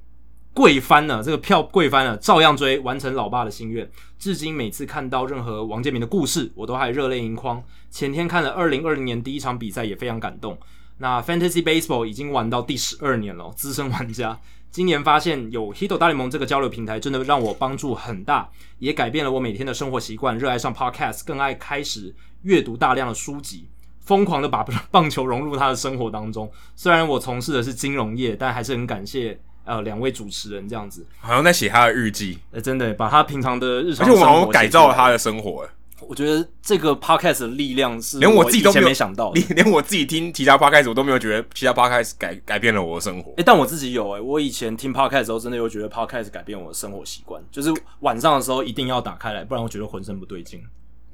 [0.52, 3.90] 贵翻了，这个票贵翻了，照样追，完成老爸的心愿。
[4.18, 7.62] 至今每次看到任何王建民的故事，我都还热泪盈眶。
[7.90, 10.58] 前天看了二零二零年第一场比赛，也非常感动。
[10.98, 14.40] 那 Fantasy Baseball 已经玩到第十二年了，资深玩家。
[14.74, 20.36] 今年发现有 Hito 大联盟这个交流平台，真的让我帮助很大，也改变了我每天的生活习惯。
[20.36, 23.68] 热爱上 Podcast，更爱开始阅读大量的书籍，
[24.00, 26.50] 疯狂的把棒球融入他的生活当中。
[26.74, 31.06] 虽然我从事的是金融业，但还是很感谢呃两位主持人这样子。
[31.20, 35.64] 好像在写他的日记，呃，真的把他平常的日常，而且我好像改造了他的生活。
[36.08, 43.30] 我觉得这个 podcast 的力量是连我自己都没想到，连连我自己听其他 podcast 我都没有觉得其他 podcast 改改变了我的生活。
[43.32, 50.62] 哎、欸，但我自己有诶、欸，我以前听 podcast 的时候，真的有觉得 podcast 改变我的生活习惯，就是晚上的时候一定要打开来，不然我觉得浑身不对劲。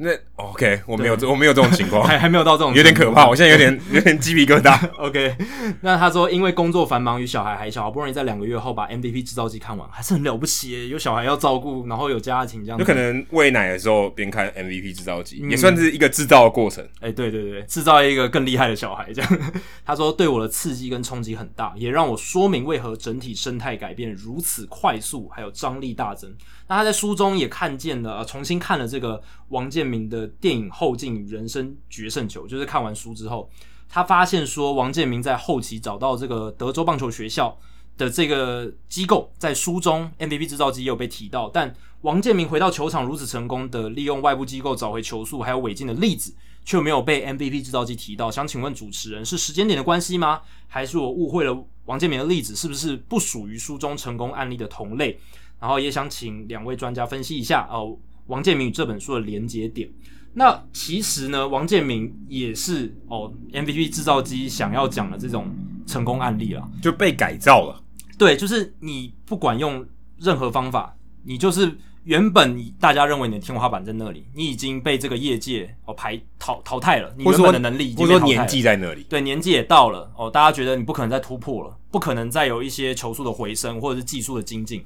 [0.03, 3.29] 那 OK，我没有这我没有这种情况，还 还没有到这种，有点可怕。
[3.29, 4.89] 我现在有点 有点鸡皮疙瘩。
[4.97, 5.37] OK，
[5.83, 10.89] 那他说因为工作繁忙与小孩还小，好不容易在两个月后把 MVP 制造机看完，还是很了不起耶。
[10.89, 16.83] 有小孩要照顾，然后有家庭这样子，有可能喂奶的时候边看 MVP 制造机，嗯，也算是一个制造的过程。
[17.01, 19.53] 哎，欸，对对对，制造一个更厉害的小孩这样。
[19.85, 26.35] 他说对我的刺激跟冲击很大，也让我说明为何整体生态改变如此快速，还有张力大增。
[26.71, 33.51] 那他在书中也看见了，重新看了这个王建民的电影《后劲与人生决胜球》，就是看完书之后，
[33.89, 37.59] 他发现说，王建民在后期找到这个德州棒球学校
[37.99, 46.33] 的这个机构，在书中 MVP 制造机也有被提到，但王建民回到球场如此成功的利用外部机构找回球速还有违禁的例子，
[46.65, 48.31] 却没有被 MVP 制造机提到。
[48.31, 50.43] 想请问主持人，是时间点的关系吗？
[50.69, 55.19] 还是我误会了王建民的例子是不是不属于书中成功案例的同类？
[55.61, 59.89] 然后也想请两位专家分析一下哦，呃，王建民与这本书的连接点。
[60.33, 65.49] 那其实呢，王建民也是哦，MVP 制造机想要讲的这种
[65.87, 67.83] 成功案例了，就被改造了。
[68.17, 69.85] 对，就是你不管用
[70.19, 77.13] 任何方法，你就是原本大家认为你的天花板在那里，你已经被这个业界哦排淘淘汰了。
[77.19, 84.85] 你原本的能力已经被淘汰了，或者说年纪在那里，对，年纪也到了哦，大家觉得你不可能再突破了，不可能再有一些球速的回升或者是技术的精进。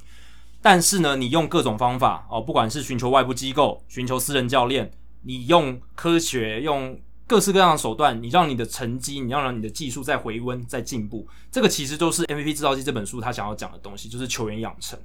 [0.65, 4.91] 但是呢，你用各种方法哦，不管是寻求外部机构、寻求私人教练，
[5.25, 11.29] 你用科学、用各式各样的手段，你让你的成绩，你要让你的技术再回温、再进步。
[11.53, 14.99] 这个其实都是 MVP 制造机这本书他想要讲的东西，就是球员养成。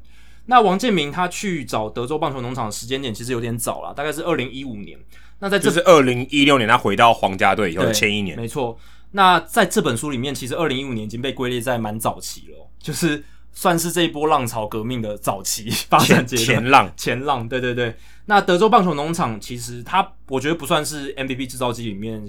[0.46, 4.98] 那王建民他去找德州棒球农场的时间点其实有点早了，大概是二零一五年。
[5.40, 8.80] 那在这是二零一六年他回到皇家队以后的前一年，没错。
[9.12, 13.22] 那在这本书里面，其实二零一五年已经被归类在蛮早期了，就是。
[13.52, 17.96] 算是这一波浪潮革命的早期 发展阶段，前浪，前浪，对对对。
[18.26, 22.24] 那德州棒球农场其实它，我觉得不算是 MVP 制造机里面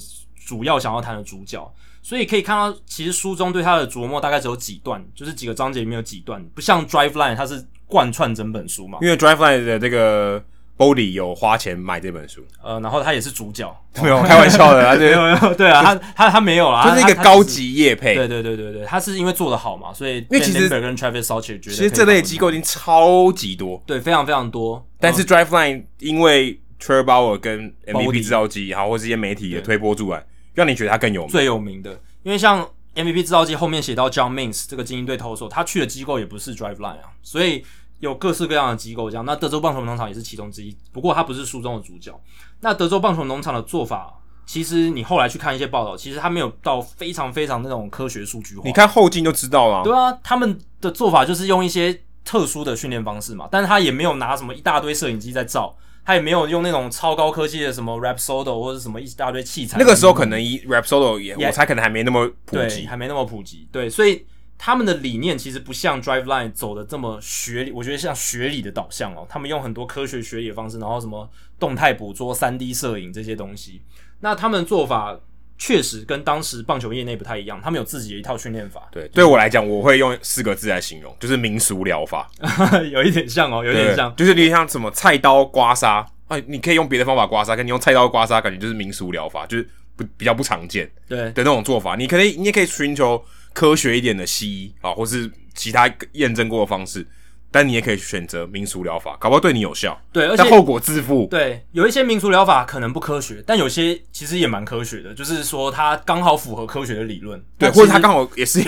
[0.46, 1.72] 主要想要谈的主角，
[2.02, 8.98] 所以可以看到，其实书中对它的琢磨大概只有几段，就是几个章节里面有几段，不像 Driveline 它是贯穿整本书嘛。
[9.02, 10.42] 因为 Driveline 的这个。
[10.80, 13.70] Body 有花钱买这本书，呃，然后他也是主角，
[14.02, 30.24] 没有开玩笑的，没有没有，对啊，他他他没有啦，就是一个高级业配，对对对对对，他是因为做得好嘛，所以因为其实跟 Travis 得，其实这类机构已经超级多，对，非常非常多，但是 Driveline 因为 Trevor Bauer 跟 MVP 制造机，然后或是一些媒体也推波助澜，
[30.54, 31.90] 让你觉得他更有名，最有名的，
[32.22, 37.62] 因为像 MVP 制造机后面写到 John Means 这个精英队投手，他去的机构也不是 Driveline 啊，所以。
[38.00, 40.76] 有各式各样的机构，这样，那德州棒球农场也是其中之一。
[40.90, 42.18] 不过，它不是书中的主角。
[42.60, 44.12] 那德州棒球农场的做法，
[44.46, 48.62] 其实你后来去看一些报道，其实它没有到非常非常那种科学数据化。
[48.64, 49.84] 你看后劲就知道了。
[49.84, 59.78] 对啊，他们的做法就是用一些特殊的训练方式嘛，但是他也没有拿什么一大堆摄影机在照，他也没有用那种超高科技的什么 Rapsodo 或者什么一大堆器材。
[59.78, 63.68] 那个时候可能以 Rapsodo 也，我猜可能还没那么普及，还没那么普及。
[63.70, 64.24] 对，所以。
[64.62, 69.26] 他们的理念其实不像 Driveline 走的这么学理，我觉得像学理的导向哦。
[69.26, 71.26] 他们用很多科学学理的方式，然后什么
[71.58, 73.80] 动态捕捉、三 D 摄影这些东西。
[74.20, 75.18] 那他们的做法
[75.56, 78.86] 确实跟当时棒球业内不太一样，他们有自己的一套训练法。
[78.92, 82.30] 对，对我来讲，我会用四个字来形容，就是民俗疗法，
[82.92, 86.04] 有一点像哦，有点像，就是有点像什么菜刀刮痧。
[86.28, 89.66] 哎，你可以用别的方法刮痧，跟你用菜刀刮痧，感觉就是民俗疗法，就是
[89.96, 91.96] 不比较不常见对的那种做法。
[91.96, 93.24] 你可以，你也可以寻求。
[93.52, 97.06] 科学一点的西医啊，或是其他验证过的方式，
[97.50, 100.00] 但你也可以选择民俗疗法，搞不好对你有效。
[100.12, 101.26] 对，而且但后果自负。
[101.28, 107.42] 对，有一些民俗疗法可能不科学，但有些其实也蛮科学的，就是说它刚好符合科学的理论。
[107.58, 108.62] 对，或者它刚好也是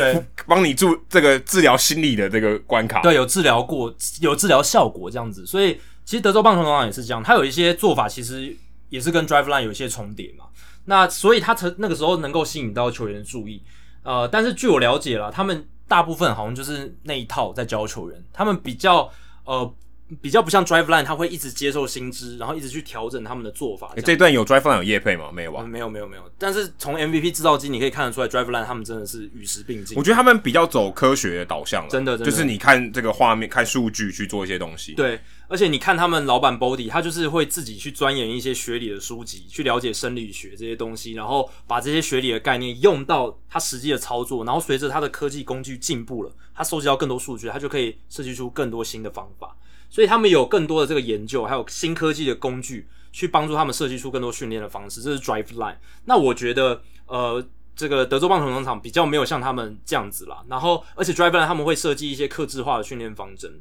[0.47, 3.01] 帮你做这个治疗心理的这个关卡。
[3.03, 5.47] 对，有治疗过，有治疗效果这样子。
[5.47, 8.55] 所以其实德州棒球农场也是这样，它有一些做法其实
[8.89, 10.47] 也是跟 Driveline 有一些重叠嘛。
[10.87, 13.63] 那所以它曾那个时候能够吸引到球员的注意。
[14.03, 19.09] 呃，但是据我了解了，他们大部分好像就是那一套在教球员，他们比较
[19.45, 19.75] 呃
[20.21, 23.95] 比较不像 Driveline，他会一直接受新知，然后一直去调整他们的做法。
[24.05, 25.31] 这段有 Driveline 有业配吗？
[25.33, 25.61] 没有吧？
[25.63, 26.23] 嗯，没有没有没有。
[26.39, 29.97] 但是从 MVP 制造机你可以看得出来，Driveline 他们真的是与时并进。
[29.97, 34.95] 我觉得他们比较走科学的导向了，真的，真的就是你看这个画面，看数据去做一些东西。
[34.95, 35.21] 对。
[35.49, 49.55] 而且你看他们老板 Body，他就是会自己去钻研一些学理的书籍，去了解生理学这些东西，然后把这些学理的概念用到他实际的操作，然后随着他的科技工具进步了，他收集到更多数据，他就可以设计出更多新的方法。
[49.93, 55.03] 所以他们有更多的这个研究，还有新科技的工具去帮助他们设计出更多训练的方式。
[55.03, 55.77] 这是 Driveline。
[56.07, 57.47] 那我觉得，呃，
[57.77, 60.43] 这个德州棒球农场比较没有像他们这样子啦。
[60.49, 63.61] 然后，而且 Driveline 他们会设计一些克制化的训练方针。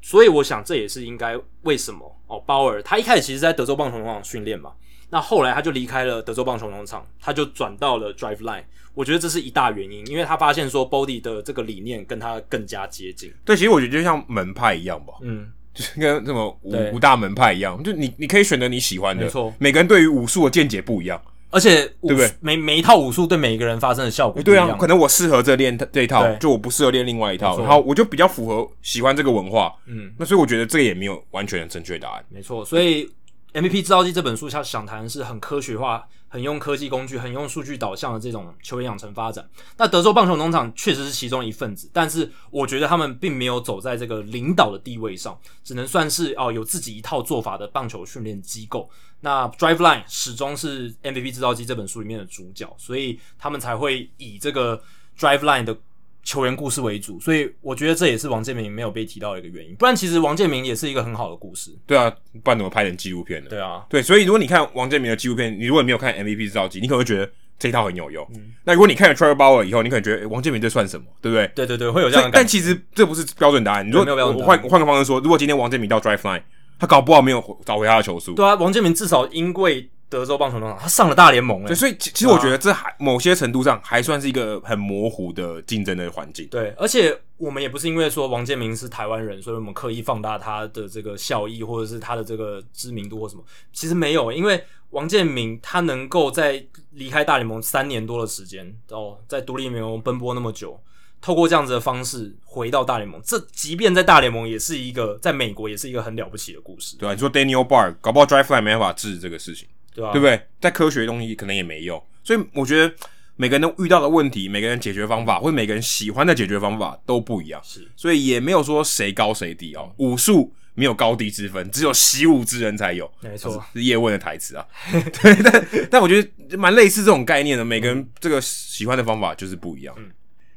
[0.00, 2.38] 所以我想，这也是应该为什么哦？
[2.46, 4.74] 鲍尔他一开始其实在德州棒球农场训练嘛，
[5.10, 8.64] 那后来他就离开了德州棒球农场，他就转到了 Driveline。
[8.94, 13.34] 我觉得这是一大原因，因为他发现说 Body 的这个理念跟他更加接近。
[13.44, 21.20] 对，其实我觉得就像门派一样吧，嗯，就是跟什么五五大门派一样，就你你可以选择你喜欢的，没错，每个人对于武术的见解不一样。
[21.50, 22.32] 而且武，对不对？
[22.40, 24.66] 每每一套武术对每一个人发生的效果不一样。
[24.66, 29.72] 对啊，可能我适合这练这一套，就我不适合练另外一套，然后我就比较符合喜欢这个文化。
[29.86, 32.24] 嗯，那所以我觉得这个也没有完全的正确答案。
[32.28, 33.08] 没错，所以。
[33.54, 39.48] MVP 制造机这本书，他想谈的是很科学化、很用科技工具、很用数据导向的这种球员养成发展。
[39.76, 48.90] 那德州棒球农场确实是其中一份子，但是我觉得他们并没有走在这个领导的地位上，只能算是哦有自己一套做法的棒球训练机构。
[49.20, 54.82] 那 Driveline 始终是 MVP 制造机这本书里面的主角，所以他们才会以这个
[55.16, 55.78] Driveline 的。
[56.24, 59.74] 球员故事为主，所以我觉得这也是王建民没有被提到的一个原因。
[59.76, 61.70] 不然，其实王建民也是一个很好的故事。
[61.86, 62.10] 对啊，
[62.42, 63.50] 不然怎么拍成纪录片呢？
[63.50, 68.26] 对啊，对，所以如果你看王建民的纪录片，你如果没有看 MVP 制造机，你可能会觉得这一套很有用。
[68.34, 71.04] 嗯、那如果你看了 Trevor Bauer 以后，你可能觉得、欸、王建民这算什么？
[71.20, 71.46] 对不对？
[71.54, 72.38] 对对对，会有这样的感觉。
[72.38, 73.86] 但其实这不是标准答案。
[73.86, 74.58] 你说没有标准答案。
[74.62, 76.42] 我换换个方式说，如果今天王建民到 Driveline，
[76.78, 78.32] 他搞不好没有找回他的球速。
[78.34, 79.90] 对啊，王建民至少因为。
[80.14, 86.46] 德州棒球农场，他上了大联盟，对，所以其其实我觉得这还某些程度上还算是一个很模糊的竞争的环境。
[86.46, 93.42] 对，而且我们也不是因为说王建民是台湾人，所以我们刻意放大他的这个效益，或者是他的这个知名度或什么。
[93.72, 100.80] 其实没有，因为王建民他能够在离开大联盟三年多的时间，哦，在独立联盟奔波那么久，
[101.20, 106.96] 透过这样子的方式回到大联盟，这即便在大联盟也是一个，在美国也是一个很了不起的故事。
[106.96, 109.66] 对啊，你说 Daniel Bard 搞不好 Driveline 没办法治这个事情。
[109.94, 110.40] 对，啊、对不对？
[110.60, 112.94] 在科学的东西可能也没用，所以我觉得
[113.36, 117.60] 每个人都遇到的问题，每个人解决方法，或者每个人喜欢的解决方法都不一样。
[117.64, 119.92] 是，所以也没有说谁高谁低哦。
[119.98, 123.10] 武术没有高低之分，只有习武之人才有。
[123.20, 124.66] 没错，是叶问的台词啊。
[124.92, 127.64] 对，但但我觉得蛮类似这种概念的。
[127.64, 129.94] 每个人这个喜欢的方法就是不一样。
[129.98, 130.10] 嗯。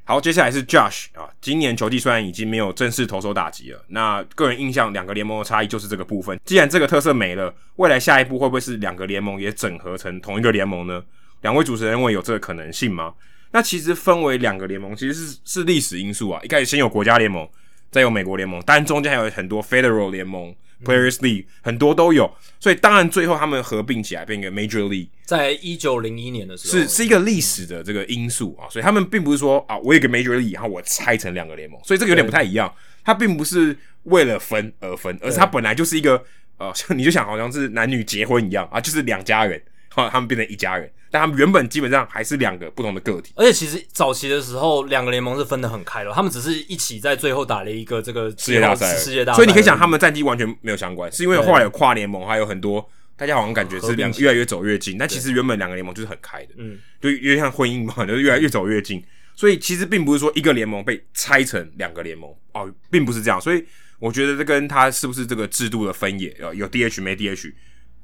[0.07, 1.29] 好，接下来是 Josh 啊。
[1.41, 6.39] 今年球季虽然已经没有正式投手打击了，那个人印象两个联盟的差异就是这个部分。
[6.45, 11.03] 既然这个特色没了，未来下一步会不会是两个联盟也整合成同一个联盟呢？
[11.41, 13.15] 两位主持人认为有这个可能性吗？
[13.51, 16.39] 那其实分为两个联盟，其实是是历史因素啊。
[16.41, 17.45] 一开始先有国家联盟，
[17.91, 20.55] 再有美国联盟，但中间还有很多 Federal 联盟。
[20.83, 26.83] Players League 很多都有，所以当然最后他们合并起来变一个 Major League，在一九零一年的时候。
[26.83, 32.73] 是是一个历史的这个因素啊，所以他们并不是说啊，我有个 Major League，然后我拆成两个联盟，所以这个有点不太一样。
[33.03, 36.21] 它并不是为了分而分，而是它本来就是一个
[36.57, 40.91] 呃， 你就想好像是男女结婚一样啊，就是两家人，哈，他们变成一家人。
[41.11, 49.35] 但他们原本基本上还是两个不同的个体，而且其实早期的时候，两个联盟是分得很开的，他们只是一起在最后打了一个这个世界大赛，世界大赛。
[49.37, 59.03] 所以你可以想，他们战绩完全没有相关，是因为后来有跨联盟，还有很多大家好像感觉是越来越走越近，但其实原本两个联盟就是很开的，嗯，就有点像婚姻嘛， 就是越来越走越近。
[59.35, 63.39] 所以其实并不是说一个联盟被拆成两个联盟哦，并不是这样。
[63.39, 63.63] 所以
[63.99, 67.53] 我觉得这跟他是不是这个制度的分野啊，有 DH 没 DH，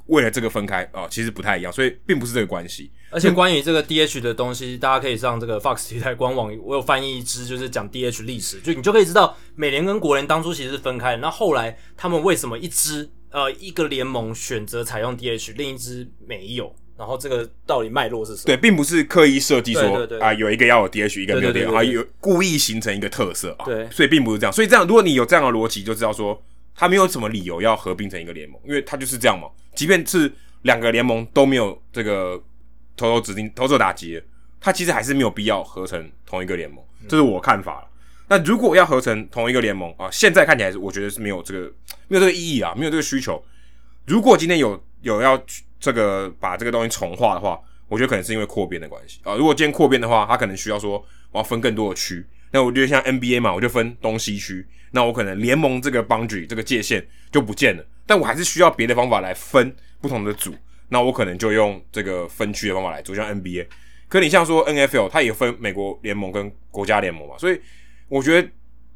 [0.07, 1.71] 为了这个分开啊，其实不太一样。
[1.71, 2.91] 所以并不是这个关系。
[3.09, 11.17] 而且关于这个 DH 的东西，大家可以上这个 Fox 体台官网，我有翻译一支就是讲 DH 历史，就你就可以知道美联跟国联当初其实是分开的。
[11.17, 16.75] 那后来他们为什么一支呃一个联盟选择采用 DH，另一支没有？
[16.95, 18.45] 然后这个到底脉络是什么？
[18.45, 23.65] 对，并不是刻意设计说啊有一个要有 DH，一个没有 DH，啊，有故意形成一个特色啊。
[23.65, 24.53] 对，所以并不是这样。
[24.53, 26.39] 所以这样，如果你有这样的逻辑，就知道说
[26.75, 29.47] 他没有什么理由要合并成一个联盟，因为他就是这样嘛。
[29.75, 30.31] 即便是
[30.63, 32.41] 两个联盟都没有这个
[32.95, 34.21] 投手指定投手打击，
[34.59, 37.87] 他其实还是没有必要合成同一个联盟，这是我看法了。
[38.27, 41.71] 那、嗯、如果要合成同一个联盟啊，现在看起来是我觉得是没有这个
[42.07, 43.43] 没有这个意义啊，没有这个需求。
[44.05, 45.41] 如果今天有有要。
[45.83, 47.59] 这个把这个东西重化的话，
[47.89, 49.35] 我觉得可能是因为扩编的关系啊。
[49.35, 50.91] 如果今天扩编的话，他可能需要说
[51.29, 52.25] 我要分更多的区。
[52.53, 54.65] 那我觉得像 NBA 嘛，我就分东西区。
[54.91, 60.55] 那我可能联盟这个 boundary 这个界限就不见了，但我还是需要别的方法来分不同的组。
[60.89, 63.67] 那我可能就用这个分区的方法来做，像 NBA。
[64.07, 67.59] 可你像说 NFL，它也分美国联盟跟国家联盟嘛，所以
[68.07, 68.47] 我觉得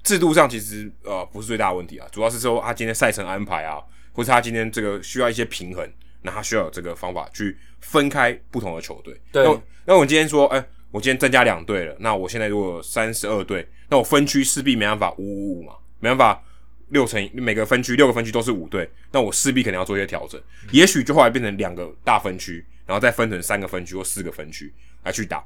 [0.04, 3.82] 制度上其实呃不是最大的问题啊，主要是说他今天赛程安排啊，
[4.14, 5.92] 或是他今天这个需要一些平衡。
[6.24, 9.16] 那他需要有这个方法去分开不同的球队。
[9.32, 9.46] 对。
[9.46, 10.66] 那那我今天说，哎、欸，
[10.98, 11.96] 我今天增加两队了。
[12.00, 16.44] 那我现在如果三十二队，那我分区势必没办法五五五嘛，没办法
[16.90, 20.42] 六乘每个分区六个分区都是五队，那我势必可能要做一些调整。
[20.72, 25.46] 也许就后来变成两个大分区，然后再分成三个分区或四个分区来去打。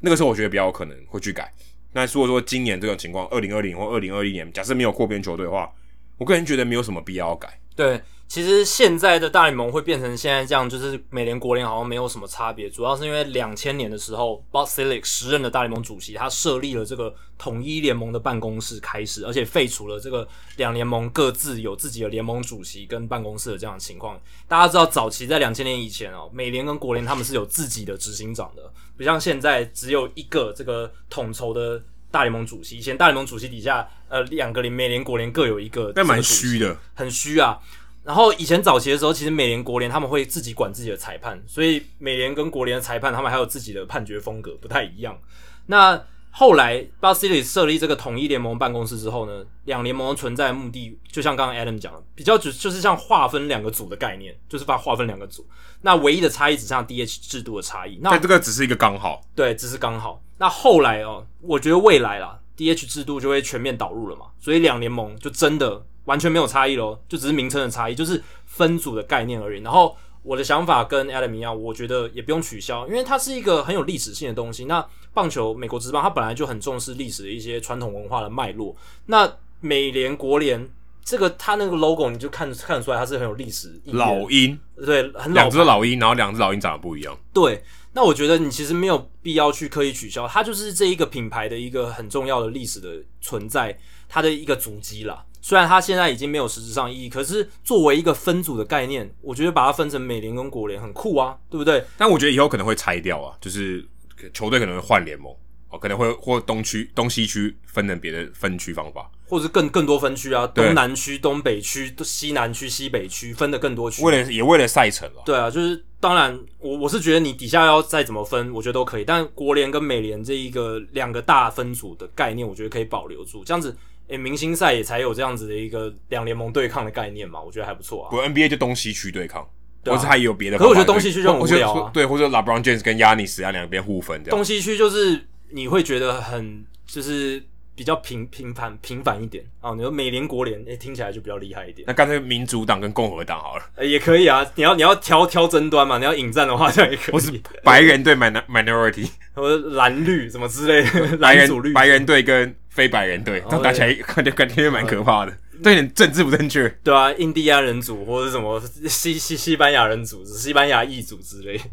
[0.00, 1.52] 那个时候我觉得比较有可能会去改。
[1.92, 5.70] 那如果说今年这种情况，二零二零或二零二一年，假设没有扩编球队的话，
[6.16, 7.60] 我个人觉得没有什么必要改。
[7.74, 8.00] 对。
[8.28, 20.26] 其实现在的大联盟会变成现在这样，就是美联国联好像没有什么差别，主要是因为两千年的时候，Bud Selig 时任的大联盟主席，他设立了这个统一联盟的办公室开始，而且废除了这个
[20.56, 24.20] 两联盟各自有自己的联盟主席跟办公室的这样的情况。
[24.48, 31.80] 大家知道，早期在两千年以前哦，美联跟国联他们是有自己的执行长的，不像现在只有一个这个统筹的
[32.10, 32.76] 大联盟主席。
[32.76, 37.58] 以前大联盟主席底下，呃，两个联美联国联各有一个，但蛮虚的，很虚啊。
[38.06, 45.18] 然后以前早期的时候，其实美联国联他们会自己管自己的裁判，所以美联跟国联的裁判他们还有自己的判决风格，不太一样。
[45.66, 46.00] 那
[46.30, 55.44] 后来 Bud Selig 设立这个统一联盟办公室之后呢，两联盟存在的目的，就像刚刚 Adam 讲的，比较只就是像划分两个组的概念，就是把划分两个组。
[55.82, 57.98] 那唯一的差异只像 DH 制度的差异。
[58.00, 60.22] 那这个只是一个刚好，对，只是刚好。
[60.38, 65.84] 那后来哦，我觉得未来啦，DH 制度就会全面导入了嘛，所以两联盟就真的。
[66.06, 69.62] 完全没有差异喽，就只是名称的差异，就是分组的概念而已。
[69.62, 74.64] 然后我的想法跟 Adam 一样，我觉得也不用取消，因为它是一个很有历史性的东西。
[74.64, 74.84] 那
[75.14, 78.74] 棒球美国职棒它本来就很重视历史的一些传统文化的脉络。
[79.06, 79.30] 那
[79.60, 80.68] 美联国联
[81.04, 83.92] 这个它那个 logo 你就看看得出来，它是很有历史意义。
[83.92, 85.42] 老鹰，对，很老。
[85.42, 87.16] 两只老鹰，然后两只老鹰长得不一样。
[87.32, 87.62] 对，
[87.92, 93.78] 那我觉得你其实没有必要去刻意取消，它就是这一个品牌的一个很重要的历史的存在，
[94.08, 95.24] 它的一个足迹啦。
[95.46, 101.84] 虽然它现在已经没有实质上意义，可是作为一个分组的概念，我觉得把它分成美联跟国联很酷啊，对不对？
[101.96, 103.86] 但我觉得以后可能会拆掉啊，就是
[104.34, 105.32] 球队可能会换联盟
[105.70, 115.22] 哦，可能会或东区、东西区分成别的分区方法，或者是更更多分区啊，东南区、东北区、西南区、西北区分的更多区，为了也为了赛程了。
[115.24, 123.76] 对啊，就是当然，我我是觉得你底下要再怎么分，我觉得都可以，但国联跟美联这一个两个大分组的概念，我觉得可以保留住，这样子。
[124.08, 128.10] 诶、欸，明星赛也才有这样子的一个两联盟对抗的概念嘛，我觉得还不错啊。
[128.10, 129.48] 不，NBA 就东西区对抗，
[129.82, 130.56] 对啊、或者还有别的。
[130.56, 131.90] 可是我觉得东西区就很无聊啊。
[131.92, 134.36] 对，或者 LeBron James 跟 Giannis 啊两边互分这样。
[134.36, 137.42] 东西区就是你会觉得很就是
[137.76, 139.72] 比较平平凡平凡一点啊。
[139.76, 141.84] 你说美联国联，诶、欸，听起来就比较厉害一点。
[141.86, 143.64] 那干脆民主党跟共和党好了。
[143.76, 147.12] 欸、也可以啊，你要你要挑挑争端嘛，你要引战的话，这样也可以。
[147.12, 147.30] 或是
[147.62, 152.56] 白人对 minority，或者蓝绿什么之类的， 白人蓝绿白人队跟。
[152.76, 155.32] 非白人队，这样打起来感觉感觉蛮可怕的，
[155.62, 156.68] 对点政治不正确。
[156.84, 161.64] 对啊，印第安人组或者什么西西西班牙人组织、西班牙裔组之类的。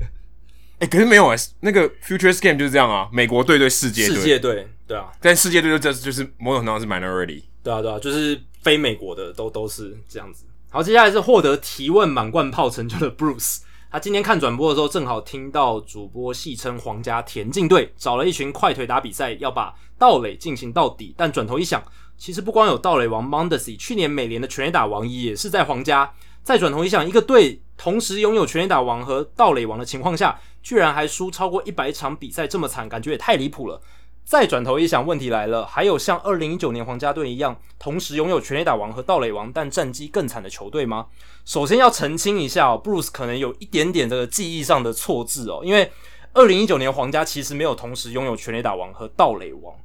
[0.80, 7.42] 哎、欸，可是没有啊、欸，那个 Futures Game 就是这样啊，美国队对世界队，世界队，对啊，但世界队就这就是某种程度上是 minority。
[7.64, 10.46] 对啊，对啊，就是非美国的都都是这样子。
[10.70, 13.62] 好，接下来是获得提问满贯炮成就的 Bruce。
[13.90, 21.16] 他今天看转播的时候，正好听到主播戏称皇家田径队找了一群快腿打比赛，要把盗垒进行到底。
[21.18, 21.84] 但转头一想，
[22.16, 26.14] 其实不光有盗垒王 Mondesi，去年美联的全垒打王也是在皇家。
[26.44, 33.82] 再转头一想，一个队同时拥有全垒打王和盗垒王的情况下，居然还输超过一百场比赛，这么惨，感觉也太离谱了。
[34.26, 41.08] 再转头一想，问题来了，还有像二零一九年皇家队一样，同时拥有全垒打王和盗垒王，但战绩更惨的球队吗？
[41.46, 45.92] 首先要澄清一下哦，Bruce 可能有一点点这个记忆上的错字哦，因为
[46.34, 49.76] 二零一九年皇家其实没有同时拥有全垒打王和盗垒王。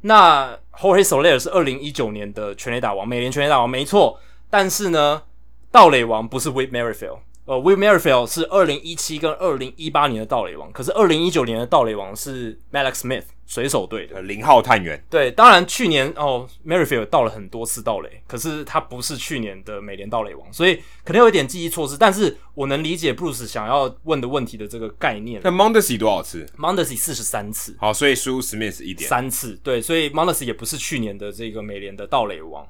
[0.00, 4.18] 那 Jorge Soler 是二零一九年的全垒打王，美联全垒打王没错，
[4.50, 5.22] 但是呢，
[5.70, 7.18] 盗垒王不是 Whit Merrifield。
[7.44, 15.02] 呃，Will Merrifield 是二零一七跟二零一八年的盗垒王，可是二零一九年的盗垒王是 Mallex Smith 水手队的零号探员。
[15.10, 21.96] 对，当然去年哦，Merrifield 盗了很多次盗垒，可是他不是去年的美联盗垒王，所以可能有一点记忆错失。
[21.96, 25.40] 但是我能理解 Bruce 想要问的问题的这个概念。
[25.42, 27.76] 那 Mondesi 多少次？Mondesi 四十三次。
[27.80, 29.08] 好，所以输 Smith 一点。
[29.08, 32.64] 三次，对，所以 Mondesi 也不是去年的这个美联的盗垒王。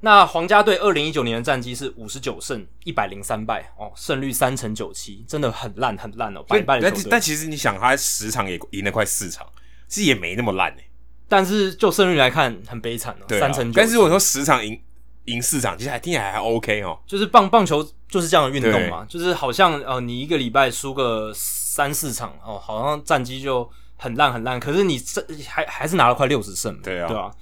[0.00, 7.02] 那皇家队二零一九年的战绩是五十九胜一百零三败哦，胜率三成九七，真的很烂很烂哦，败败的球队。
[7.02, 9.44] 但但其实你想，他十场也赢了快四场，
[9.88, 10.84] 其实也没那么烂诶。
[11.26, 13.76] 但是就胜率来看，很悲惨哦，三成九。
[13.76, 14.80] 但是我说十场赢
[15.24, 16.96] 赢四场，其实还听起来还 OK 哦。
[17.04, 27.32] 就是棒棒球就是这样的运动嘛，就是好像呃，你一个礼拜输个三四场哦，好像战绩就很烂很烂，可是你这还还是拿了快六十胜，对啊，对啊。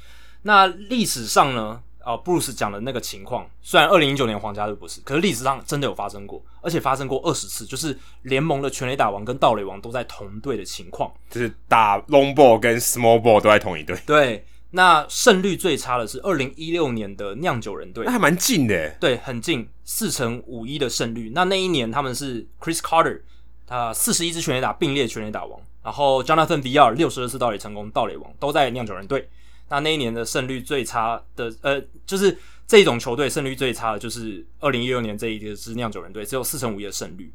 [0.41, 1.83] 那历史上呢？
[2.07, 13.99] 哦，布鲁斯讲的那个情况，虽然二零一九年皇家队不是，可是历史上真的有发生过，而且发生过二十次，就是联盟的全垒打王跟盗垒王都在同队的情况，就是打 long ball 跟 small ball 都在同一队。
[14.07, 21.33] 对，那胜率最差的是二零一六年的酿酒人队，那还蛮近的，对，很近，四成五一的胜率。
[21.35, 23.21] 那那一年他们是 Chris Carter，
[23.67, 29.29] 他四十一支全垒打并列全垒打王，然后 Jonathan Villar 六十二次盗垒成功，盗垒王都在酿酒人队。
[29.69, 37.33] 那那一年的胜率最差的，呃，就是这种球队胜率最差的，就是二零一六年这一支酿酒人队，只有四成五一的胜率。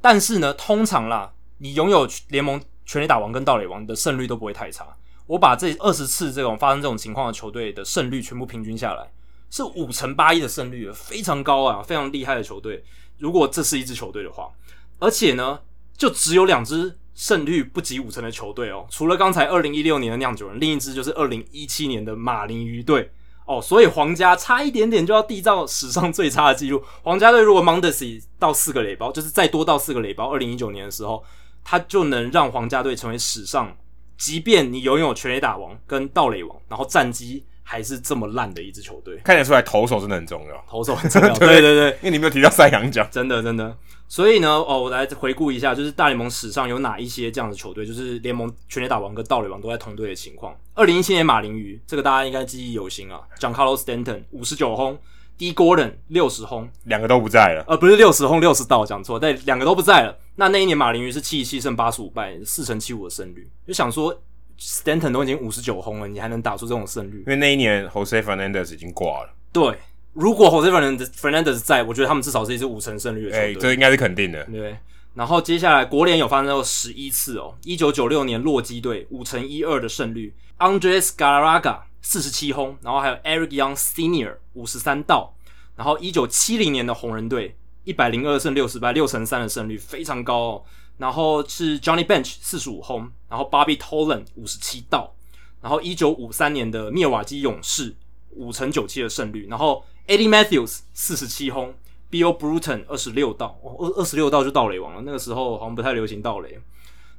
[0.00, 4.96] 但是呢，通常啦，你拥有联盟全垒打王跟盗垒王的胜率都不会太差。
[5.26, 9.10] 我把这二十次这种发生这种情况的球队的胜率全部平均下来，
[9.50, 12.84] 是五成八一的胜率，非常高啊，非常厉害的球队。
[13.18, 14.50] 如果这是一支球队的话，
[14.98, 15.60] 而且呢，
[15.96, 16.98] 就只有两支。
[17.14, 23.12] 胜率不及五成的球队哦，除了刚才二零一六年的酿酒人，另一支就是二零一七年的马林鱼队
[23.46, 26.82] 哦，所以皇家差一点点就要缔造史上最差的记录。
[27.02, 31.22] 皇家队如果 Mondesi 到四个垒包，就是再多到四个垒包，二零一九年的时候，
[31.62, 33.76] 他就能让皇家队成为史上，
[34.18, 39.16] 即便你拥有全垒打王跟盗垒王，然后战绩还是这么烂的一支球队。
[39.24, 43.76] 看得出来投手真的很重要，投手很重要， 对对对，因为你没有提到赛扬奖，真的真的。
[44.06, 50.54] 所以呢，哦，我来回顾一下，就是大联盟史上有哪一些这样的球队，就是联盟全垒打王跟盗垒王都在同队的情况。
[50.74, 54.96] 二零一七年马林鱼，这个大家应该记忆犹新啊，Giancarlo Stanton 五十九轰
[55.38, 60.16] ，Dee Gordon 六十轰，两个都不在了，呃，不是六十轰六十盗，讲错，但两个都不在了。
[60.36, 64.14] 那那一年马林鱼是七十七胜八十五败，四成七五的胜率，就想说
[64.58, 67.18] Stanton 都已经五十九轰了，你还能打出这种胜率？
[67.18, 69.78] 因为那一年 Jose Fernandez 已经挂了，对。
[70.12, 74.44] 如果 Jose Fernandez 在，我觉得他们至少是一支五成胜率的球队，欸，这应该是肯定的。
[74.44, 74.78] 对，
[75.14, 85.34] 然后接下来国联有发生过十一次哦，一九九六年洛基队五成一二的胜率，Andres Galarraga 四十七轰，然后还有 Eric Young Senior 五十三盗，
[85.74, 90.62] 然后一九七零年的红人队一百零二胜六十败，六成三的胜率非常高哦，
[90.96, 95.14] 然后是 Johnny Bench 四十五轰，然后 Bobby Tolan 五十七盗，
[95.60, 97.94] 然后一九五三年的密尔瓦基勇士
[98.30, 99.84] 五成九七的胜率，然后。
[100.06, 101.74] Eddie Matthews 四十七轰
[102.10, 105.00] ，Bill Bruton 二十六盗，二二十六盗就盗垒王了。
[105.00, 106.60] 那个时候好像不太流行盗垒。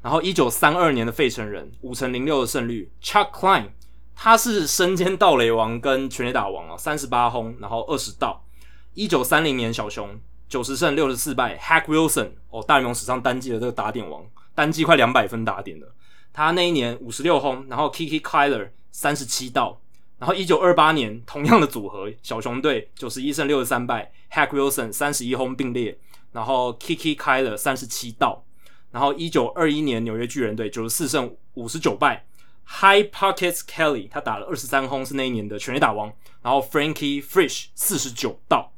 [0.03, 3.69] 然后一九三二年的费城人五成零六的胜率，Chuck Klein
[4.13, 8.45] 他是身兼盗垒王跟全垒打王啊，三十八轰，然后二十盗。
[8.93, 15.91] 一九三零年小熊九十胜六十四败，Hack Wilson 哦，大联盟史上单季的这个打点王，单季快两百分打点的，
[16.31, 19.81] 他那一年五十六轰，然后 Kiki Kyler 三十七盗。
[20.17, 25.97] 然后一九二八年，同样的组合，小熊队九十一胜六十三败，Hack Wilson 三十一轰并列，
[26.31, 28.45] 然后 Kiki Kyler 三十七盗。
[28.91, 32.25] 然后一九二一年纽约巨人队九十四胜五十九败
[32.65, 36.13] ，High Pockets Kelly 他打了二十三轰，是那一年的全垒打王。
[36.41, 38.71] 然后 Frankie Frisch 四十九盗。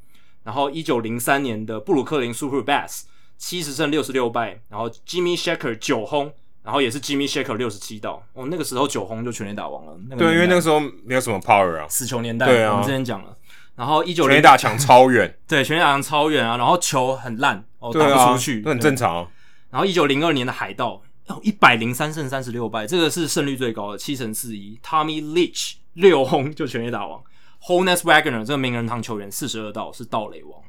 [0.47, 3.01] 然后一九零三年的布鲁克林 Super Bass
[3.37, 6.31] 七十胜六十六败，然后 Jimmy Shaker 九轰。
[6.63, 9.97] 然后也是 Jimmy Shaker 六十七盗，哦，那个时候九轰就全垒打王了。
[10.09, 12.45] 那个、对，因为那个时候没有什么 power 啊，死球年代。
[12.45, 13.37] 对啊，我们之前讲了。
[13.77, 19.25] 然后一九全垒打墙超远， 对，全垒打墙超远啊，然后球很烂，哦，打不出去，都很正常。
[19.69, 24.77] 然后一九零二年的海盗，哦，一百零三胜三十六败，这个是胜率最高的，七成四一。
[24.83, 27.23] Tommy Leach 六轰就全垒打王
[27.61, 30.61] ，Honus Wagner 这个名人堂球员四十二盗是盗垒王。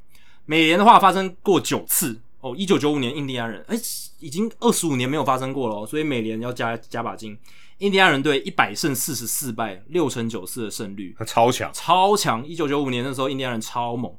[0.45, 2.21] 美联的话发生过九次。
[2.41, 3.77] 哦，一九九五年印第安人，哎，
[4.21, 7.37] 已经二十五年没有发生过了，所以美联要加加把劲。
[7.79, 12.47] 印第安人队一百胜四十四败，六成九四的胜率，超强，超强。
[12.47, 14.15] 一九九五年那时候，印第安人超猛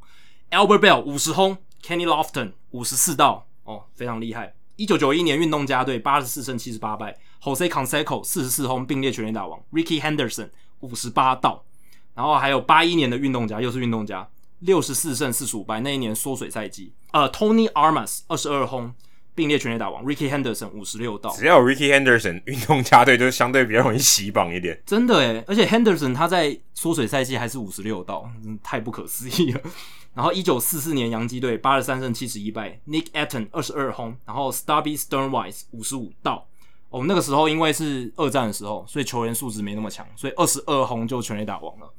[0.52, 4.54] ，Albert Belle 五十轰，Kenny Lofton 五十四盗，哦，非常厉害。
[4.76, 10.50] 一九九一年运动家队八十四胜七十八败，Jose Canseco 四十四轰并列全垒打王，Rickey Henderson
[10.82, 11.64] 五十八盗，
[12.20, 14.28] 然后还有八一年的运动家又是运动家，
[14.60, 18.94] 六十四胜四十五败，那一年缩水赛季，呃，Tony Armas 二十二轰。
[19.36, 21.30] 并列全垒打王，Ricky Henderson 五十六盗。
[21.30, 24.78] 只要有 Ricky Henderson，运动家队就相对比较容易洗榜一点。
[24.86, 28.30] 真的诶，而且 Henderson 他在缩水赛季还是五十六盗，
[28.62, 29.62] 太不可思议了。
[30.14, 36.46] 然后一九四四年洋基队八十三胜七十一败，Nick Etten 二十二轰，然后 Stubby Sternweis 五十五盗。
[36.90, 41.90] 哦，那个时候因为是二战的时候，所以球员素质没那么强，所以二十二轰就全垒打王了。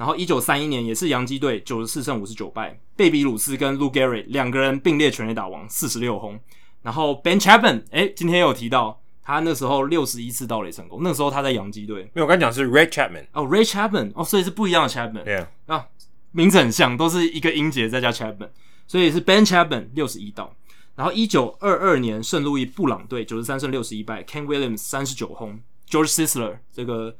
[0.00, 6.40] 然后一九三一年也是洋基队九十四胜五十九败，贝比鲁斯跟 Lou Gehrig 两个人并列全垒打王，四十六轰。
[6.80, 12.04] 然后 Ben Chapman，诶，今天有提到他那时候六十一次盗垒成功，那时候他在洋基队。
[12.14, 15.22] 没有，我刚讲是 Ray Chapman 哦，Ray Chapman 哦，所以是不一样的 Chapman。
[15.22, 15.86] 对.啊，
[16.32, 18.48] 名字很像，都是一个音节再加 Chapman，
[18.86, 20.56] 所以是 Ben Chapman 六十一盗。
[20.96, 25.60] 然后一九二二年圣路易布朗队九十三胜六十一败，Ken Williams 三十九轰
[25.90, 27.14] ，George Sisler 这个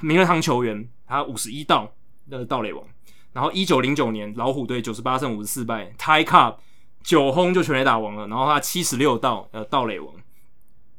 [0.00, 1.92] 名人堂球员他五十一盗
[2.26, 2.84] 那个盗垒王。
[3.32, 6.56] 然后一九零九年老虎队九十八胜五十四败，Ty Cobb。
[7.02, 10.14] 九轰就全垒打王了，然后他七十六盗呃盗垒王，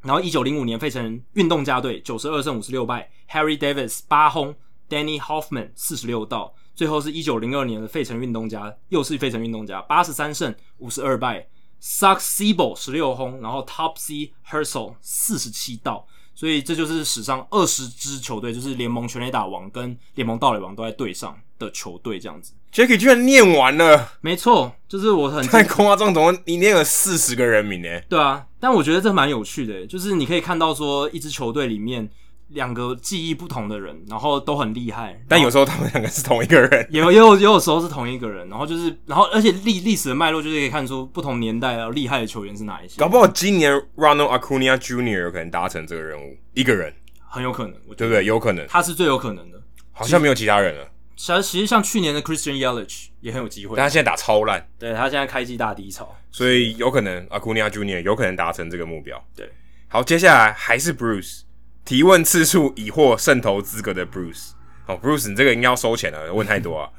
[0.04, 4.54] 然后一九零五年费城运动家队九十二胜五十六败，Harry Davis 八轰
[4.88, 11.48] ，Danny Hoffman 四十六盗，最后是一九零二年的费城运动家，又是费城运动家八十三胜五十二败
[11.82, 16.06] ，Suck Siebel 十六轰，然后 Topsy Herschel 四十七盗，
[16.36, 22.54] 所以这就是史上二十支球队，就是联盟全垒打王跟联盟盗垒王都在队上的球队这样子。
[22.74, 27.88] Jacky 居然念完了，没错，就是我很太夸张，怎么你念了四十个人名呢？
[28.10, 32.10] 对啊，但我觉得这蛮有趣的，就是你可以看到说一支球队里面
[32.50, 43.00] 两个记忆不同的人，然后都很厉害，但有时候他们两个是同一个人，也有也有也有时候是同一个人，然后就是然后而且历历史的脉络就是可以看出不同年代啊厉害的球员是哪一些。
[43.00, 45.24] 搞不好今年 Ronald Acuna Jr.
[45.24, 46.94] 有可能达成这个任务，一个人
[47.28, 48.24] 很有可能，对不对？
[48.24, 49.62] 有可能，他是最有可能的，
[49.92, 50.88] 好像没有其他人了。
[51.18, 59.18] 其实，其实像去年的 Christian Yelich 也很有机会，但他现在打超烂，对，他现在开机大低潮，所以有可能 Acuna Junior 有可能达成这个目标。
[59.34, 59.50] 对，
[59.88, 61.44] 好，接下来还是 Bruce
[61.86, 64.50] 提问次数已获胜投资格的 Bruce。
[64.88, 66.90] 哦，Bruce，你这个应该要收钱了，问太多啊。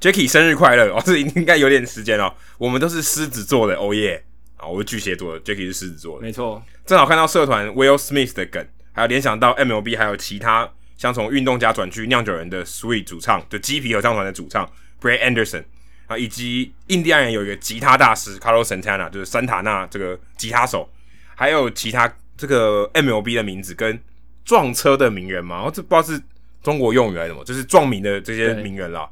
[0.00, 2.34] Jacky 生日快乐哦， 这应该有点时间哦。
[2.58, 4.22] 我们都是狮子座的，哦、oh、耶！
[4.56, 6.62] 啊，我是巨蟹座的，Jacky 是狮子座的，没错。
[6.84, 10.68] 正好看到社团 Will Smith 的梗，还有联想到 MLB，还有其他。
[10.96, 14.70] 像从运动家转去酿酒人的 Sweet 主唱，就鸡皮合唱团的主唱
[15.00, 15.64] Brett Anderson
[16.06, 20.88] 啊，以及印第安人有一个吉他大师 Carlos Santana，就是山塔纳这个吉他手，
[21.34, 24.00] 还有其他这个 MLB 的名字跟
[24.44, 26.22] 撞车的名人嘛，然后这不知道是
[26.62, 29.08] 中国用语还是什么，就是撞名的这些名人啦。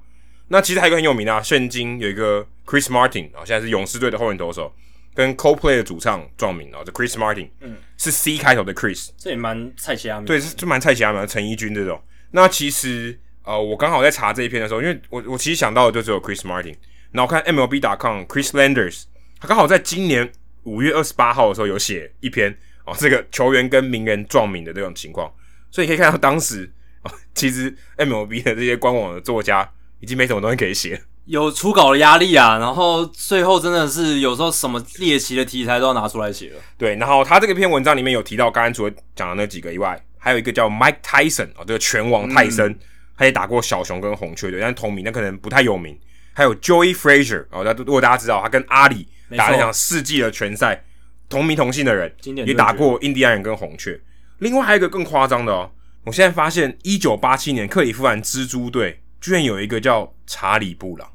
[0.48, 4.72] 那其实还有一个很有名的，啊现今有一个 Chris Martin 啊，现在是勇士队的后援投手。
[5.12, 12.00] 跟 Coldplay 的主唱撞名啊，这 Chris Martin，嗯，是 C 开头的 Chris，这也蛮蔡奇亚米，对，就蛮蔡奇亚米，陈怡君这种。
[12.30, 16.76] 那其实呃，我刚好在查这一篇的时候，因为我我其实想到的就只有 Chris Martin，
[17.10, 19.02] 然后我看 MLB.com Chris Landers，
[19.40, 20.30] 他刚好在今年
[20.62, 22.56] 五月二十八号的时候有写一篇
[22.90, 25.32] 哦，这个球员跟名人撞名的这种情况，
[25.70, 26.70] 所以你可以看到当时
[27.04, 31.00] 哦，其实 MLB 的这些官网的作家已经没什么东西可以写。
[31.26, 36.56] 有初稿的压力啊，然后最后真的是有时候什么猎奇的题材都要拿出来写了。
[36.76, 42.78] 对，然后他这个篇文章里面有提到，刚刚除了讲的那几个以外，还有一个叫 Mike Tyson 哦，这个拳王泰森，嗯、
[43.16, 45.96] 他也打过小熊跟红雀队，但是同名，那可能不太有名。
[46.32, 49.06] 还有 Joey Frazier 哦，那如果大家知道，他跟阿里
[49.36, 50.82] 打了一场世纪的拳赛，
[51.30, 53.98] 同名同姓的人，也打过印第安人跟红雀。
[54.38, 55.70] 另外还有一个更夸张的哦，
[56.04, 61.08] 我现在发现一九八七年克里夫兰蜘蛛队居然有一个叫查理布朗。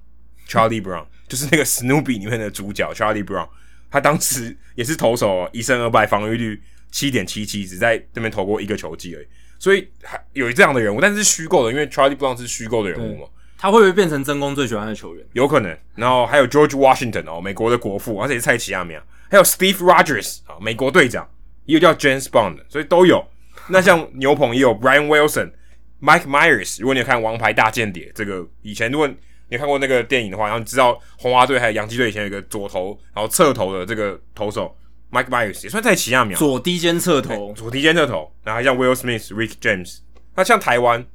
[0.48, 3.50] Charlie Brown 就是那个 Snoopy 里面的主角 Charlie Brown，
[3.90, 6.62] 他当时也是投手，哦一胜二败，防御率
[6.92, 9.28] 七点七七，只在那边投过一个球季而已。
[9.58, 13.28] 所以还有这样的人物，但是虚构的，因为 Charlie Brown 是虚构的人物嘛。
[13.58, 15.26] 他会不会变成真宫最喜欢的球员？
[15.34, 15.76] 有可能。
[15.96, 21.27] 然后还有 George Washington 哦，美国的国父，而且是蔡奇亚米亚，还有 Steve Rogers 啊，美国队长，
[21.65, 23.26] 也有叫 James Bond，所以都有。
[23.68, 25.52] 那像牛棚也有 Brian Wilson、
[26.02, 26.80] Mike Myers。
[26.80, 29.10] 如果你有看《王牌大间谍》，这个以前如果
[29.49, 34.76] 你看过那个电影的话，然后你知道红袜队还有洋基队以前有一个左投，然后侧投的这个投手
[35.11, 39.99] Mike Myers 也算在奇亚苗，左低肩侧投，左低肩侧投，然后还像 Will Smith、Rick James，
[40.35, 41.06] 那像台湾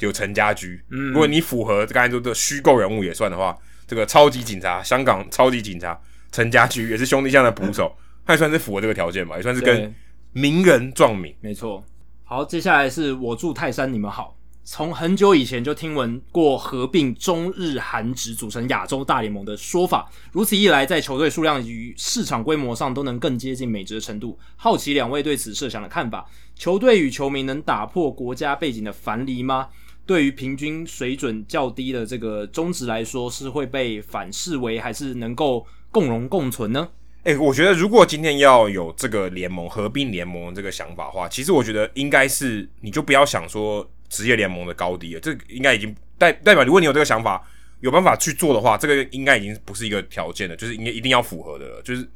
[0.00, 3.56] 有陈家驹，嗯，如果你符合刚才说的虚构人物也算的话，
[3.86, 5.98] 这个超级警察，香港超级警察
[6.36, 7.90] 陈家驹也是兄弟象的捕手，
[8.26, 9.94] 他也算是符合这个条件吧，也算是跟
[10.32, 11.82] 名人撞名，没错。
[12.24, 14.36] 好，接下来是我住泰山，你们好。
[14.62, 24.38] 从很久以前就听闻过合并中日韩职组成亚洲大联盟的说法，如此一来，在球队数量与市场规模上都能更接近美职的程度。
[24.56, 29.68] 好奇两位对此设想的看法：球队与球迷能打破国家背景的樊篱吗？
[30.04, 35.64] 对于平均水准较低的这个中职来说，是会被反视为，还是能够
[36.00, 36.88] 共荣共存呢？
[37.22, 43.88] 诶、欸，我觉得如果今天要有这个联盟合并联盟这个想法的话，其实我觉得应该是你就不要想说。
[44.08, 47.44] 职业联盟的高低了，这应该已经代代表，如果你有这个想法，
[47.80, 52.08] 有办法去做的话，这个应该已经不是一个条件了，就是应该一定要符合的了，就是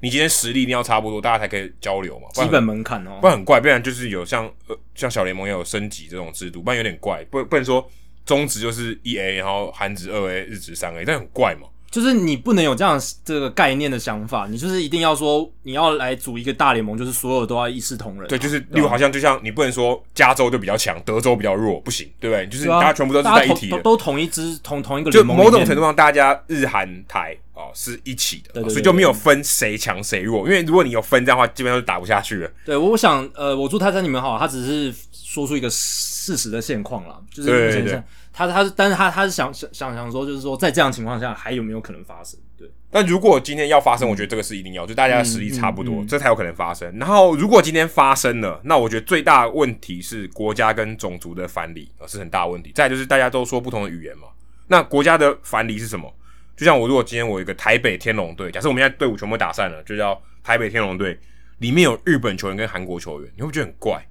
[0.00, 2.28] 你今天实力一定要差不多，大家才可以交流嘛。
[2.34, 7.90] 基本门槛哦，不然很怪，不然就是有像呃像小联盟也有升级这种制度，不然有点怪，不不能说
[8.26, 11.66] 中职就是一 A，然后韩职二 A，日职三 A，但很怪嘛。
[11.90, 18.28] 就是你不能有这样这个概念的想法，你就是一定要说你要来组一个大联盟，就是所有都要一视同仁啊。
[18.28, 22.46] 对，就是例如好像就像你不能说加州就比较强，德州比较弱，不行，对不对？
[22.46, 25.36] 就是大家全部都是在一体的，都同一支同同一个联盟。
[25.36, 30.46] 就某种程度上，大家日韩台哦是一起的，所以就没有分谁强谁弱。
[30.46, 32.50] 因为如果你有分这样的话，基本上就打不下去了。
[32.66, 38.04] 对，我想呃，我祝泰山你们好，他只是说出一个事实的现况啦，就是目前
[38.46, 42.38] 是他是，但是他他是想想想想说，就是说在这样情况下还有没有可能发生？
[42.56, 46.96] 对，但如果今天要发生，我觉得这个是一定要，就大家的实力差不多，嗯嗯嗯、这才有可能发生。
[46.98, 52.72] 然后如果今天发生了，那我觉得最大的问题是国家跟种族的藩篱，是很大问题。
[52.74, 54.28] 再就是大家都说不同的语言嘛，
[54.66, 56.12] 那国家的藩篱是什么？
[56.56, 61.16] 就像我如果今天我有一个台北天龙队，假设我们现在队伍全部打散了，就叫台北天龙队，
[61.58, 64.04] 里面有日本球员跟韩国球员，你会不会觉得很怪？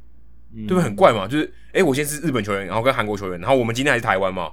[0.54, 0.84] 对不对？
[0.84, 4.52] 很怪嘛，就是哎，我先是日本球员，然后跟韩国球员，然后我们今天还是台湾嘛。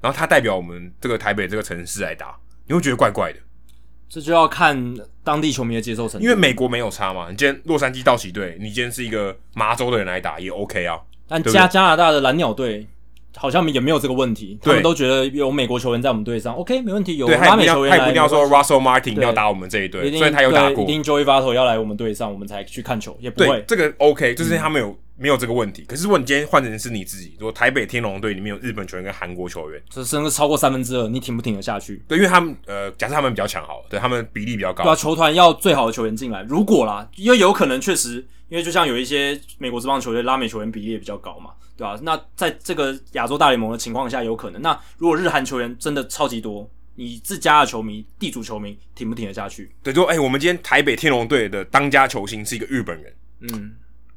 [0.00, 2.34] 然后他代表我们这个台北这个城市来打，
[2.66, 3.38] 你会觉得怪怪的。
[4.08, 6.24] 这就要看当地球迷的接受程度。
[6.24, 10.98] 因为美国没有差嘛，你今天洛杉矶道奇队，你今天是一个麻州的人来打也 OK 啊。
[11.28, 12.86] 但加加拿大的蓝鸟队
[13.36, 17.18] 好像也没有这个问题，他们都觉得有美国球员在我们队上，OK 没问题。
[17.18, 20.82] 有对拉美球员来，他也不一定要说 Russell Martin 要打我们这一队，所以他有打过。
[20.82, 23.48] 一定 Joey Votto 要来我们队上，我们才去看球，也不会。
[23.48, 24.98] 对，这个 OK，就是他们有。
[25.20, 32.02] 嗯没有这个问题，可是如果你今天换成是你自己，如果台北天龙队里面有日本球员跟韩国球员，这甚至超过三分之二，你挺不挺得下去？
[32.08, 36.42] 对，因为他们呃，假设他们比较强，好了，对他们比例比较高，对啊，球团要最好的球员进来。
[36.44, 42.00] 如果啦，因为有可能确实，因为就像有一些美国职棒球队拉美球员比例也比较高嘛，对吧、啊？
[42.02, 44.62] 那在这个亚洲大联盟的情况下，有可能。
[44.62, 49.70] 那如果日韩球员真的超级多，你自家的球迷、地主球迷挺不挺得下去？
[49.82, 53.12] 对，就哎、欸，我们今天台北天龙队的当家球星是一个日本人，
[53.52, 53.72] 嗯，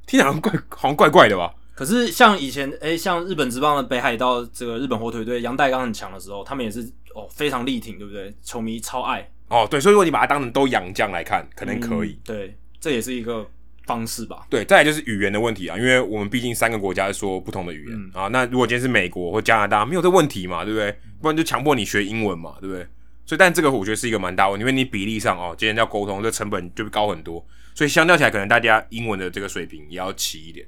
[0.06, 1.54] 听起来好像怪，好像怪怪的吧？
[1.76, 6.82] 可是像以前，哎、欸，像日本职棒的北海道这个日本火腿队杨代刚很强的时候，他们也是
[7.16, 8.32] 哦非常力挺，对不对？
[8.44, 12.20] 球迷超爱哦，对，所以如果你把它当成都洋将来看，可能可以、嗯。
[12.26, 13.48] 对，这也是一个
[13.86, 14.46] 方式吧。
[14.50, 18.28] 对，再来就是语言的问题啊，因为我们毕竟三个国家是说不同的语言、嗯、啊。
[18.28, 20.96] 那如果今天是美国或加拿大，没有这问题嘛，对不对？
[21.22, 22.86] 不然就强迫你学英文嘛，对不对？
[23.26, 27.44] 所以，但这个我觉得是一个蛮大问题，因为你比例上哦，今天要沟通，这成本就会高很多。
[27.76, 30.66] 所以相较起来，可能大家英文的这个水平也要齐一点。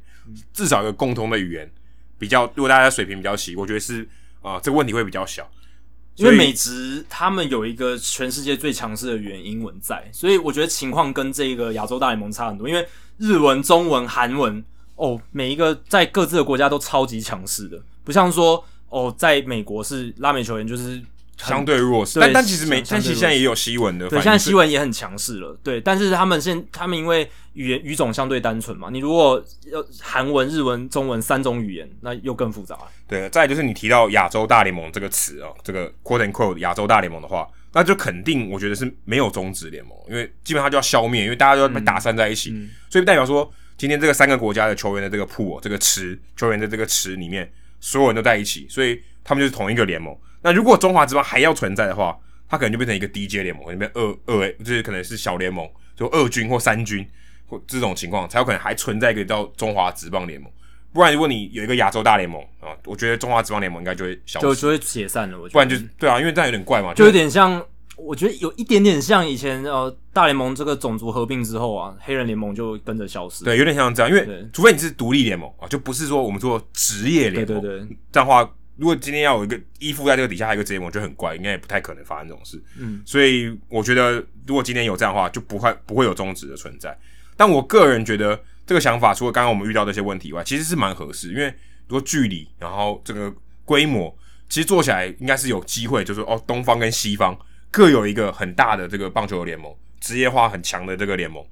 [0.54, 1.70] 至少有个共同的语言，
[2.18, 4.02] 比较如果大家水平比较齐，我觉得是
[4.42, 5.50] 啊、呃，这个问题会比较小。
[6.16, 12.68] 因为美职他们有一个全世界最强势的语言英文在，所以我觉得情况跟这个亚洲大联盟差很多。
[12.68, 12.88] 因为
[13.18, 14.64] 日文、中文、韩文
[14.96, 21.02] 哦，每一个在各自的国家都超级强势的，不像说哦，在美国是拉美球员就是。
[21.38, 24.08] 相对弱势，但但其实没，但其实现在也有西文的。
[24.08, 25.58] 对，现在西文也很强势了。
[25.62, 32.88] 对，但是他们现他们因为语言语种相对单纯嘛，你如果要韩文、日文、中文三种语言，那又更复杂了。
[33.08, 47.52] 对，再来就是你提到亚洲大联盟这个词哦，这个 quote and quote 亚洲大联盟的话，那就肯定我觉得是没有中止联盟，因为基本上就要消灭，因为大家都要被打散在一起，嗯嗯、所以代表说今天这个三个国家的球员的这个 pool 这个池球员的这个池里面，
[47.82, 50.16] 所有人都在一起，所以他们就是同一个联盟。
[50.46, 52.16] 那如果中华职棒还要存在的话，
[52.48, 57.04] 它可能就变成一个低阶联盟，里面二二 A，就是可能是小联盟，就二军或三军
[57.48, 60.48] 或这种情况才有可能还存在一个叫中华职棒联盟。
[60.94, 65.36] 不然，如果你有一个亚洲大联盟啊，我觉得中华职棒联盟应该就会消失，就就会解散了。
[65.36, 67.60] 我觉得，不然就对啊，因为这样有点怪嘛，就有点像，
[67.98, 73.44] 我觉得有一点点像以前呃大联盟这个种族合并之后啊，黑人联盟就跟着消失。
[73.44, 78.48] 对，有点像这样，因为除非你是独立联盟啊，就不是说我们说职业联盟，对对对，这样的话。
[78.78, 82.62] 如果今天要有一个依附在这个底下，还有一个职业联盟，就很怪，应该也不太可能发生这种事。
[82.78, 84.14] 嗯，所以我觉得，
[84.46, 86.98] 如果今天有这样的话，就不会不会有终止的存在。
[87.38, 91.30] 但我个人觉得，这个想法除了刚刚我们遇到这些问题以外，其实是蛮合适。
[91.30, 91.46] 因为
[91.88, 93.34] 如果距离，然后这个
[93.64, 94.16] 规模，
[94.50, 97.38] 其实做起来应该是有机会，就是哦，东方跟西方
[97.72, 101.44] 各有一个很大的这个棒球联盟，职业化很强的这个联盟。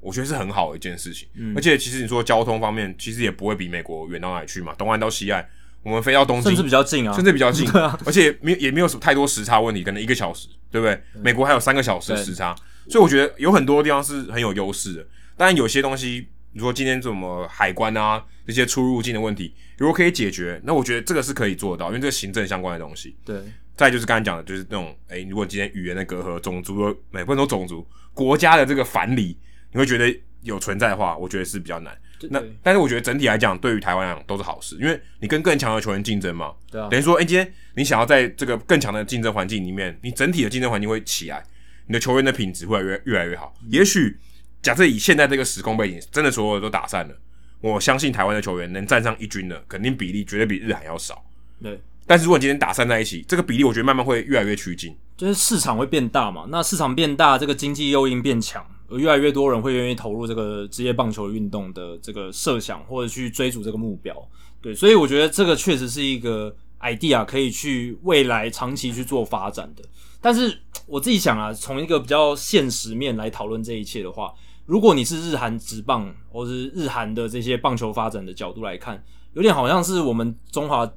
[0.00, 1.28] 我觉得是很好的一件事情。
[1.34, 5.46] 嗯，而且其实你说交通方面，其实也不会比美国远到哪里去嘛，东岸到西岸，
[5.82, 11.00] 我们飞到东京甚至比较近啊，甚至比较近，对啊，而且没也没有什么太多时差问题，可能一个小时，对不对？
[11.22, 12.54] 美国还有三个小时的时差，
[12.88, 15.06] 所以我觉得有很多地方是很有优势的。
[15.36, 23.16] 当然有些东西，如果今天怎么海关啊这些出入境的问题，如果可以解决，那我觉得这个是可以做到，因为这个行政相关的东西。
[23.24, 23.40] 对。
[23.76, 29.34] 再就是刚才讲的，就是那种，诶、欸，如果今天语言的隔阂、种族的，没不能说种族，国家的这个藩篱，
[29.72, 31.96] 你会觉得有存在的话，我觉得是比较难。
[32.30, 36.52] 那但是我觉得整体来讲，对于台湾来讲都是好事，因为你跟更强的球员竞争嘛。
[36.70, 36.88] 对啊。
[36.88, 41.42] 等于说，哎、欸，今天你想要在这个更强的竞争环境里面，你整体的竞争环境会起来，
[41.86, 43.54] 你的球员的品质会越越来越好。
[43.62, 44.18] 嗯、也许
[44.62, 47.14] 假设以现在这个时空背景，真的所有的都打散了，
[47.60, 51.24] 我相信台湾的球员能站上一军的，肯定比例绝对比日韩要少。
[51.62, 51.80] 对。
[52.06, 56.44] 但是如果今天打散在一起，这个比例我觉得慢慢会越来越趋近，就是市场会变大嘛。
[56.48, 64.14] 那市场变大，这个经济诱因变强，有越来越多人会愿意投入这个职业棒球运动的这个设想，或者去追逐这个目标。
[64.60, 69.82] 对，所以我觉得这个确实是一个 idea，可以去未来长期去做发展的。
[70.20, 74.32] 但是我自己想啊，从一个比较现实面来讨论这一切的话，
[74.66, 79.02] 如果你是日韩职棒，或是日韩的这些棒球发展的角度来看，
[79.34, 80.90] 有点好像是我们中华。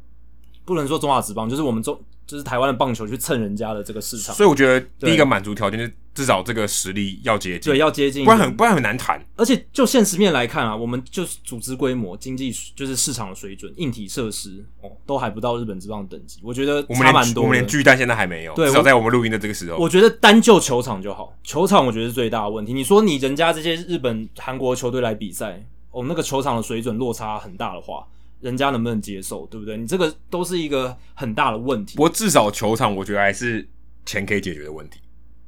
[0.66, 2.02] 不能说中华职棒，就是我们中
[2.34, 9.24] 就是台湾的棒球去蹭人家的这个市场，所以我觉得第一个满足条件就是至少这个实力要接近，对，要接近，不然很不然很难谈。
[9.36, 16.40] 而且就现实面来看啊，我们就是组织规模、经济就是市场的水准、硬体设施哦，都还不到日本之棒等级。
[16.42, 22.74] 我觉得差蛮多，我们连巨蛋现在还没有，对，至少在我们录音的这个时候，我觉得单就球场就好，球场我觉得是最大的问题。
[22.74, 28.08] 你说你人家这些日本、韩国球队来比赛，哦，那个球场的水准落差很大的话。
[28.44, 29.78] 人家能不能接受，对不对？
[29.78, 31.96] 你这个都是一个很大的问题。
[31.96, 33.66] 不过至少球场，我觉得还是
[34.06, 35.00] 钱可以解决的问题，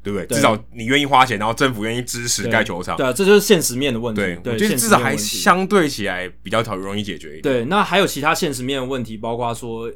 [0.01, 0.25] 对不对？
[0.25, 4.21] 对，至少你愿意花钱，然后政府愿意支持盖球场，对啊，这就是现实面的问题。
[4.21, 7.43] 对，对我觉得至少还相对起来比较容易解决一点。
[7.43, 9.91] 对，那还有其他现实面的问题，包括说，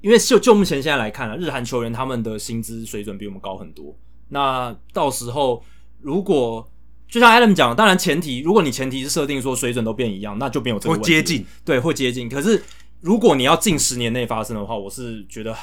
[0.00, 3.98] 因为就就目前现在来看啊，日韩球员他们的薪资水准比我们高很多。
[4.28, 5.64] 那到时候
[6.00, 6.70] 如果
[7.08, 11.04] 就像 Adam 讲，当然前提，如果你前提是设定说水准都变一样，那就没有这个问题。
[11.04, 12.28] 会接近，对，会接近。
[12.28, 12.62] 可是
[13.00, 15.54] 如果你要近十年内发生的话，我是觉得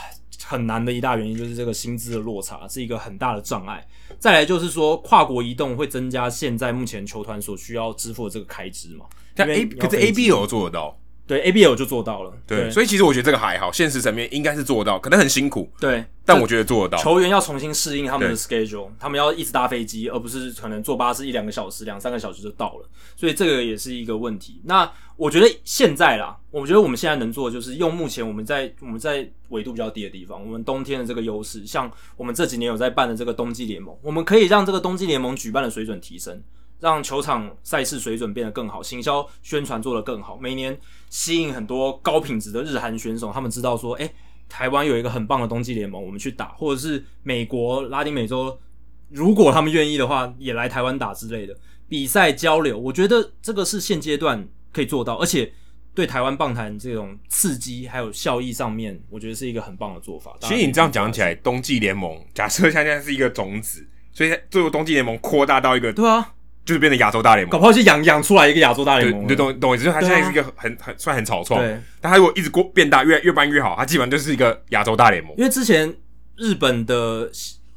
[0.45, 3.85] 很难的一大原因就是这个薪资的落差是一个很大的障碍。
[4.19, 9.05] 再来就是说跨国移动会增加现在目前球团所需要支付的这个开支嘛？
[9.35, 10.97] 但 A 可是 A B 有做得到。
[11.33, 12.31] 对，ABL 就做到了。
[12.45, 15.71] 对，对，所以其实我觉得这个还好，现实层面应该是做到，可能很辛苦。
[15.79, 17.03] 对，但我觉得做得到。
[17.03, 22.89] 球员要重新适应他们的 schedule，他们要一直搭飞机，而不是可能坐巴士一两个小时、两三个小时就到了。
[23.15, 24.61] 所以这个也是一个问题。
[24.65, 36.41] 那我觉得现在啦，我觉得我们现在能做的就是用目前我们在我们在纬度比较低的地方，我们冬天的这个优势，像我们这几年有在办的这个冬季联盟，我们可以让这个冬季联盟举办的水准提升。
[36.83, 40.77] 让球场赛事水准变得更好，行销宣传做得更好，每年
[41.09, 43.31] 吸引很多高品质的日韩选手。
[43.31, 44.13] 他们知道说，诶，
[44.49, 48.59] 台湾有一个很棒的冬季联盟，我们去打，或者是美国、拉丁美洲，
[49.07, 51.55] 如果他们愿意的话，也来台湾打之类的
[51.87, 52.77] 比赛交流。
[52.77, 55.53] 我觉得这个是现阶段可以做到，而且
[55.95, 60.35] 对台湾棒坛这种刺激还有效益上面，我觉得是一个很棒的做法。
[60.41, 66.33] 其实你这样讲起来，冬季联盟假设现在是一个种子，所以最后冬季联盟扩大到一个，对啊。
[66.65, 69.27] 就是变成亚洲大联盟，搞不好就养养出来一个亚洲大联盟。
[69.27, 71.61] 对，懂懂我意思，就他现在是一个很、啊、很算很草创，
[71.99, 75.33] 但他如果一直过变大，越越办越好，他基本上就是一个亚洲大联盟。
[75.37, 75.93] 因为之前
[76.37, 77.29] 日本的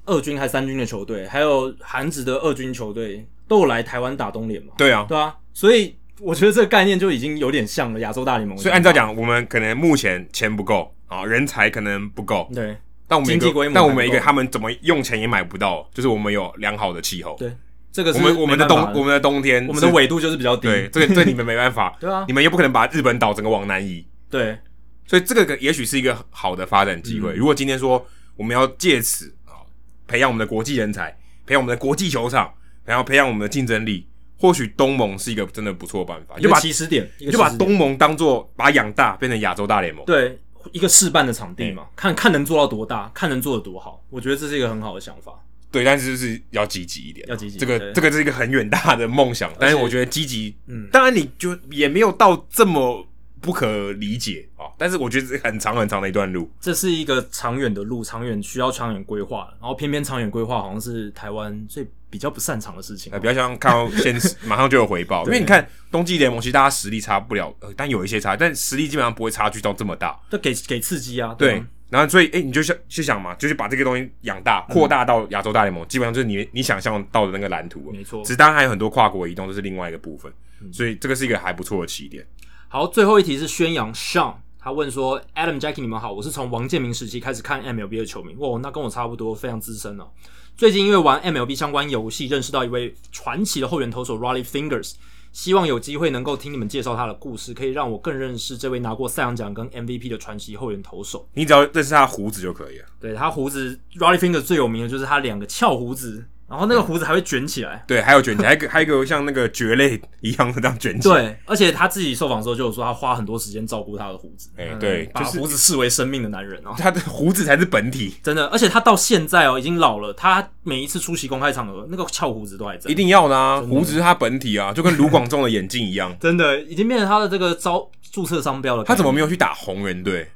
[0.04, 4.72] 二军还三军的球队，还有韩子的二军球队都有来台湾打冬联嘛。
[4.78, 8.56] 对啊，对啊，所以我觉得这个概念就已经有点像了亚洲大联盟。
[8.56, 12.48] 所以按照讲，我们可能目前钱不够啊，人才可能不够。
[12.54, 12.76] 对，
[13.08, 17.34] 但我们一个但我们一个他们怎么用钱也买不到，就是我们有良好的气候。
[17.36, 17.50] 对。
[17.96, 20.68] 这个是我们我们的冬我们的冬天，我们的纬度就是比较低。
[20.68, 21.96] 对，这个对你们没办法。
[21.98, 24.06] 对啊，你们又不可能把日本岛整个往南移。
[24.28, 24.58] 对，
[25.06, 27.32] 所以这个也许是一个好的发展机会。
[27.32, 28.06] 嗯、如果今天说
[28.36, 29.64] 我们要借此啊
[30.06, 31.08] 培养我们的国际人才，
[31.46, 32.52] 培养我们的国际球场，
[32.84, 34.06] 然后培养我们的竞争力，
[34.38, 36.38] 或许东盟是一个真的不错的办法。
[36.38, 40.04] 就把起始点，就把东盟当做把养大，变成亚洲大联盟。
[40.04, 40.38] 对，
[40.70, 44.04] 一个试办的场地嘛，嗯、看看能做到多大，看能做的多好。
[44.10, 45.32] 我觉得这是一个很好的想法。
[45.70, 47.58] 对，但是就是要积极一点，要积极。
[47.58, 53.06] 这个这个是一个很远大的梦想，但是我觉得积极，嗯，当然你就也没有到这么
[53.40, 54.64] 不可理解啊。
[54.78, 59.48] 但是我觉得是很长很长的一段路，这是一个长远的路，长远需要长远规划。
[59.60, 65.24] 然后偏偏长远规划好像是台湾最比较不擅长的事情，比较像看到现实 马上就有回报。
[65.26, 70.18] 因为你看冬季联盟，其实大家实力差不了，呃，但有一些差，但实力基本上不会差距到这么大。
[70.30, 77.90] 就给给刺激啊，对，然后所以哎、欸，你就想去想嘛，就是把这个东西养大，扩大到亚洲大联盟，嗯、基本上就是你你想象到的那个蓝图。
[77.92, 80.32] 没错，只当然还有很多跨国移动，这是另外一个部分。
[80.60, 82.26] 嗯、所以这个是一个还不错的起点。
[82.68, 90.08] 好，最后一题是宣扬 Sean，他问说：Adam Jackie，你们好，我是从王建民时期开始看 MLB 的球迷，哇，那跟我差不多，非常资深哦。
[90.56, 94.94] 最近因为玩 MLB 相关游戏，认识到一位传奇的后援投手 Rollie Fingers。
[95.36, 101.28] 希望有机会能够听你们介绍他的故事，可以让我更认识这位拿过赛扬奖跟 MVP 的传奇后援投手。
[101.34, 102.86] 你只要认识他胡子就可以了。
[102.98, 106.24] 对，他胡子，Rollie Fingers 最有名的就是他两个翘胡子。
[106.48, 111.14] 然后那个胡子还会卷起来，对，还有卷起来，还有还有一个像那个蕨类一样的这样卷起来。
[111.20, 114.48] 对，而且他自己受访的时候就有说，他花很多时间照顾他的胡子。
[114.56, 116.72] 哎，对，把胡子视为生命的男人哦。
[116.78, 118.46] 他的胡子才是本体，真的。
[118.46, 122.88] 而且他到现在哦，已经老了，他每一次出席公开场合，那个翘胡子都还在。
[122.88, 126.16] 一定要的啊，胡子是他本体啊，就跟卢广仲的眼镜一样。
[126.20, 128.84] 真的，已经变成他的这个招注册商标了。
[128.84, 130.28] 他怎么没有去打红人队？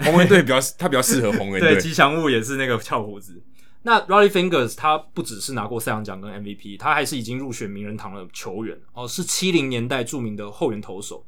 [0.00, 1.72] 红人队比较他比较适合红人队。
[1.74, 3.40] 对，吉祥物也是那个翘胡子。
[3.86, 11.22] 那 Rollie Fingers 他不只是拿过赛扬奖跟 MVP，他还是已经入选名人堂的球员哦，是七零年代著名的后援投手。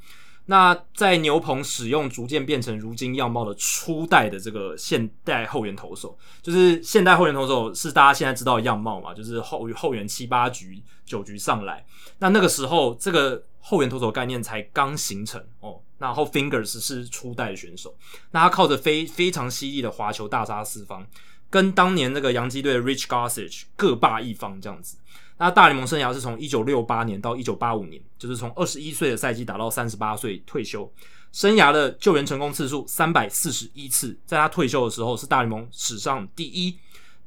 [0.46, 11.84] 那在牛棚使用，逐渐变成如今样貌的初代的这个现代后援投手，就是现代后援投手是大家现在知道的样貌嘛，就是后后援七八局九局上来。
[12.20, 17.94] 那那个时候这个后援投手概念才刚形成哦，然后 Fingers 是初代选手，
[18.30, 21.06] 那他靠着非非常犀利的滑球大杀四方。
[21.50, 24.96] 跟当年那个洋基队的 Rich Gossage 各霸一方这样子。
[25.38, 30.90] 那大联盟生涯是从一九六八年到一九八五年，就是从二十一岁的赛季打到三十八岁退休。
[31.30, 36.78] 生涯的救援成功次数三百四十一次，在他退休的时候是大联盟史上第一，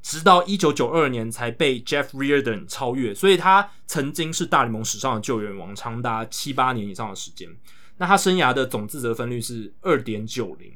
[0.02, 3.14] 直到一九九二年才被 Jeff Reardon 超越。
[3.14, 7.48] 所以他曾经是大联盟史上的救援王，长达七八年以上的时间。
[7.98, 10.74] 那他生涯的总自责分率是二点九零。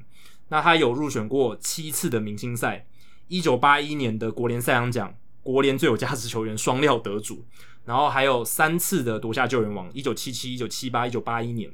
[0.49, 2.85] 那他有入选过七次的明星赛。
[3.33, 5.11] 一九八一年的国联赛扬奖，
[5.41, 7.43] 国联最有价值球员双料得主，
[7.83, 11.73] 然后还有三次的夺下救援王，一九七七、一九七八、一九八一年。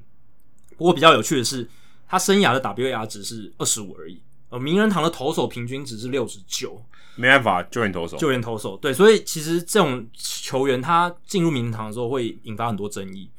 [0.78, 1.70] 不过比较有趣的是，
[2.08, 6.82] 他生涯的 WAR 值是二十五而已，呃名人堂的投手平均值是六十九。
[7.18, 13.30] 没办法，救援投手，救援投手，对，所以其实这种球员他进入名人堂的时候会引发很多争议，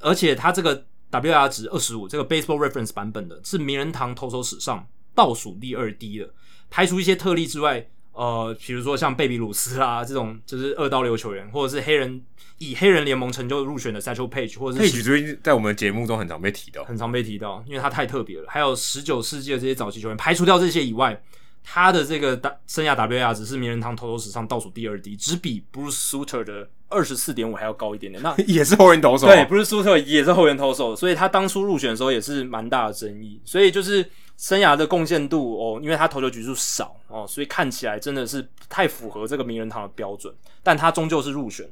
[0.00, 6.30] 而且他这个 WAR 值二十五，这个 Baseball Reference 版本的是名人堂投手史上倒数第二低的。
[6.76, 12.22] 排除一些特例之外，呃，比如说像贝比鲁斯啊这种，就是二刀流球员，或者是黑人
[12.58, 18.44] 以黑人联盟成就入选的 Satchel Paige，或者是 Paige 最近在我们节目中很常被提到，很常被提到，因为他太特别了。
[18.46, 21.18] 还有十九世纪的这些早期球员，排除掉这些以外，
[21.64, 28.22] 他的这个生涯 WAR 值是名人堂投手史上倒数第二低，只比 Bruce Sutter 的二十四点五还要高一点点。
[28.22, 34.08] 那 也是后援投手，对，Bruce Sutter 也是后援投手，所以他当初入选的时候也是蛮大的争议，所以就是。
[34.38, 40.30] 生涯的贡献度哦，因为他投球局数少哦，所以看起来真的是不太符合这个名人堂的标准。
[40.62, 41.66] 但他终究是入选。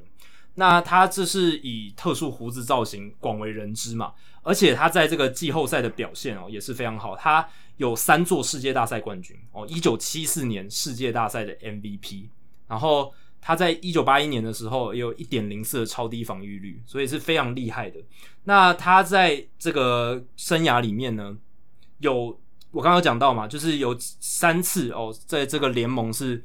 [0.54, 4.14] 那他这是以特殊胡子造型广为人知嘛？
[4.40, 7.14] 而且他在这个季后赛的表现哦也是非常好。
[7.14, 7.46] 他
[7.76, 12.28] 有三座世界大赛冠军哦，一九七四年世界大赛的 MVP，
[12.66, 13.12] 然后
[13.44, 18.00] 他在一九八一年的时候也有一点零四的超低防御率，所以是非常厉害的。
[18.44, 21.36] 那他在这个生涯里面呢，
[21.98, 22.40] 有。
[22.74, 26.44] 我刚刚讲到嘛，就是有三次哦，在这个联盟是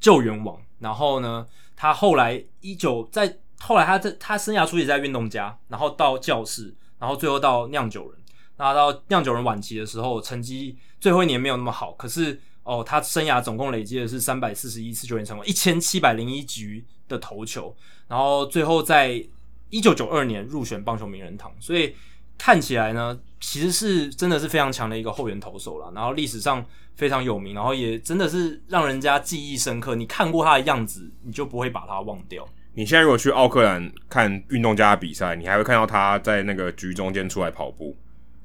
[0.00, 1.46] 救援王，然后呢，
[1.76, 8.20] 他后来一九在后来他在他生涯初期在运动家，然后到教士，然后最后到酿酒人，
[8.56, 17.74] 那到酿酒人晚期的时候，成绩最后一年没有那么好，可是哦，他生涯总共累积的是三百四十一次救援成功，一千七百零一局的投球，
[18.08, 19.24] 然后最后在
[19.70, 21.94] 一九九二年入选棒球名人堂，所以。
[22.38, 26.62] 看起来呢，其实是真的是非常强的一个后援投手了，然后历史上
[26.94, 29.94] 非常有名，然后也真的是让人家记忆深刻。
[29.94, 32.46] 你看过他的样子，你就不会把他忘掉。
[32.74, 37.96] 你现在如果去奥克兰看运动家的比赛，你还会看到他在那个局中间出来跑步，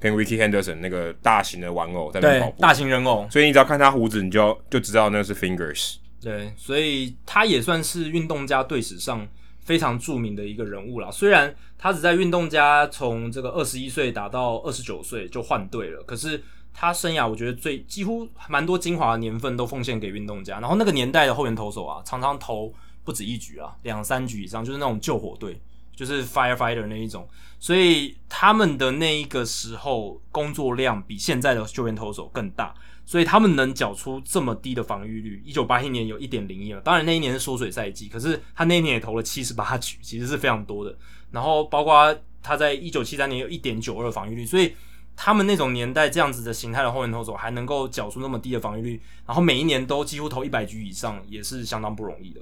[0.02, 3.26] 跟 Rickey Henderson 那个大型的玩偶在那跑步，大型人偶。
[3.30, 5.96] 所以你只要看他胡子，你就就知道那是 Fingers。
[6.20, 9.26] 对，所以他也算是运动家队史上。
[9.64, 16.42] 非常著名的一个人物啦，虽然他只在运动家从这个二十一岁打到二十九岁就换队了，可是
[16.74, 20.58] 他生涯我觉得最几乎蛮多精华的年份都奉献给运动家。
[20.58, 22.74] 然后那个年代的后援投手啊，常常投
[23.04, 25.56] 不止一局啊，两三局以上，就是那种救火队，
[26.04, 27.28] 就是 firefighter 那一种。
[27.58, 32.74] 所以他们的那一个时候工作量比现在的救援投手更大。
[33.04, 36.80] 所以他们能缴出这么低的防御率，一九八一年有一点零一了。
[36.80, 40.96] 当然那一年是缩水赛季，可是他那一年也投了七十八局，其实是非常多的。
[41.32, 44.72] 然后包括他在一九七三年有一点九二防御率，所以
[45.16, 52.40] 他们那种年代这样子的形态的后援投手还能够缴出那么低的防御率，然后每一年都几乎投一百局以上，也是相当不容易的。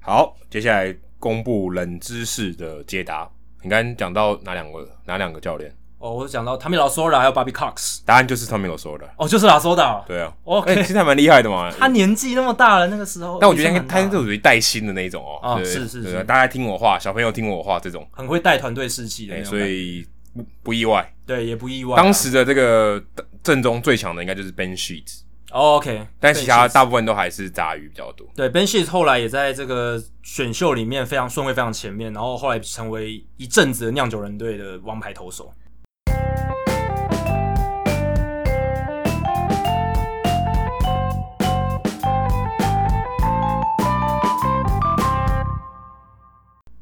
[0.00, 0.94] 好，接下来
[1.24, 3.26] 公布冷知识的解答。
[3.62, 4.86] 你刚刚讲到哪两个？
[5.06, 5.74] 哪两个教练？
[5.96, 8.00] 哦，我讲到 Tommy Lasorda 还有 Bobby Cox。
[8.04, 9.08] 答案就是 Tommy Lasorda。
[9.16, 10.04] 哦，就是 Lasorda。
[10.06, 10.30] 对啊。
[10.44, 11.72] 哦，哎，其实还蛮厉害的嘛。
[11.78, 13.38] 他年纪那么大了，那个时候。
[13.40, 15.38] 但我觉得他是属于带薪的那一种哦。
[15.40, 16.22] 啊，是是是。
[16.24, 19.42] 大家听我话，小朋友听我话，这种很会带团队士气的。
[19.42, 21.10] 所以不不意外。
[21.24, 21.96] 对，也不意外。
[21.96, 23.02] 当时的这个
[23.42, 25.20] 阵中最强的应该就是 Ben Sheets。
[25.56, 28.26] Oh, OK，但其他大部分都还是杂鱼比较多。
[28.34, 35.54] 对，Ben Sheets 后来也在这个选秀里面非常顺位非常前面，然后后来成为一阵子的酿酒人队的王牌投手。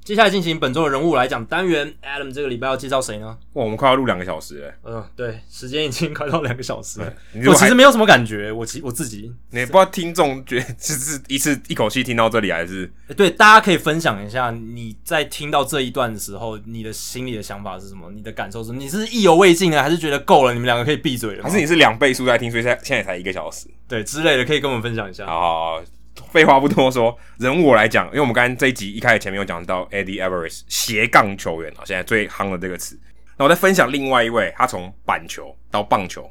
[0.05, 3.39] 接下来进行本周的人物来讲单元，Adam 这个礼拜要介绍谁呢？
[3.53, 4.73] 哇，我们快要录两个小时了。
[4.83, 7.13] 嗯，对，时间已经快到两个小时了。
[7.47, 12.93] 我其实没有什么感觉，我其我自己，你不知道听众觉得是是一次一口气听到这里，还是？
[13.17, 18.11] 对，大家可以分享一下你在听到这一段的时候，你的心里的想法是什么？
[18.11, 18.83] 你的感受是什么？
[18.83, 20.53] 你是意犹未尽呢，还是觉得够了？
[20.53, 21.45] 你们两个可以闭嘴了？
[21.45, 23.69] 还是你是两倍速在听，所以现在才一个小时？
[23.87, 25.27] 对，之类的，可以跟我们分享一下。
[25.27, 25.83] 好好好。
[26.31, 32.99] 废话不多说，人物我来讲，因为我们刚刚这一集一开始前面有讲到 Eddie Alvarez 斜杠球员啊，现在最夯的这个词。
[33.39, 36.31] 那我再分享另外一位，他从板球到棒球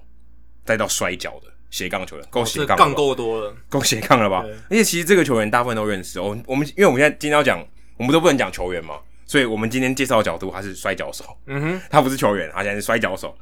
[0.63, 4.45] 再到摔跤的斜杠球员，够斜杠，杠够多了，够斜杠了吧？
[4.69, 6.37] 而且其实这个球员大部分都认识哦。
[6.45, 7.65] 我们因为我们现在今天要讲，
[7.97, 11.25] 我们都不能讲球员嘛，所以我们今天介绍的角度他是摔跤手。
[11.47, 13.35] 嗯哼，他不是球员，他现在是摔跤手。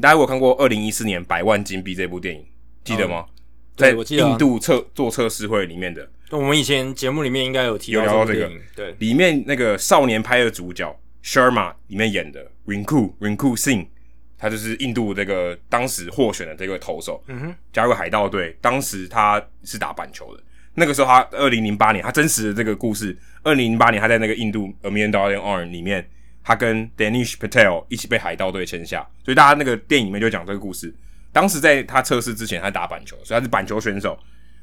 [0.00, 2.44] 大家有看过二零一四年《百万金币》这部电影，
[2.84, 3.24] 记得吗？
[3.28, 3.32] 嗯
[3.76, 13.86] 在印度测做测试会里面的，我们以前节目里面应该有提到这个，对，里面那个少年派的主角 Sharma 里面演的 Rinku Rinku Singh，
[14.38, 20.42] 他就是印度这个当时获选的这个投手，嗯哼，加入海盗队，当时他是打板球的，
[20.74, 26.08] 那个时候他二零零八年，他真实的这个故事，二零零八年他在那个印度 A Million Dollar Arm 里面，
[26.42, 30.94] 他跟 Danish Patel 一起被海盗队签下，所以大家那个电影里面就讲这个故事。
[31.36, 34.18] 当时在他测试之前，他打板球，所以他是板球选手。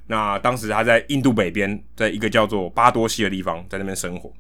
[0.08, 4.34] 那当时他在印度北边，在一个叫做巴多西的地方，在那边生活。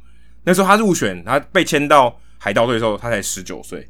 [0.43, 3.87] 那时候他入选，他被签到海盗队的时候，他才十九岁，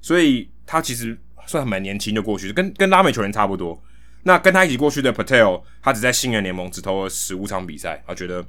[0.00, 1.14] 所以他其实
[1.44, 3.78] 算蛮年轻就过去，跟跟拉美球员差不多。
[4.22, 8.42] 那跟他一起过去的 Patel，他只在新人联盟只投了十五场比赛，他觉得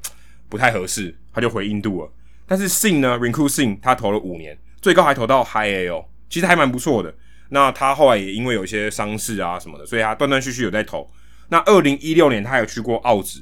[0.47, 2.09] 不太合适，他就回印度了。
[2.47, 7.13] 但是 Sing 呢，Rinku Sing，他投了五年，最高还投到 High A 哦，其实还蛮不错的。
[7.53, 11.07] 那他后来也因为有一些伤势啊什么的，所以他断断续续有在投。
[11.49, 13.39] 那二零一六年他有去过澳职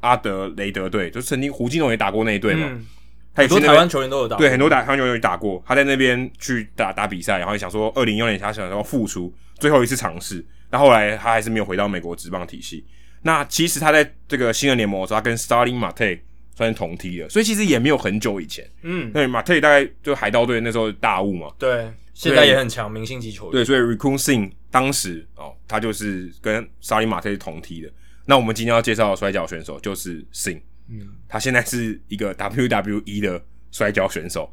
[0.00, 2.66] 阿德雷德队，就曾经胡金龙也打过那一队嘛。
[2.68, 2.86] 嗯、
[3.34, 5.64] 他也很多台湾球员都有打，对，很多台湾球员有打过。
[5.66, 10.44] 他在那边去打打比赛，然后也想说二零一六年他想要复出，最后一次尝试。
[10.70, 12.84] 那后来他还是没有回到美国职棒体系。
[13.22, 16.20] 那其实他在这个新人联盟的时候，他跟 Starling Marte
[16.54, 18.68] 算是同梯的，所以其实也没有很久以前。
[18.82, 21.48] 嗯，对，Marte 大概就海盗队那时候大物嘛。
[21.58, 21.90] 对。
[22.16, 23.52] 现在也很强，明星级球员。
[23.52, 27.92] 对，所以 Rinku Singh 当时哦，他就是跟 Starling Marte 是同梯的。
[28.24, 34.50] 那我们今天要介绍的摔跤选手就是 Singh，嗯，他现在是一个 WWE 的摔跤选手，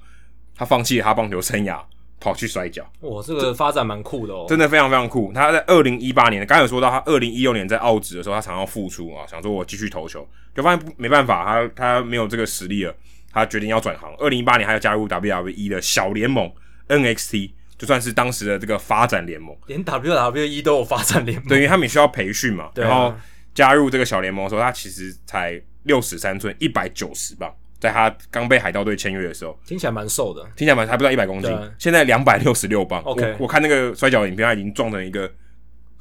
[0.54, 1.82] 他放弃了他棒球生涯，
[2.20, 2.84] 跑去摔跤。
[3.00, 5.32] 哇，这个发展蛮酷的哦，真的非常非常酷。
[5.34, 12.94] 他在二零一八年，刚才有说到他二零一六年在澳职的时候，他想要复出啊，想说我继续投球，就发现没办法，他他没有这个实力了，
[13.32, 14.14] 他决定要转行。
[14.18, 16.52] 二零一八年，他要加入 WWE 的小联盟。
[16.88, 22.70] NXT 就算是当时的这个发展联盟，连 WWE 都有发展联盟，对，因为他们也需要培训嘛。
[22.76, 23.14] 然后
[23.54, 33.02] 加入这个小联盟的时候，他其实才六尺三寸，一百九十磅，在他刚被海盗队签约的时候，听起来蛮瘦的，听起来蛮还不到一百公斤，现在两百六十六磅。
[33.04, 35.30] OK，我，我看那个摔跤影片，他已经撞成一个。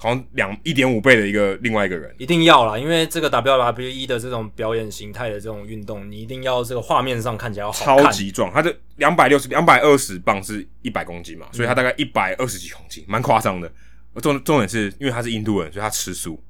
[0.02, 7.96] 好像两一点五倍的一个另外一个人，一定要啦，因为这个 WWE 的这种表演形态的这种运动，你一定要这个画面上看起来要好。
[8.00, 13.72] 超级壮，他这两百六十两百二十磅是一百公斤嘛，所以他大概一百二十几公斤，蛮夸张的。
[14.20, 16.42] 重重点是因为他是印度人，所以他吃素，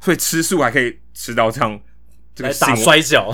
[0.00, 1.80] 所以吃素还可以吃到这样。
[2.34, 3.30] 这个打摔角，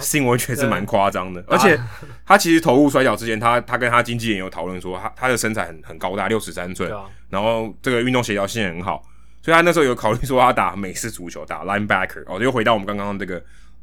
[0.00, 1.42] 新闻确实蛮夸张的。
[1.46, 1.78] 而且
[2.26, 6.92] 他其实投入摔跤之前，他他跟他经纪人有讨论说，他他的身材很很高大，六十三寸，
[7.30, 9.02] 然后这个运动协调性也很好，
[9.42, 12.24] 所以他那时候有考虑说他打美式足球，打 linebacker。
[12.26, 13.40] 哦，又回到我们刚刚这个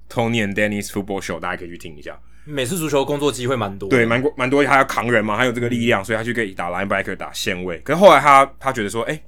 [0.10, 2.20] Tony and Dennis Football Show，大家可以去听一下。
[2.46, 7.80] 美式足球工作机会蛮多，对，蛮蛮多，他要扛人嘛，还有这个力量，所以他就可以打 linebacker，打线位。
[7.80, 9.20] 可是后来他他觉得说，哎。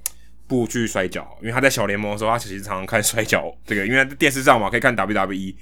[0.52, 5.54] 不去摔跤，因为他在小联盟的时候，他其实常常看摔跤这个，因为在电视上嘛可以看 WWE。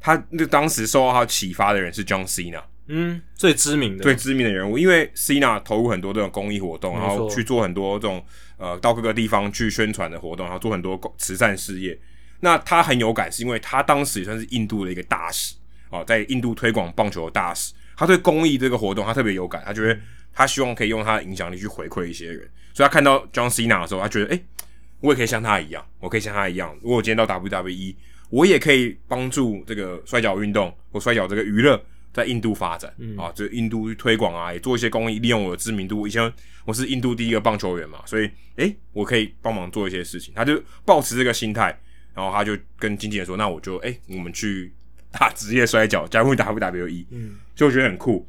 [0.00, 8.20] 他那当时受到他启发的人是 John Cena，嗯，最知名的最知名的人物，因为 Cena 投入很多这种公益活动，然后去做很多这种
[8.58, 11.96] 呃到各个地方去宣传的活动，然后做很多慈善事业。
[12.40, 15.54] 那他很有感，是因为他当时也算是印度的一个大使
[15.90, 19.98] 哦，在印度推广棒球的大使，他对公益这个活动他特别有感，他觉得
[20.34, 22.40] 他希望可以用他的影响力去回馈一些人，
[22.72, 24.44] 所以他看到 John Cena 的时候，他觉得诶，
[25.00, 27.94] 我也可以像他一样，我可以像他一样，如果我今天到 WWE，
[28.30, 31.80] 我也可以帮助这个摔角运动或摔角这个娱乐。
[32.14, 36.06] 在印度发展、嗯、啊，就印度去推广啊，也做一些公益，利用我的知名度。
[36.06, 36.32] 以前
[36.64, 40.32] 我是印度第一个棒球员嘛，所以哎、欸，我可以帮忙做一些事情。
[40.32, 41.76] 他就抱持这个心态，
[42.14, 44.72] 然后他就跟经纪人说：“那我就哎、欸，我们去
[45.10, 48.24] 打职业摔角，加入 WWE。”嗯，就觉得很酷。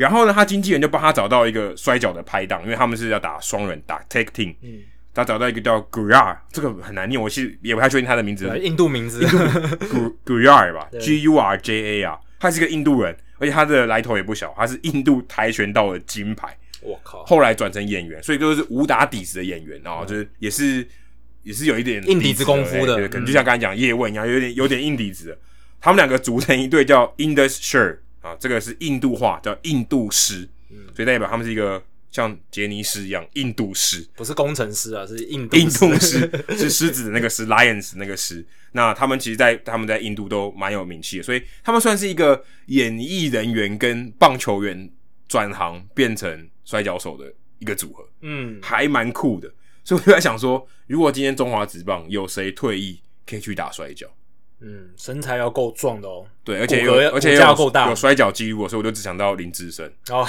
[0.00, 4.54] 然后呢，他经纪人就帮他找到一个摔跤的拍档，因为他们是要打双人打 tag team。
[4.62, 4.80] 嗯，
[5.12, 8.50] 他找到一个叫 Guyar，这个很难念，我其实也不太确定他的名字。
[8.58, 9.22] 印度名字，
[10.24, 13.14] Guyar 吧，G U R J A 啊，他是个印度人。
[13.38, 17.24] 而且他的来头也不小，他是印度跆拳道的金牌，我靠！
[17.24, 20.86] 后来转成演员，所以就是武打底子的演员啊，就是也是
[21.42, 25.38] 也是有一点硬底子功夫的，可能就像刚才讲叶问一样，有点有点硬底子的。
[25.80, 30.48] 他们两个组成一队叫 Indus Sher 啊，这个是印度话叫印度狮，
[30.94, 38.44] 所以代表他们是一个像杰尼斯一样印度狮，不是工程师啊，是印度印度狮，是狮子的那个狮，Lions 那个狮。
[38.72, 44.88] 那他们其实在，在他们在印度都蛮有名气的，所以他们算是一个演艺人员跟棒球员
[45.26, 49.52] 转行变成摔跤手的一个组合，嗯，还蛮酷的。
[49.82, 54.06] 所以我就在想说，如果今天中华职棒有谁退役，可以去打摔角？
[54.62, 56.26] 嗯，身材要够壮的哦。
[56.44, 59.90] 对，而且有而且要够大，有摔跤记录，所以我就只想到林志胜。
[60.10, 60.26] 哦，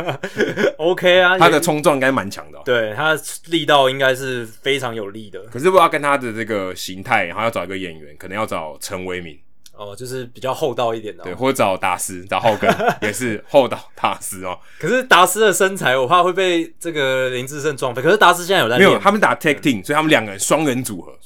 [0.78, 2.62] OK 啊，他的冲撞应该蛮强的哦。
[2.64, 5.40] 对，他力道应该是非常有力的。
[5.44, 9.38] 可是不知道跟他的这个形态，然后要找一个演员，可能要找陈为民。
[9.74, 11.24] 哦，就是比较厚道一点的哦。
[11.24, 12.70] 对，或者找达斯，找浩根
[13.00, 14.58] 也是厚道达斯哦。
[14.78, 18.02] 可是达斯的身材，我怕会被这个林志胜撞飞。
[18.02, 18.86] 可是达斯现在有在练。
[18.86, 21.16] 没有，他们打 tag team，所以他们两个人双人组合。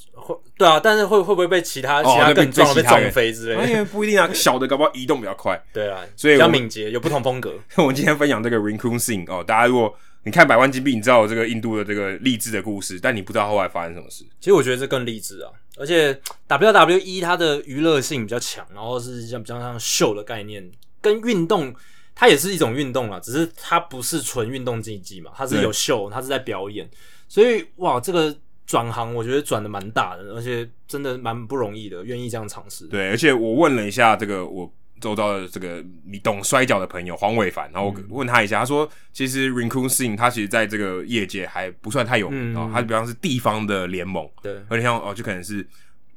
[0.57, 3.69] 对啊，但是会会不会被其他、哦、其他更壮的被撞飞之类的？
[3.69, 5.61] 因为不一定啊，小的搞不好移动比较快。
[5.71, 7.53] 对啊，所以比较敏捷，有不同风格。
[7.77, 14.23] 我们今天分享这个 Rinku Singh 哦，大家如果你看《百万金币》，你知道这个印度的这个励志的故事，但你不知道后来发生什么事。
[14.39, 20.67] 其实我觉得这更励志啊，而且 WWE 它的娱乐性比较强，然后是像比较像秀的概念，
[20.99, 21.71] 跟运动
[22.15, 26.89] 它也是一种运动啊，只是它不是纯运动竞技嘛，它是有秀，它是在表演，
[27.27, 28.35] 所以哇，这个。
[28.67, 32.85] 转行我觉得转的蛮大的，而且真的蛮不容易的，愿意这样尝试。
[32.87, 34.69] 对，而且我问了一下这个我
[34.99, 45.65] 周遭的这个你懂摔跤的朋友黄伟凡，然后我问他一下，嗯、他说其实 Rinku Singh 他其实在这个业界还不算太有名啊，嗯、他比方是地方的联盟，对，而且像哦就可能是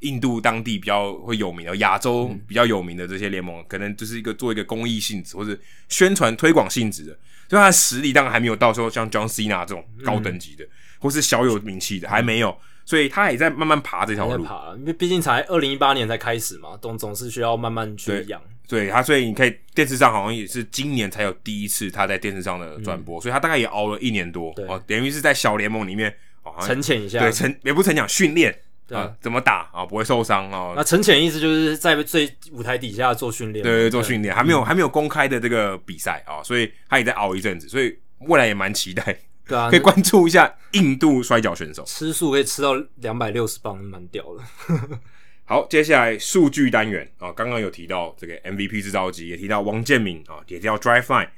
[0.00, 5.56] 印度当地比较会有名的亚洲比较有名的这些联盟，嗯、可能就是一个做一个公益性质或者
[5.88, 7.12] 宣传推广性质的，
[7.48, 10.64] 所以他的实力当然还没有到说像 John Cena 这种高等级的。
[10.64, 10.68] 嗯
[11.00, 14.44] 或是小有名气的还没有，所以他也在慢慢爬这条路。
[14.44, 18.40] 爬，因为毕竟才二零一八年才开始嘛，总总是需要慢慢去养。
[18.68, 26.14] 对他，所以你可以电视上好像也是今年才有第一次他在电视上的转播，嗯、所以他大概也熬了一年多哦，等于是在小联盟里面
[26.60, 28.56] 沉潜一下，对沉也不是沉潜训练
[28.90, 30.72] 啊，怎么打啊不会受伤哦。
[30.76, 39.16] 那沉潜意思就是在最舞台底下做训练，对，对，对，做训练还没有、嗯、还没有公开的这个比赛啊，所以他也在熬一阵子，所以未来也蛮期待。
[39.50, 44.98] 对啊，可以关注一下印度摔跤选手，吃素可以吃到两百六十磅，蛮屌的。
[45.44, 51.30] 好，接下来数据单元啊，刚刚有提到这个 MVP 制造机，也提到王建民啊，也提到 Driveline。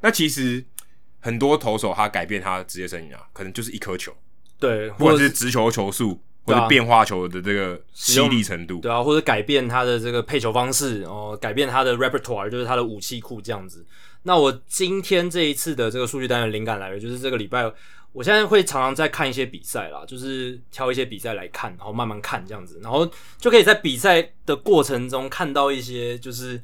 [0.00, 0.64] 那其实
[1.18, 4.14] 很多投手他改变他的职业生涯，可能就是一颗球，
[4.60, 13.84] 对，或者是直球球速，或者变化球的这个犀利程度，对啊，或者改变他的这个配球方式，哦，改变他的 repertoire，就是他的武器库这样子。
[14.26, 17.72] 那我今天这一次的这个数据单元灵感来源，就是这个礼拜，
[18.10, 23.08] 我现在会常常在看一些比赛啦，就是挑一些比赛来看，然后慢慢看这样子，然后
[23.38, 26.60] 就可以在比赛的过程中看到一些就是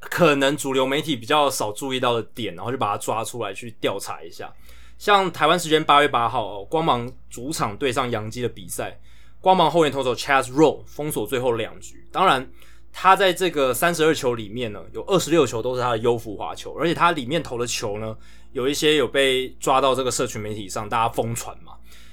[0.00, 4.52] 可能主流媒体比较少注意到的点，然后就把它抓出来去调查一下。
[4.98, 9.00] 像台湾时间八月八号，光芒主场对上洋基的比赛，
[9.40, 12.46] 光芒后援投手 Chaz Roe 封锁最后两局，当然。
[12.92, 18.14] 他在这个三十二球里面呢，有二十六球都是他的优福滑球，而且他里面投的球呢，
[18.52, 21.72] 有一些有被抓到这个社群媒体上，大家疯传嘛。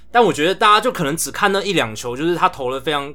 [0.10, 3.14] 但我觉得大家就可能只看那一两球，就是他投了非常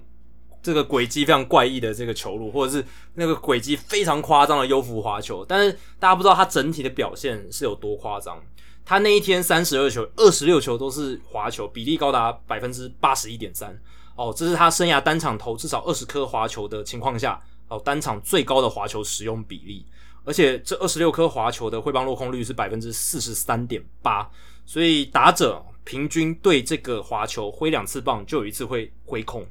[0.63, 2.85] 这个轨迹非常怪异的这个球路，或者是
[3.15, 8.41] 那个轨迹非常夸张的优福滑球，但是大家不知道他整体的表现是有多夸张。
[8.85, 13.77] 他那一天三十二球，二十六球都是滑球，比例高达百分之八十一点三
[14.15, 17.43] 哦，这是他生涯单场投至少二十颗滑球的情况下。
[17.75, 19.85] 哦，单场最高的滑球使用比例，
[20.25, 24.31] 而且这二十六颗滑球的挥棒落空率是百分之四十三点八，
[24.65, 29.47] 所以打者平均对这个滑球挥两次棒就有一次会挥空。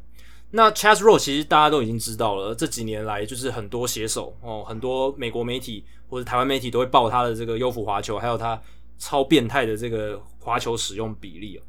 [0.55, 8.61] 那 Chas Roe 其实大家都已经知道了，这几年来就是很多写手哦，很多美国媒体或者台湾媒体都会报他的这个优抚滑球，还有他
[8.99, 11.59] 超变态的这个滑球使用比例。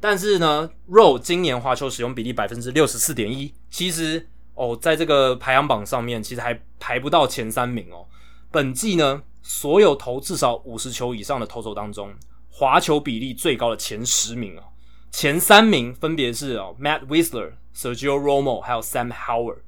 [0.00, 8.06] 但是呢 role 今年滑球使用比例百分之六十四点一，其实哦，在这个排行榜上面其实还排不到前三名哦。
[8.50, 12.14] 本季呢，所有投至少五十球以上的投手当中，
[12.50, 14.62] 滑球比例最高的前十名啊，
[15.10, 19.58] 前三名分别是哦，Matt Whistler、Sergio Romo 还有 Sam Howard，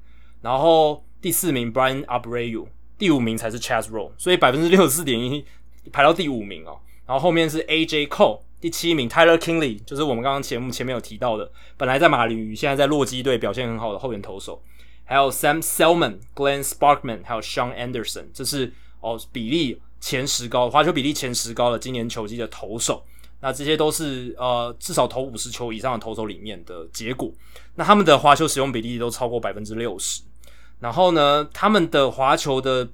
[0.41, 5.45] 然后第四名 Brian Abreu，第五名才是 Chaz Roe，所以百分之六十四点一
[5.91, 6.79] 排到第五名哦。
[7.05, 14.61] 然后后面是 AJ Cole，第七名 Tyler Kingley，就是我们刚刚节目前面有提到的，本来在马林鱼，现在在洛基队表现很好的后援投手。
[15.07, 23.03] 还有 Sam Selman、Glenn Sparkman，还有 Sean Anderson，这是哦比例前十高，滑球比例前十高的今年球季的投手。
[23.39, 27.31] 那这些都是呃至少投五十球以上的投手里面的结果。
[27.75, 30.21] 那他们的滑球使用比例都超过百分之六十。
[30.79, 32.87] 然后呢，他们的滑球的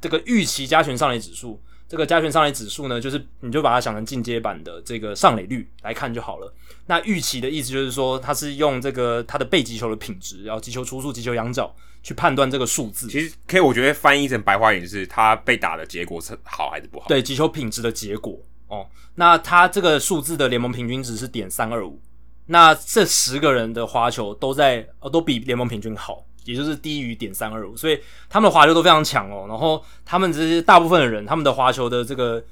[0.00, 1.62] 这个预期加权上垒指数。
[1.92, 6.50] 这个加权上垒指数呢，就是你就把它想成进阶版的这个上垒率来看就好了。
[6.86, 11.70] 那预期的意思就是说，它是用这个它的被击球的品质，然后击球出速、击球仰角
[12.02, 13.08] 去判断这个数字。
[13.08, 17.08] 其实可以，我觉得翻译成白话语是，它被打的结果是好还是不好？
[17.08, 18.86] 对，击球品质的结果哦。
[19.16, 22.00] 那它这个数字的联盟平均值是点三二五。
[22.46, 26.24] 那这十个人的滑球都在哦，都比联盟平均好。
[26.44, 29.46] 也就是低于点三二五，所以他们的滑球都非常强哦。
[29.48, 32.42] 然后他们这些大部分的人，他们的滑球的这个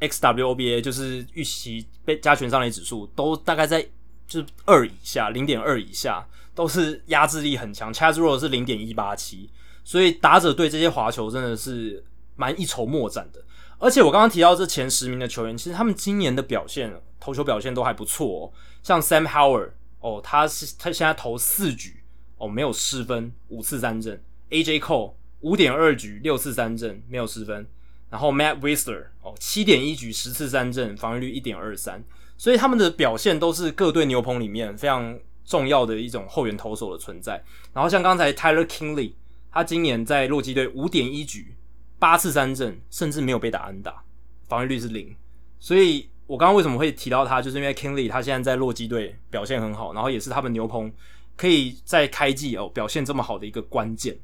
[0.00, 3.82] xWOBA 就是预期被加权上垒指数都大概在
[4.26, 7.92] 就是二以下，零点二以下，都是压制力很强。
[7.92, 9.48] Chaz Roe 是零点一八七，
[9.82, 12.04] 所以打者对这些滑球真的是
[12.36, 13.42] 蛮一筹莫展的。
[13.78, 18.52] 而且我刚刚提到这前十名的球员，其实他们今年的表现，投球表现都还不错哦。
[18.82, 19.70] 像 Sam Howard
[20.00, 22.03] 哦，他是他现在投四局。
[22.44, 24.22] 哦，没有失分，五次三振。
[24.50, 27.66] AJ Cole 五点二局六次三振，没有失分。
[28.10, 32.04] 然后 Matt Wisler 哦，七点一局十次三振，防御率一点二三。
[32.36, 37.42] 所以他们的表现都是各队牛棚里面非常重要的一种后援投手的存在。
[37.72, 39.12] 然后像刚才 Tyler Kingley，
[39.50, 41.56] 他今年在洛基队五点一局
[41.98, 44.04] 八次三振，甚至没有被打安打，
[44.46, 45.16] 防御率是零。
[45.58, 50.92] 所以我刚刚为什么会提到他，就是因为 Kingley 他现在在洛基队表现很好，然后也是他们牛棚。
[51.36, 54.16] 可以在开季哦表现这么好的一个关键。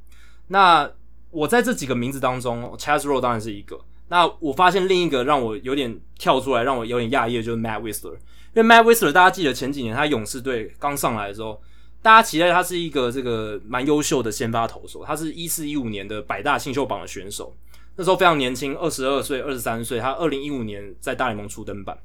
[0.49, 0.91] 那
[1.31, 3.79] 我在这几个名字当中，Chaz r o 当然是一个。
[4.09, 8.15] 那我发现另一个让我有点跳出来，让我有点讶异的就是 Matt Whistler。
[8.55, 11.63] 因为 Matt Whistler，大家记得前几年他勇士队刚上来的时候，
[12.03, 15.05] 大家期待他是一个这个蛮优秀的先发投手。
[15.05, 17.55] 他是一四一五年的百大新秀榜的选手，
[17.95, 20.01] 那时候非常年轻，二十二岁、二十三岁。
[20.01, 21.97] 他二零一五年在大联盟初登板。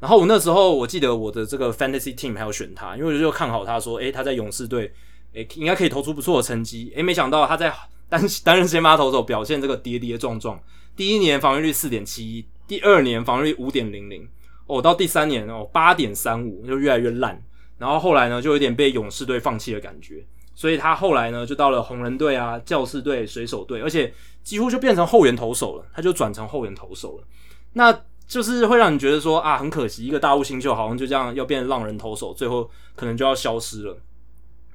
[0.00, 4.90] 然后我那时候我记得我的这个 fantasy team 还有选他，因为我就看好他说，诶，他在勇士队，
[5.34, 6.90] 诶，应该可以投出不错的成绩。
[6.96, 7.70] 诶，没想到他在
[8.08, 10.58] 担 担任先发投手表现这个跌跌撞撞。
[10.96, 14.26] 第一年防御率四点七一，第二年防御率五点零零，
[14.66, 17.38] 哦，到第三年哦八点三五，就越来越烂。
[17.76, 20.24] 然后后来呢，就有点被勇士队放弃的感觉。
[20.54, 24.10] 所以他后来呢，就到了红人队啊、教士队、水手队，而且
[24.42, 25.84] 几乎就变成后援投手了。
[25.92, 27.24] 他就转成后援投手了。
[27.74, 28.00] 那。
[28.30, 33.98] 就是会让你觉得说啊，很可惜，一个大物新秀好像就这样要变浪人投手，最后可能就要消失了。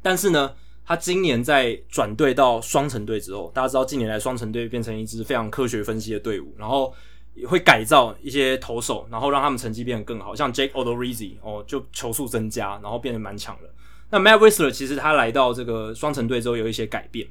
[0.02, 0.53] 但是呢，
[0.86, 6.94] 他今年在转队到双城队之后，大家知道近年来双城队变成一支非常科学分析的队伍，然后
[7.34, 13.69] 也会改造一些投手，然后让他们成绩变得更好，像 Jake Odorizzi 哦，就球速增加，然后变得蛮强的。
[14.10, 17.26] 那 Matt Whistler 其实他来到这个双城队之后有一些改变，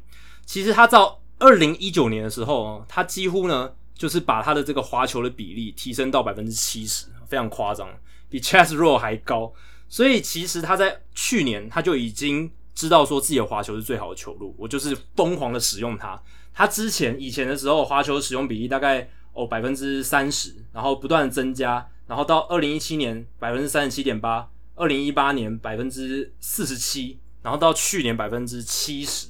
[0.46, 3.72] 其实他到二零一九年的时候，他几乎呢。
[3.94, 7.88] 就是把他的这个滑球的比例提升到百分之七十，非常夸张，
[8.28, 9.52] 比 Chaz Roe 还高。
[9.88, 16.20] 所以其实他在去年他就已经知道说自己的滑球是最好的球路，我就是疯狂的使用它。
[16.52, 29.28] 他之前以前的时候滑球使用比例大概哦百分之三十，然后不断的增加，然后到二零一七年百分之三十七点八，二零一八年百分之四十七，然后到去年百分之七十。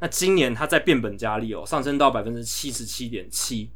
[0.00, 3.70] 那今年他在变本加厉哦，上升到百分之七十七点七。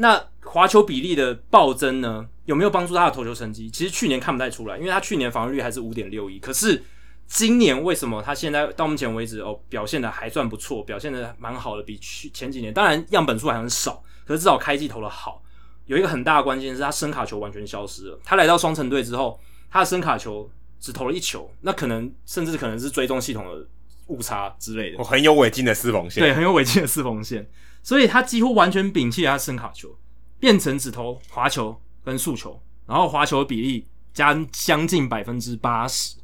[0.00, 3.68] 那滑球比例的暴增呢，有没有帮助他的投球成绩？
[3.68, 6.38] 其实去年看不太出来，因为他去年防御率还是五点六一。
[6.38, 6.84] 可是
[7.26, 15.42] 今年为什么他现在到目前为止哦表现的还算不错，表现的蛮好的，比去前几年当然样本数还很少，可是至少开季投的好。
[15.86, 18.20] 有一个很大的关键是他声卡球完全消失了。
[18.22, 20.48] 他来到双城队之后，他的声卡球
[20.78, 23.66] 只投了一球，那可能甚至可能是追踪系统的
[24.06, 25.02] 误差之类的。
[25.02, 27.48] 很有违禁的四缝线，对，很有违禁的四缝线。
[27.82, 29.96] 所以他几乎完全摒弃了他伸卡球，
[30.38, 36.16] 变成只投滑球跟速球，然后滑球的比例加将近百分之八十，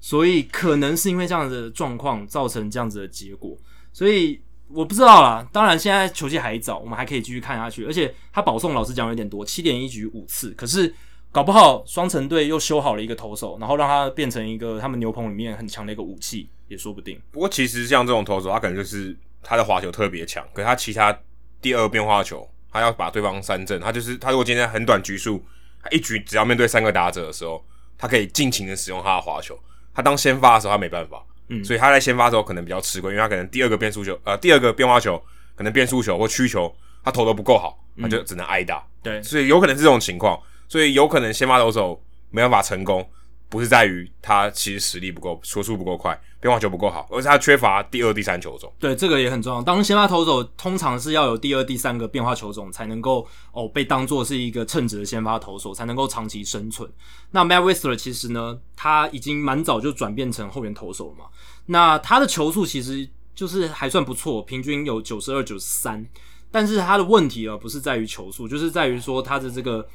[0.00, 3.56] 所以可能是因为这样子的状况造成这样子的结果，
[3.92, 5.48] 所以我不知道啦。
[5.52, 10.94] 当然现在球季还早，我们还可以继续看下去，而且他保送老实讲有点多，七点一局五次，可是。
[11.34, 17.18] 搞不好双城队又修好了一个投手，然后让他变成一个他们牛棚里面很强的一个武器，也说不定。
[17.30, 21.16] 不过其实像这种投手，他可能就是他的滑球特别强，可是他其他
[21.60, 25.44] 第二变化球，他要把对方三振，他就是他如果今天很短局数，
[25.82, 27.64] 他一局只要面对三个打者的时候，
[27.98, 29.58] 他可以尽情的使用他的滑球。
[29.94, 35.22] 他当先发的时候他没办法，嗯，所以他在先发的时候可能比较吃亏，因为他可能第二个变速球，呃，第二个变化球
[35.54, 36.74] 可能变速球或曲球，
[37.04, 38.78] 他投的不够好，他就只能挨打。
[38.78, 40.40] 嗯、对，所以有可能是这种情况。
[40.68, 43.06] 所以有可能先发投手没办法成功，
[43.52, 48.72] 不是在于他其实实力不够，球速不够快，变化球不够好，而是他缺乏第二、第三球种。
[48.78, 49.60] 对，这个也很重要。
[49.60, 56.90] 当先发投手通常是要有第二、第三个变化球种，才能够哦被当做是一个称职的先发投手，才能够长期生存。
[57.32, 61.26] 那 Matt Wisler 其实呢，他已经蛮早就转变成后援投手了嘛。
[61.66, 66.06] 那他的球速其实就是还算不错，平均有九十二、九十三。
[66.50, 69.86] 但是他的问题啊，不是在于球速，就是在于说他的这个。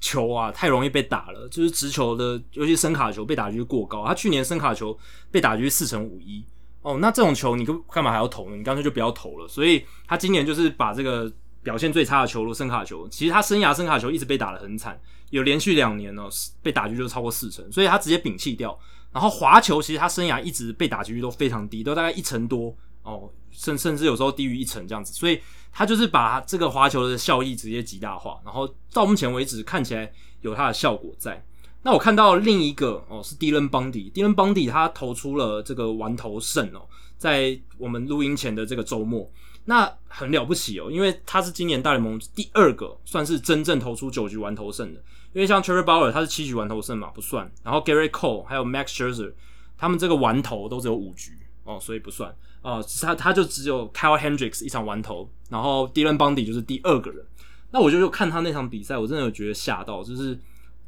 [0.00, 4.04] 球啊，太容易被打了，就是直球的，尤其伸卡球被打击率过高。
[4.06, 4.96] 他去年伸卡球
[5.30, 6.44] 被打击率四成五一
[6.82, 8.56] 哦，那这种球你干嘛还要投呢？
[8.56, 9.48] 你干脆就不要投了。
[9.48, 11.30] 所以他今年就是把这个
[11.62, 14.98] 表现最差的球路伸卡球，其实他生涯伸卡球一直被打得很惨，
[15.30, 16.28] 有连续两年哦
[16.62, 18.78] 被打击率就超过四成，所以他直接摒弃掉。
[19.12, 25.40] 然后滑球其实他生涯一直被打击率都非常低，都大概一成多哦，甚甚至有时候低于一成这样子，所以。
[25.72, 31.44] 他就是把这个滑球的效益直接极大化，然后到目前为止看起来有它的效果在。
[31.82, 36.82] 那我看到另一个哦是 Dylan Bundy，Dylan Bundy 他投出了这个完投胜哦，
[37.16, 39.30] 在我们录音前的这个周末，
[39.64, 45.00] 那很了不起哦，因为他是今年大联盟第二个算是真正投出九局完投胜的，
[45.32, 49.32] 因为像 Trevor Bauer 他是七局完投胜嘛不算，然后 Gerrit Cole 还有 Max Scherzer
[49.78, 51.30] 他们这个完投都只有五局
[51.62, 52.34] 哦，所以不算。
[52.62, 57.24] 哦，他他就只有 Kyle Hendricks 一场完投，然后 Dylan Bundy 就是第二个人。
[57.70, 60.38] 那我就就看他那场比赛，我真的有觉得吓到，就是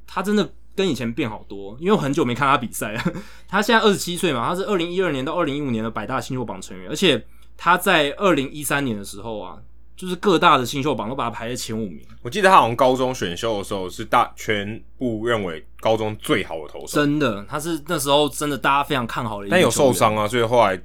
[0.06, 1.76] 他真的跟以前变好多。
[1.78, 3.02] 因为我很久没看他比赛了，
[3.46, 7.22] 他现在二十七岁嘛，他是二零一二年到二零一五年的百大新秀榜成员，而且
[7.56, 9.58] 他在二零一三年的时候啊，
[9.94, 12.00] 就是各大的新秀榜都把他排在前五名。
[12.22, 19.48] 我记得他好像高中选秀的时候是大全部认为高中最好的投手，真的，他是那时候真的大家非常看好的。
[19.50, 20.80] 但有受伤啊，所以后来。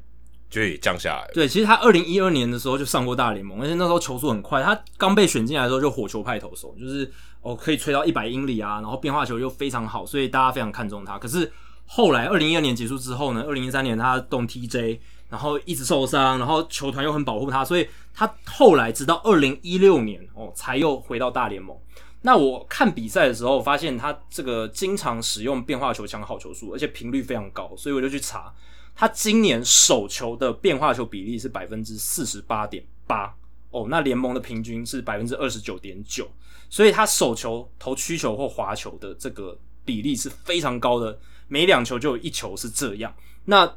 [0.56, 1.30] 就也降下来。
[1.34, 4.64] 对，其实他二零一二年的时候就上过大联盟，而且那时候球速很快。
[4.64, 7.12] 他刚被选进来的时候就火球派投手，就是
[7.42, 11.20] 哦可以吹到一百英里啊，然后变化球又非常好，所以大家非常看重他。
[11.20, 11.52] 可是
[11.86, 14.98] 后来二零一二年结束之后呢，二零一三年他动 TJ，
[15.30, 21.76] 然后一直受伤，然后球团又很保护他，所以他后来直到二零一六年哦才又回到大联盟。
[22.22, 28.54] 那我看比赛的时候发现他这个经常使用变化球抢好球数，而且频率非常高，所以我就去查。
[28.96, 33.36] 他今年手球的变化球比例是百分之四十八点八
[33.72, 36.26] 哦，那联盟的平均是百分之二十九点九，
[36.70, 41.20] 所以他手球投曲球或滑球的这个比例是非常高的，
[41.50, 43.14] 每两球就有一球是这样。
[43.44, 43.70] 那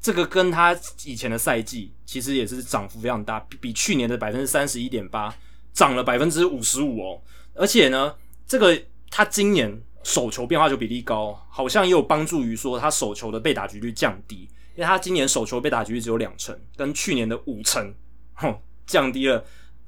[0.00, 0.74] 这个跟他
[1.04, 5.32] 以前的赛季其实也是涨幅非常大，比，去年的百分之三十一点八
[5.74, 7.20] 涨了百分之五十五哦。
[7.54, 8.14] 而且呢，
[8.46, 14.48] 这个他今年手球变化球比例高，好像也有帮助于说他手球的被打击率降低。
[14.74, 17.94] 因为他今年手球被打局只有两成，跟去年的五成，
[18.34, 19.44] 哼，降低了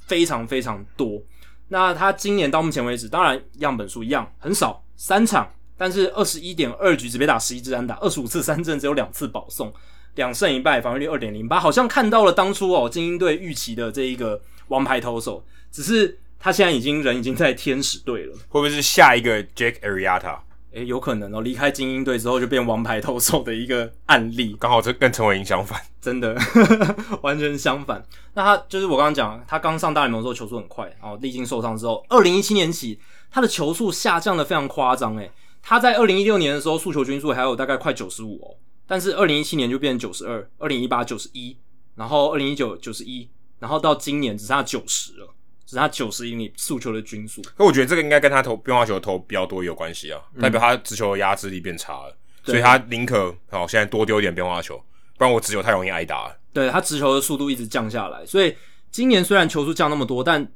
[0.06, 1.23] 非常非常多。
[1.69, 9.73] 那他今年到目前为止，当然样本数一样很少，三场，但是二十一点二局只被打十一支安打，二十五次三振只有两次保送，
[10.16, 20.39] 两胜一败，防御率二点零八，好像看到了当初哦精英队预期的这一个王牌投手，只是他现在已经人已经在天使队了，会不会是下一个 Jake Arrieta？
[20.74, 26.36] 诶，有可能哦，离开精英队之后就变王牌投手的一个案例，刚好这跟陈伟霆相反，真的
[27.22, 28.05] 完全相反。
[28.34, 32.98] 那他就是我刚刚讲，他刚上大联盟的时候球速很快，然后历经受伤之后，二零一七年起
[33.30, 35.16] 他的球速下降的非常夸张。
[35.16, 35.30] 诶，
[35.62, 41.56] 他在二零一六年的时候速球均速还有大概快九十五哦，但是二零一七年就变成九十二，二零一八九十一，
[41.94, 43.28] 然后二零一九九十一，
[43.60, 45.34] 然后到今年只剩下九十了。
[45.76, 54.76] 他九十英里速球的均速，可我觉得这个应该跟他投变化球投比较多有关系啊，嗯、代表他直球的压制力变差了，所以他宁可好现在多丢一点变化球，
[55.18, 56.36] 不然我直球太容易挨打了。
[56.52, 58.55] 对，他直球的速度一直降下来，所以
[58.90, 60.46] 今年虽然球速降那么多，但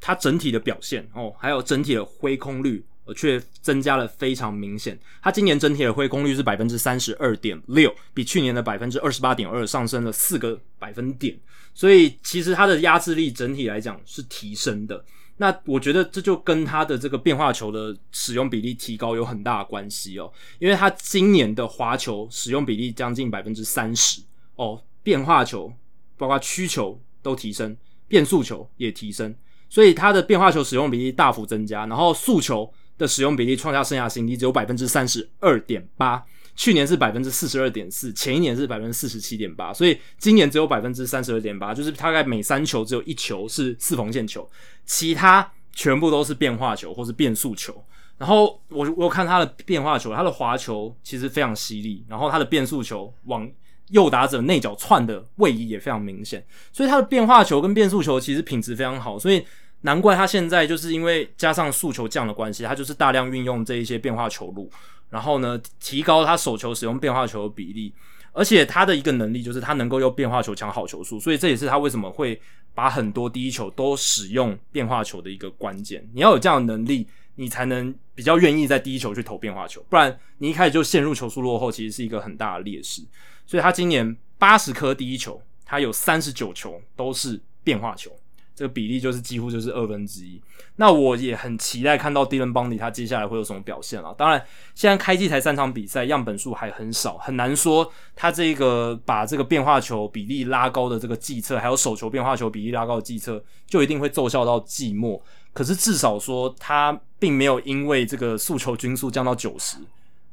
[0.00, 4.98] 他整体的表现哦，还有整体的挥空率而却增加了非常明显。
[5.22, 11.38] 他今年整体的挥空率是百分之三十二点六，比去年的百分之二十八点二上升了四个百分点。
[11.76, 15.04] 所以其实它的压制力整体来讲是提升的。
[15.36, 24.22] 那我觉得这就跟它的这个变化球的使用比例提高有很大的关系哦，因为它今年的滑球使用比例将近百分之三十
[24.54, 25.70] 哦，变化球
[26.16, 27.76] 包括曲球都提升，
[28.08, 29.34] 变速球也提升，
[29.68, 36.24] 所以它的变化球使用比例大幅增加，然后速球的使用比例创下生涯新低，只有百分之三十二点八。
[36.56, 44.48] 去年是百分之四十二点四，前一年是百分之四十七点八，所以今年只有百分之三十二点八，就是大概每三球只有一球是四缝线球，
[44.86, 47.84] 其他全部都是变化球或是变速球。
[48.16, 53.46] 然后我我看他的变化球，他的滑球其实非常犀利，然后他的变速球往
[53.90, 56.42] 右打者内角窜的位移也非常明显，
[56.72, 59.44] 所以他的变化球跟变速球其实品质非常好，所以
[59.82, 64.70] 难怪他现在就是因为加上速球降的关系，他就是大量运用这一些变化球路。
[65.10, 67.92] 然后呢，提高他手球使用变化球的比例，
[68.32, 72.40] 而且他的一个能力就是他能够用变化球抢好球数，所以这也是他为什么会
[72.74, 76.06] 把很多第一球都使用变化球的一个关键。
[76.12, 77.06] 你要有这样的能力，
[77.36, 83.02] 你才能比较愿意在第一球去投变化球，不然你一开始就陷入球速落后，其实是一个很大的劣势。
[83.46, 88.10] 所以他今年八十颗第一球，他有三十九球都是变化球。
[88.56, 90.40] 这个比例就是几乎就是二分之一。
[90.76, 94.14] 那我也很期待看到 Dylan Bundy 他接下来会有什么表现啊。
[94.16, 94.42] 当然，
[94.74, 105.22] 现在开季才三场比赛，样本数还很少，很难说他这个把这个变化球比例拉高的这个计策，还有手球变化球比例拉高的计策，就一定会奏效到季末。
[105.52, 109.76] 可是至少说他并没有因为这个速球均速降到九十，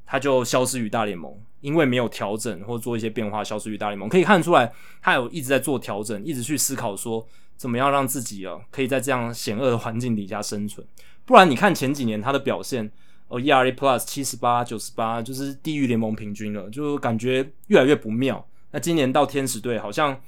[0.06, 4.08] 他就消失于大联盟，因为没有调整或做一些变化消失于大联盟。
[4.08, 4.72] 可以看出来，
[5.02, 7.26] 他有一直在做调整，一直去思考说。
[7.56, 10.86] 怎么样让自己哦，可以在这样险恶的环境底下生存？
[11.26, 12.92] 不然你看前几年他的表现，
[13.28, 18.46] 哦，ERA Plus 七十八、九十八，就是低于联盟平均了，就感觉越来越不妙。
[18.72, 20.20] 那今年到天使队，好像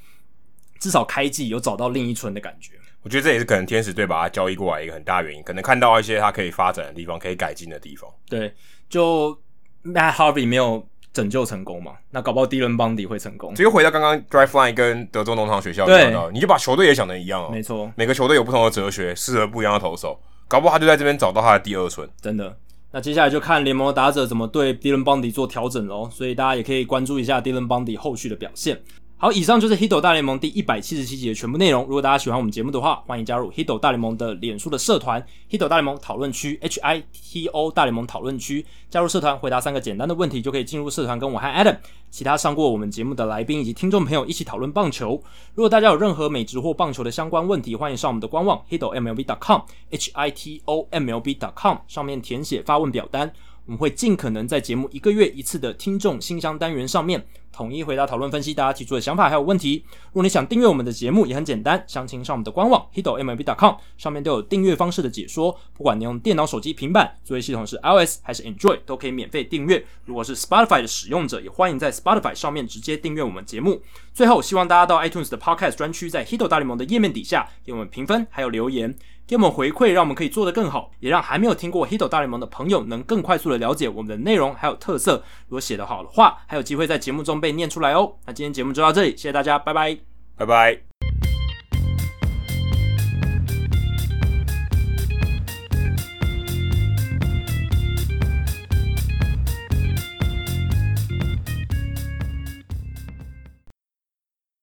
[0.80, 2.74] 至少开季有找到另一春的感觉。
[3.02, 8.10] 我觉得这也是可能天使队把他交易过来一个很大原因，可能看到一些他可以发展的地方，可以改进的地方。
[8.30, 8.54] 对，
[8.90, 9.38] 就
[9.84, 10.88] Matt Harvey 没有。
[11.16, 11.94] 拯救成功嘛？
[12.12, 13.56] 那搞不好迪伦邦迪会成功。
[13.56, 17.50] 只有回到刚刚 Driveline 跟德州农场学校讲到，你就把球队也想的一样哦。
[17.50, 20.20] 没错，每个球队有不同的哲学，适合不一样的投手，
[20.50, 22.06] 搞不好他就在这边找到他的第二春。
[22.22, 22.58] 真的。
[22.92, 26.10] 那接下来就看联盟的打者怎么对迪伦邦迪做调整喽。
[26.12, 28.78] 所以大家也可以关注一下迪伦邦迪后续的表现。
[29.18, 31.84] 好，以上就是《Hito 大联盟》第一百七十七集的全部内容。
[31.86, 38.66] 如果大家喜欢我们节目的话，欢迎加入《Hito 大联盟》的脸书的社团 “Hito 大联盟讨论区 ”（H I T O 大联盟讨论区）。
[38.92, 41.78] 加入社团，回答三个简单的问题，就可以进入社团，跟我和 Adam、
[42.12, 45.24] 其他上过我们节目的来宾以及听众朋友一起讨论棒球。
[45.54, 53.32] 如果大家有任何美职或棒球的相关问题，欢迎上我们的官网 hitomlb.com（H I T O M L B.com） 上面填写发问表单。
[53.66, 57.26] 我们会尽可能在节目一个月一次的听众信箱单元上面，
[57.56, 59.86] 统一回答、讨论、分析大家提出的想法还有问题。
[60.08, 65.58] 如果你想订阅我们的节目，也很简单，详情上我们的官网 hitomlb.com，上面都有订阅方式的解说。
[65.74, 69.86] 不管你用电脑、手机、平板，作业系统是 iOS 还是 Android，都可以免费订阅。
[70.04, 73.82] 如果是 Spotify 的使用者，也欢迎在 Spotify 上面直接订阅我们节目。
[74.14, 78.94] 最后，希望大家到 iTunes 的 Podcast 专区，在 Hito 大联盟的页面底下给我们评分还有留言。
[79.28, 85.24] 给我们回馈，让我们可以做得更好，也让还没有听过《hit 大联盟》的朋友能更快速的了解我们的内容还有特色。
[85.48, 88.18] 如果写得好的话，还有机会在节目中被念出来哦。
[88.28, 89.98] 那今天节目就到这里，谢谢大家，拜拜，
[90.38, 90.80] 拜拜。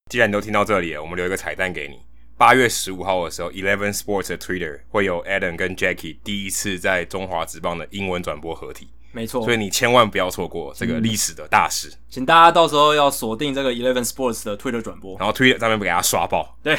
[0.08, 2.11] 既然你都听到这里了，我们留一个彩蛋给你。
[2.42, 16.76] 八月十五号的时候，Eleven Sports 的 Twitter 会有 Adam 跟 Jackie 第一次在中华职棒的英文转播合体，没错，所以你千万不要错过这个历史的大事，请大家到时候要锁定这个 Eleven Sports 的 Twitter 转播，然后 Twitter 上面给他刷爆，对，